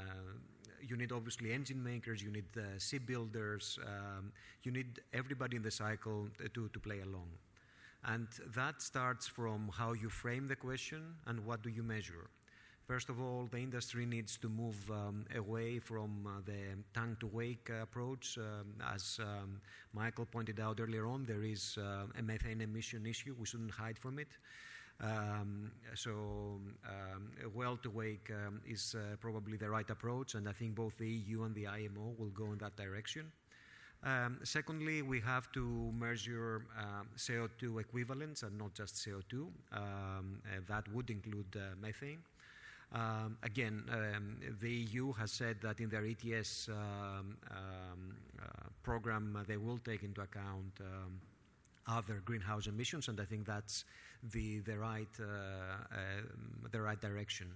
you 0.83 0.97
need 0.97 1.13
obviously 1.13 1.53
engine 1.53 1.83
makers, 1.83 2.23
you 2.23 2.31
need 2.31 2.45
uh, 2.57 2.79
shipbuilders, 2.79 3.79
um, 3.87 4.33
you 4.63 4.73
need 4.73 5.01
everybody 5.15 5.57
in 5.57 5.63
the 5.63 5.71
cycle 5.71 6.29
to, 6.55 6.69
to 6.69 6.81
play 6.81 7.01
along. 7.01 7.29
And 8.05 8.27
that 8.55 8.83
starts 8.83 9.29
from 9.29 9.71
how 9.73 9.93
you 9.93 10.11
frame 10.11 10.49
the 10.49 10.57
question 10.57 11.15
and 11.27 11.47
what 11.47 11.63
do 11.63 11.71
you 11.71 11.83
measure. 11.85 12.29
First 12.87 13.09
of 13.09 13.21
all, 13.21 13.49
the 13.51 13.59
industry 13.59 14.05
needs 14.07 14.37
to 14.39 14.49
move 14.49 14.91
um, 14.91 15.25
away 15.37 15.79
from 15.79 16.27
uh, 16.27 16.41
the 16.45 16.83
tank 16.93 17.21
to 17.21 17.27
wake 17.27 17.71
approach. 17.81 18.39
Um, 18.39 18.75
as 18.93 19.21
um, 19.23 19.61
Michael 19.93 20.27
pointed 20.27 20.59
out 20.59 20.81
earlier 20.81 21.07
on, 21.07 21.25
there 21.25 21.45
is 21.45 21.79
uh, 21.81 22.07
a 22.19 22.23
methane 22.23 22.61
emission 22.61 23.07
issue. 23.07 23.35
We 23.39 23.47
shouldn't 23.47 23.71
hide 23.71 23.99
from 23.99 24.19
it. 24.19 24.29
Um, 25.01 25.71
so, 25.95 26.61
um, 26.87 27.31
well 27.55 27.77
to 27.79 27.91
wake 27.91 28.31
um, 28.31 28.61
is 28.67 28.95
uh, 28.97 29.17
probably 29.21 29.57
the 29.57 29.69
right 29.69 29.89
approach, 29.89 30.35
and 30.35 30.49
I 30.49 30.53
think 30.53 30.75
both 30.75 30.97
the 30.99 31.09
EU 31.09 31.45
and 31.45 31.55
the 31.55 31.67
IMO 31.67 32.15
will 32.19 32.31
go 32.31 32.53
in 32.53 32.59
that 32.59 32.77
direction. 32.77 33.33
Um, 34.05 34.41
secondly, 34.43 35.03
we 35.03 35.21
have 35.21 35.51
to 35.53 35.93
measure 35.97 36.67
uh, 36.77 37.05
CO2 37.17 37.81
equivalents 37.81 38.43
and 38.43 38.59
not 38.59 38.75
just 38.75 38.97
CO2. 38.97 39.35
Um, 39.73 40.43
uh, 40.45 40.61
that 40.69 40.93
would 40.93 41.11
include 41.11 41.57
uh, 41.57 41.77
methane. 41.81 42.19
Um, 42.95 43.39
again, 43.43 43.85
um, 43.91 44.37
the 44.61 44.71
EU 44.71 45.13
has 45.15 45.33
said 45.33 45.57
that 45.63 45.81
in 45.81 45.89
their 45.89 46.05
ETS 46.05 46.69
um, 46.69 46.77
um, 46.77 47.37
uh, 48.39 48.45
program 48.83 49.35
uh, 49.35 49.45
they 49.47 49.57
will 49.57 49.79
take 49.79 50.03
into 50.03 50.21
account 50.21 50.81
other 51.89 52.23
greenhouse 52.25 52.67
emissions, 52.67 53.09
and 53.09 53.19
I 53.21 53.25
think 53.25 53.47
that's 53.47 53.85
the, 54.33 54.61
the, 54.61 54.79
right, 54.79 55.09
uh, 55.21 55.97
the 56.71 56.81
right 56.81 57.01
direction 57.01 57.49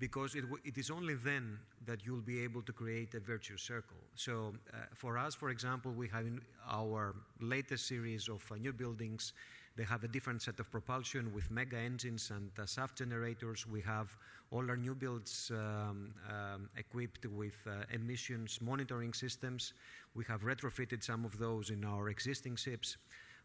because 0.00 0.34
it, 0.34 0.40
w- 0.40 0.62
it 0.64 0.78
is 0.78 0.90
only 0.90 1.14
then 1.14 1.58
that 1.86 2.04
you'll 2.04 2.22
be 2.22 2.42
able 2.42 2.62
to 2.62 2.72
create 2.72 3.14
a 3.14 3.20
virtuous 3.20 3.62
circle. 3.62 3.98
So, 4.16 4.54
uh, 4.72 4.78
for 4.94 5.18
us, 5.18 5.34
for 5.34 5.50
example, 5.50 5.92
we 5.92 6.08
have 6.08 6.26
in 6.26 6.40
our 6.68 7.14
latest 7.40 7.86
series 7.86 8.28
of 8.28 8.42
uh, 8.50 8.56
new 8.56 8.72
buildings, 8.72 9.34
they 9.76 9.84
have 9.84 10.04
a 10.04 10.08
different 10.08 10.42
set 10.42 10.58
of 10.60 10.70
propulsion 10.70 11.32
with 11.32 11.50
mega 11.50 11.76
engines 11.76 12.30
and 12.30 12.50
uh, 12.58 12.86
generators. 12.94 13.66
We 13.66 13.80
have 13.82 14.16
all 14.50 14.68
our 14.68 14.76
new 14.76 14.94
builds 14.94 15.50
um, 15.54 16.12
um, 16.28 16.68
equipped 16.76 17.24
with 17.26 17.54
uh, 17.66 17.84
emissions 17.92 18.58
monitoring 18.60 19.12
systems. 19.12 19.72
We 20.14 20.24
have 20.24 20.42
retrofitted 20.42 21.02
some 21.04 21.24
of 21.24 21.38
those 21.38 21.70
in 21.70 21.84
our 21.84 22.08
existing 22.08 22.56
ships. 22.56 22.96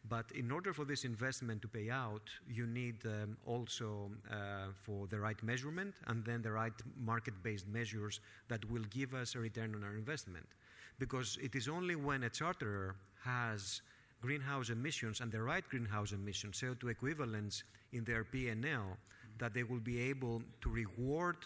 But 0.08 0.26
in 0.36 0.52
order 0.52 0.74
for 0.74 0.86
this 0.86 1.04
investment 1.04 1.62
to 1.64 1.68
pay 1.68 1.90
out, 1.90 2.30
you 2.48 2.68
need 2.68 2.98
um, 3.06 3.38
also 3.46 4.12
uh, 4.30 4.68
for 4.74 5.08
the 5.08 5.20
right 5.20 5.42
measurement 5.42 5.96
and 6.08 6.24
then 6.24 6.42
the 6.42 6.52
right 6.52 6.74
market-based 7.00 7.68
measures 7.68 8.20
that 8.48 8.70
will 8.70 8.84
give 8.92 9.16
us 9.16 9.36
a 9.36 9.40
return 9.40 9.74
on 9.74 9.84
our 9.84 9.96
investment. 9.96 10.46
Because 11.00 11.38
it 11.42 11.56
is 11.56 11.68
only 11.68 11.96
when 11.96 12.24
a 12.24 12.30
charterer 12.30 12.96
has 13.24 13.82
greenhouse 14.22 14.70
emissions 14.70 15.22
and 15.22 15.32
the 15.32 15.42
right 15.42 15.68
greenhouse 15.70 16.12
emissions, 16.12 16.62
CO2 16.62 16.92
equivalents 16.92 17.64
in 17.94 18.04
their 18.04 18.24
P&L, 18.24 18.98
that 19.38 19.54
they 19.54 19.64
will 19.64 19.80
be 19.80 20.00
able 20.00 20.42
to 20.62 20.70
reward 20.70 21.38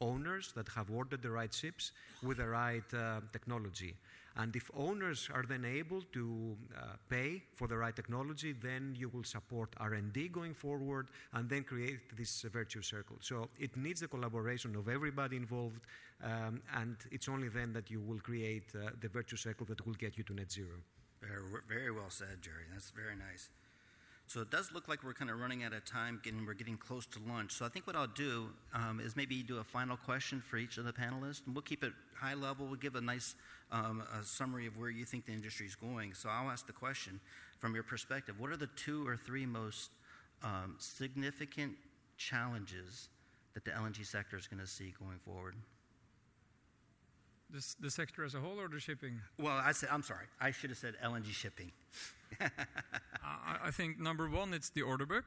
owners 0.00 0.52
that 0.54 0.68
have 0.68 0.90
ordered 0.90 1.22
the 1.22 1.30
right 1.30 1.52
ships 1.52 1.92
with 2.22 2.38
the 2.38 2.48
right 2.48 2.94
uh, 2.94 3.20
technology. 3.32 3.94
And 4.36 4.54
if 4.54 4.70
owners 4.76 5.28
are 5.34 5.44
then 5.46 5.64
able 5.64 6.02
to 6.12 6.56
uh, 6.76 6.96
pay 7.08 7.42
for 7.56 7.66
the 7.66 7.76
right 7.76 7.94
technology, 7.94 8.52
then 8.52 8.94
you 8.96 9.08
will 9.08 9.24
support 9.24 9.74
R&D 9.78 10.28
going 10.28 10.54
forward 10.54 11.08
and 11.34 11.50
then 11.50 11.64
create 11.64 12.16
this 12.16 12.44
uh, 12.44 12.48
virtuous 12.48 12.86
circle. 12.86 13.16
So 13.20 13.48
it 13.58 13.76
needs 13.76 14.00
the 14.00 14.08
collaboration 14.08 14.76
of 14.76 14.88
everybody 14.88 15.36
involved, 15.36 15.80
um, 16.22 16.62
and 16.74 16.96
it's 17.10 17.28
only 17.28 17.48
then 17.48 17.72
that 17.72 17.90
you 17.90 18.00
will 18.00 18.20
create 18.20 18.72
uh, 18.74 18.90
the 19.00 19.08
virtuous 19.08 19.42
circle 19.42 19.66
that 19.66 19.84
will 19.84 19.94
get 19.94 20.16
you 20.16 20.24
to 20.24 20.32
net 20.32 20.50
zero. 20.50 20.78
Very, 21.22 21.90
well 21.90 22.08
said, 22.08 22.40
Jerry. 22.40 22.64
That's 22.72 22.90
very 22.90 23.14
nice. 23.14 23.50
So 24.26 24.40
it 24.40 24.50
does 24.50 24.70
look 24.72 24.86
like 24.88 25.02
we're 25.02 25.12
kind 25.12 25.30
of 25.30 25.40
running 25.40 25.64
out 25.64 25.72
of 25.72 25.84
time, 25.84 26.20
getting, 26.22 26.46
we're 26.46 26.54
getting 26.54 26.76
close 26.76 27.04
to 27.06 27.18
lunch. 27.28 27.52
So 27.52 27.64
I 27.64 27.68
think 27.68 27.86
what 27.86 27.96
I'll 27.96 28.06
do 28.06 28.50
um, 28.72 29.00
is 29.00 29.16
maybe 29.16 29.42
do 29.42 29.58
a 29.58 29.64
final 29.64 29.96
question 29.96 30.40
for 30.40 30.56
each 30.56 30.78
of 30.78 30.84
the 30.84 30.92
panelists, 30.92 31.44
and 31.44 31.54
we'll 31.54 31.62
keep 31.62 31.82
it 31.82 31.92
high 32.16 32.34
level. 32.34 32.66
We'll 32.66 32.76
give 32.76 32.94
a 32.94 33.00
nice 33.00 33.34
um, 33.72 34.04
a 34.18 34.22
summary 34.24 34.66
of 34.66 34.76
where 34.76 34.88
you 34.88 35.04
think 35.04 35.26
the 35.26 35.32
industry 35.32 35.66
is 35.66 35.74
going. 35.74 36.14
So 36.14 36.28
I'll 36.28 36.50
ask 36.50 36.66
the 36.66 36.72
question 36.72 37.18
from 37.58 37.74
your 37.74 37.82
perspective: 37.82 38.38
What 38.38 38.50
are 38.50 38.56
the 38.56 38.68
two 38.76 39.06
or 39.06 39.16
three 39.16 39.46
most 39.46 39.90
um, 40.44 40.76
significant 40.78 41.72
challenges 42.16 43.08
that 43.54 43.64
the 43.64 43.72
LNG 43.72 44.06
sector 44.06 44.36
is 44.36 44.46
going 44.46 44.60
to 44.60 44.66
see 44.66 44.94
going 44.98 45.18
forward? 45.24 45.56
This, 47.52 47.74
the 47.80 47.90
sector 47.90 48.24
as 48.24 48.34
a 48.34 48.40
whole 48.40 48.60
or 48.60 48.68
the 48.68 48.78
shipping? 48.80 49.20
Well, 49.38 49.56
I 49.56 49.72
said, 49.72 49.88
I'm 49.92 50.02
sorry. 50.02 50.26
I 50.40 50.50
should 50.52 50.70
have 50.70 50.78
said 50.78 50.94
LNG 51.04 51.32
shipping. 51.32 51.72
I, 52.40 53.56
I 53.64 53.70
think 53.70 53.98
number 53.98 54.28
one, 54.28 54.54
it's 54.54 54.70
the 54.70 54.82
order 54.82 55.06
book. 55.06 55.24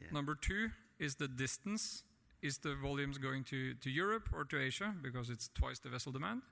Yeah. 0.00 0.08
Number 0.12 0.34
two 0.34 0.70
is 0.98 1.16
the 1.16 1.28
distance. 1.28 2.02
Is 2.42 2.58
the 2.58 2.74
volumes 2.74 3.18
going 3.18 3.44
to, 3.44 3.74
to 3.74 3.88
Europe 3.90 4.28
or 4.32 4.44
to 4.46 4.60
Asia 4.60 4.92
because 5.00 5.30
it's 5.30 5.48
twice 5.54 5.78
the 5.78 5.88
vessel 5.88 6.10
demand? 6.10 6.42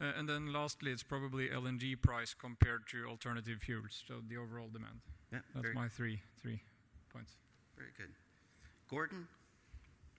Uh, 0.00 0.12
and 0.18 0.28
then 0.28 0.52
lastly, 0.52 0.90
it's 0.92 1.02
probably 1.02 1.48
LNG 1.48 2.00
price 2.00 2.34
compared 2.34 2.86
to 2.90 3.06
alternative 3.06 3.58
fuels, 3.60 4.04
so 4.06 4.16
the 4.28 4.36
overall 4.36 4.68
demand. 4.70 5.00
Yeah, 5.32 5.38
That's 5.54 5.74
my 5.74 5.88
three 5.88 6.20
three 6.40 6.60
points. 7.12 7.32
very 7.76 7.90
good. 7.96 8.10
Gordon? 8.88 9.26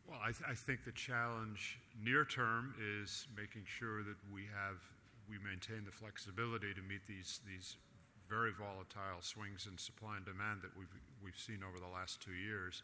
Well, 0.10 0.18
I, 0.26 0.34
th- 0.34 0.50
I 0.50 0.58
think 0.58 0.90
the 0.90 0.98
challenge 0.98 1.78
near 2.02 2.26
term 2.26 2.74
is 2.82 3.30
making 3.38 3.70
sure 3.70 4.02
that 4.02 4.18
we 4.34 4.50
have 4.50 4.82
we 5.30 5.38
maintain 5.38 5.86
the 5.86 5.94
flexibility 5.94 6.74
to 6.74 6.82
meet 6.82 7.06
these 7.06 7.46
these 7.46 7.78
very 8.26 8.50
volatile 8.50 9.22
swings 9.22 9.70
in 9.70 9.78
supply 9.78 10.18
and 10.18 10.26
demand 10.26 10.66
that 10.66 10.74
we've 10.74 10.90
we've 11.22 11.38
seen 11.38 11.62
over 11.62 11.78
the 11.78 11.94
last 11.94 12.26
two 12.26 12.34
years. 12.34 12.82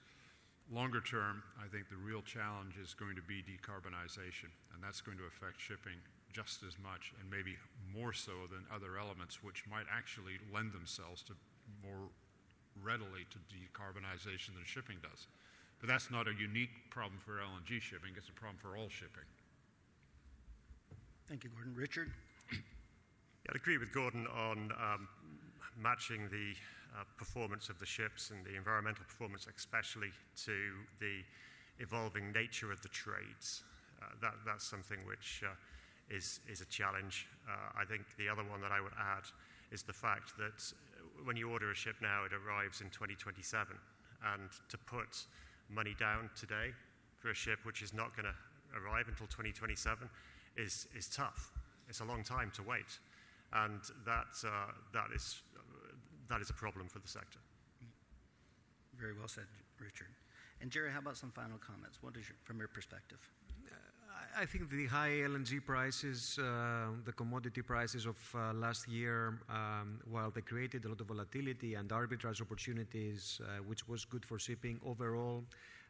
Longer 0.70 1.02
term, 1.02 1.42
I 1.58 1.66
think 1.66 1.90
the 1.90 1.98
real 1.98 2.22
challenge 2.22 2.78
is 2.78 2.94
going 2.94 3.18
to 3.18 3.26
be 3.26 3.42
decarbonization, 3.42 4.54
and 4.74 4.82
that's 4.82 5.02
going 5.02 5.18
to 5.18 5.26
affect 5.26 5.58
shipping 5.62 5.98
just 6.30 6.62
as 6.62 6.78
much, 6.78 7.14
and 7.22 7.26
maybe 7.30 7.58
more 7.90 8.14
so 8.14 8.46
than 8.50 8.66
other 8.70 8.98
elements, 8.98 9.42
which 9.42 9.66
might 9.70 9.86
actually 9.90 10.42
lend 10.54 10.74
themselves 10.74 11.22
to 11.30 11.34
more 11.82 12.10
readily 12.82 13.26
to 13.30 13.38
decarbonization 13.50 14.58
than 14.58 14.66
shipping 14.66 14.98
does. 15.02 15.26
But 15.80 15.90
that's 15.90 16.10
not 16.10 16.28
a 16.28 16.34
unique 16.34 16.90
problem 16.90 17.20
for 17.20 17.34
LNG 17.34 17.82
shipping, 17.82 18.12
it's 18.18 18.30
a 18.30 18.34
problem 18.34 18.58
for 18.58 18.78
all 18.78 18.90
shipping. 18.90 19.28
Thank 21.28 21.44
you, 21.44 21.50
Gordon. 21.50 21.74
Richard? 21.76 22.12
Yeah, 22.52 22.60
I'd 23.50 23.56
agree 23.56 23.78
with 23.78 23.94
Gordon 23.94 24.28
on 24.28 24.72
um, 24.80 25.08
matching 25.82 26.30
the 26.30 26.54
uh, 26.98 27.04
performance 27.18 27.70
of 27.70 27.80
the 27.80 27.86
ships 27.86 28.32
and 28.32 28.46
the 28.46 28.56
environmental 28.56 29.04
performance, 29.04 29.48
especially 29.56 30.12
to 30.46 30.72
the 31.00 31.22
evolving 31.80 32.32
nature 32.32 32.72
of 32.72 32.82
the 32.82 32.90
trades. 32.90 33.64
Uh, 34.02 34.08
that, 34.22 34.34
that's 34.46 34.66
something 34.66 35.00
which 35.06 35.44
uh, 35.46 35.54
is, 36.10 36.40
is 36.48 36.62
a 36.62 36.66
challenge. 36.66 37.28
Uh, 37.48 37.82
I 37.82 37.86
think 37.86 38.04
the 38.18 38.30
other 38.30 38.44
one 38.44 38.62
that 38.62 38.72
I 38.72 38.82
would 38.82 38.94
add 38.98 39.24
is 39.72 39.84
the 39.84 39.94
fact 39.94 40.38
that 40.38 40.64
when 41.24 41.36
you 41.36 41.50
order 41.50 41.72
a 41.72 41.76
ship 41.76 41.96
now, 42.02 42.24
it 42.24 42.32
arrives 42.34 42.82
in 42.82 42.90
2027. 42.90 43.76
And 44.34 44.50
to 44.70 44.78
put 44.78 45.26
money 45.70 45.96
down 46.00 46.30
today 46.40 46.72
for 47.18 47.32
a 47.32 47.34
ship 47.34 47.60
which 47.64 47.82
is 47.82 47.94
not 47.94 48.16
going 48.16 48.26
to 48.26 48.36
arrive 48.80 49.08
until 49.08 49.28
2027 49.28 50.10
is, 50.58 50.88
is 50.96 51.08
tough. 51.08 51.52
It's 51.90 52.00
a 52.00 52.06
long 52.06 52.24
time 52.24 52.52
to 52.56 52.64
wait. 52.64 53.00
And 53.54 53.80
that, 54.06 54.28
uh, 54.46 54.72
that, 54.94 55.08
is, 55.16 55.42
that 56.30 56.42
is 56.42 56.50
a 56.50 56.54
problem 56.54 56.88
for 56.88 57.00
the 57.00 57.08
sector. 57.08 57.40
Very 59.00 59.14
well 59.14 59.28
said, 59.28 59.46
Richard. 59.80 60.08
And 60.62 60.72
Jerry, 60.72 60.92
how 60.92 61.00
about 61.00 61.18
some 61.18 61.32
final 61.32 61.58
comments? 61.58 62.00
What 62.02 62.16
is 62.16 62.28
your, 62.28 62.38
from 62.44 62.60
your 62.60 62.68
perspective? 62.68 63.20
I- 64.16 64.42
I 64.44 64.46
think 64.46 64.70
the 64.70 64.86
high 64.88 65.22
LNG 65.22 65.60
prices, 65.60 66.38
uh, 66.40 66.92
the 67.04 67.14
commodity 67.14 67.62
prices 67.62 68.06
of 68.06 68.18
uh, 68.36 68.54
last 68.54 68.88
year, 68.88 69.40
um, 69.50 70.00
while 70.06 70.32
they 70.32 70.42
created 70.42 70.86
a 70.86 70.90
lot 70.90 71.02
of 71.02 71.08
volatility 71.08 71.76
and 71.76 71.90
arbitrage 71.90 72.42
opportunities, 72.42 73.40
uh, 73.44 73.64
which 73.64 73.88
was 73.88 74.06
good 74.06 74.26
for 74.26 74.38
shipping 74.40 74.80
overall, 74.86 75.44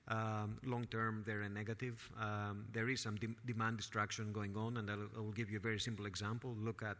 um, 0.07 0.59
long 0.63 0.86
term 0.86 1.23
they're 1.26 1.41
a 1.41 1.49
negative. 1.49 1.97
Um, 2.19 2.65
there 2.71 2.89
is 2.89 3.01
some 3.01 3.15
dem- 3.15 3.38
demand 3.45 3.78
destruction 3.78 4.32
going 4.34 4.55
on, 4.55 4.78
and 4.78 4.89
I'll, 4.89 5.32
give 5.32 5.49
you 5.49 5.57
a 5.57 5.61
very 5.69 5.80
simple 5.80 6.05
example. 6.05 6.55
Look 6.59 6.84
at, 6.84 6.97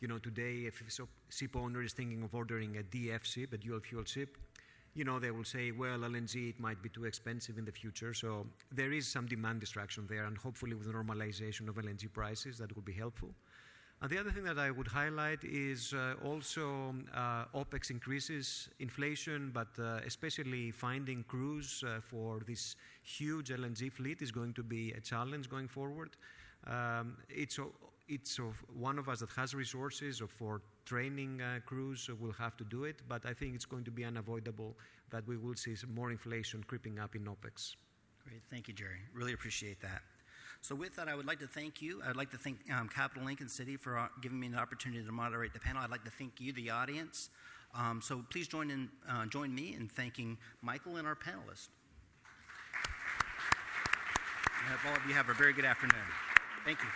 you 0.00 0.08
know, 0.08 0.18
today 0.18 0.66
if 0.66 0.80
a 0.86 1.06
ship 1.30 1.56
owner 1.56 1.82
is 1.82 1.92
thinking 1.92 2.22
of 2.22 2.34
ordering 2.34 2.76
a 2.78 2.82
DF 2.82 3.24
ship, 3.24 3.52
a 3.52 3.58
dual 3.58 3.80
fuel 3.80 4.04
ship, 4.04 4.36
you 4.94 5.04
know, 5.04 5.18
they 5.18 5.30
will 5.30 5.44
say, 5.44 5.72
well, 5.72 5.98
LNG, 5.98 6.50
it 6.50 6.60
might 6.60 6.80
be 6.80 6.88
too 6.88 7.04
expensive 7.04 7.58
in 7.58 7.64
the 7.64 7.72
future. 7.72 8.14
So 8.14 8.46
there 8.70 8.92
is 8.92 9.08
some 9.08 9.26
demand 9.26 9.60
destruction 9.60 10.06
there, 10.08 10.24
and 10.24 10.38
hopefully 10.38 10.74
with 10.74 10.92
normalization 10.92 11.68
of 11.68 11.74
LNG 11.74 12.12
prices, 12.12 12.58
that 12.58 12.74
will 12.74 12.82
be 12.82 12.92
helpful. 12.92 13.30
And 14.00 14.10
the 14.10 14.18
other 14.18 14.30
thing 14.30 14.44
that 14.44 14.58
I 14.58 14.70
would 14.70 14.86
highlight 14.86 15.42
is 15.44 15.94
uh, 15.94 16.14
also 16.24 16.94
uh, 17.14 17.46
OPEX 17.54 17.90
increases, 17.90 18.68
inflation, 18.78 19.50
but 19.52 19.68
uh, 19.78 20.00
especially 20.06 20.70
finding 20.70 21.24
crews 21.24 21.82
uh, 21.86 22.00
for 22.00 22.40
this 22.46 22.76
huge 23.02 23.48
LNG 23.48 23.90
fleet 23.90 24.20
is 24.20 24.30
going 24.30 24.52
to 24.54 24.62
be 24.62 24.92
a 24.92 25.00
challenge 25.00 25.48
going 25.48 25.68
forward. 25.68 26.16
Um, 26.66 27.16
it's 27.28 27.58
it's 28.06 28.38
one 28.76 28.98
of 28.98 29.08
us 29.08 29.20
that 29.20 29.30
has 29.30 29.54
resources 29.54 30.20
or 30.20 30.28
for 30.28 30.60
training 30.84 31.40
uh, 31.40 31.60
crews 31.66 32.08
will 32.20 32.32
have 32.32 32.56
to 32.58 32.64
do 32.64 32.84
it, 32.84 33.02
but 33.08 33.24
I 33.26 33.32
think 33.32 33.54
it's 33.54 33.64
going 33.64 33.84
to 33.84 33.90
be 33.90 34.04
unavoidable 34.04 34.76
that 35.10 35.26
we 35.26 35.36
will 35.36 35.54
see 35.54 35.74
more 35.92 36.10
inflation 36.10 36.64
creeping 36.66 36.98
up 36.98 37.14
in 37.14 37.24
OPEX. 37.24 37.76
Great. 38.24 38.42
Thank 38.50 38.68
you, 38.68 38.74
Jerry. 38.74 39.00
Really 39.12 39.32
appreciate 39.32 39.80
that. 39.82 40.02
So, 40.60 40.74
with 40.74 40.96
that, 40.96 41.08
I 41.08 41.14
would 41.14 41.26
like 41.26 41.40
to 41.40 41.46
thank 41.46 41.82
you. 41.82 42.00
I'd 42.06 42.16
like 42.16 42.30
to 42.30 42.38
thank 42.38 42.58
um, 42.74 42.88
Capital 42.88 43.24
Lincoln 43.26 43.50
City 43.50 43.76
for 43.76 43.98
uh, 43.98 44.08
giving 44.22 44.40
me 44.40 44.46
an 44.46 44.54
opportunity 44.54 45.04
to 45.04 45.12
moderate 45.12 45.52
the 45.52 45.60
panel. 45.60 45.82
I'd 45.82 45.90
like 45.90 46.04
to 46.04 46.10
thank 46.10 46.40
you, 46.40 46.54
the 46.54 46.70
audience. 46.70 47.28
Um, 47.76 48.00
so, 48.02 48.24
please 48.30 48.48
join, 48.48 48.70
in, 48.70 48.88
uh, 49.10 49.26
join 49.26 49.54
me 49.54 49.74
in 49.78 49.88
thanking 49.88 50.38
Michael 50.62 50.96
and 50.96 51.06
our 51.06 51.16
panelists. 51.16 51.68
I 54.64 54.68
hope 54.68 54.90
all 54.90 54.96
of 54.96 55.06
you 55.06 55.12
have 55.12 55.28
a 55.28 55.34
very 55.34 55.52
good 55.52 55.66
afternoon. 55.66 56.00
Thank 56.64 56.80
you. 56.80 56.88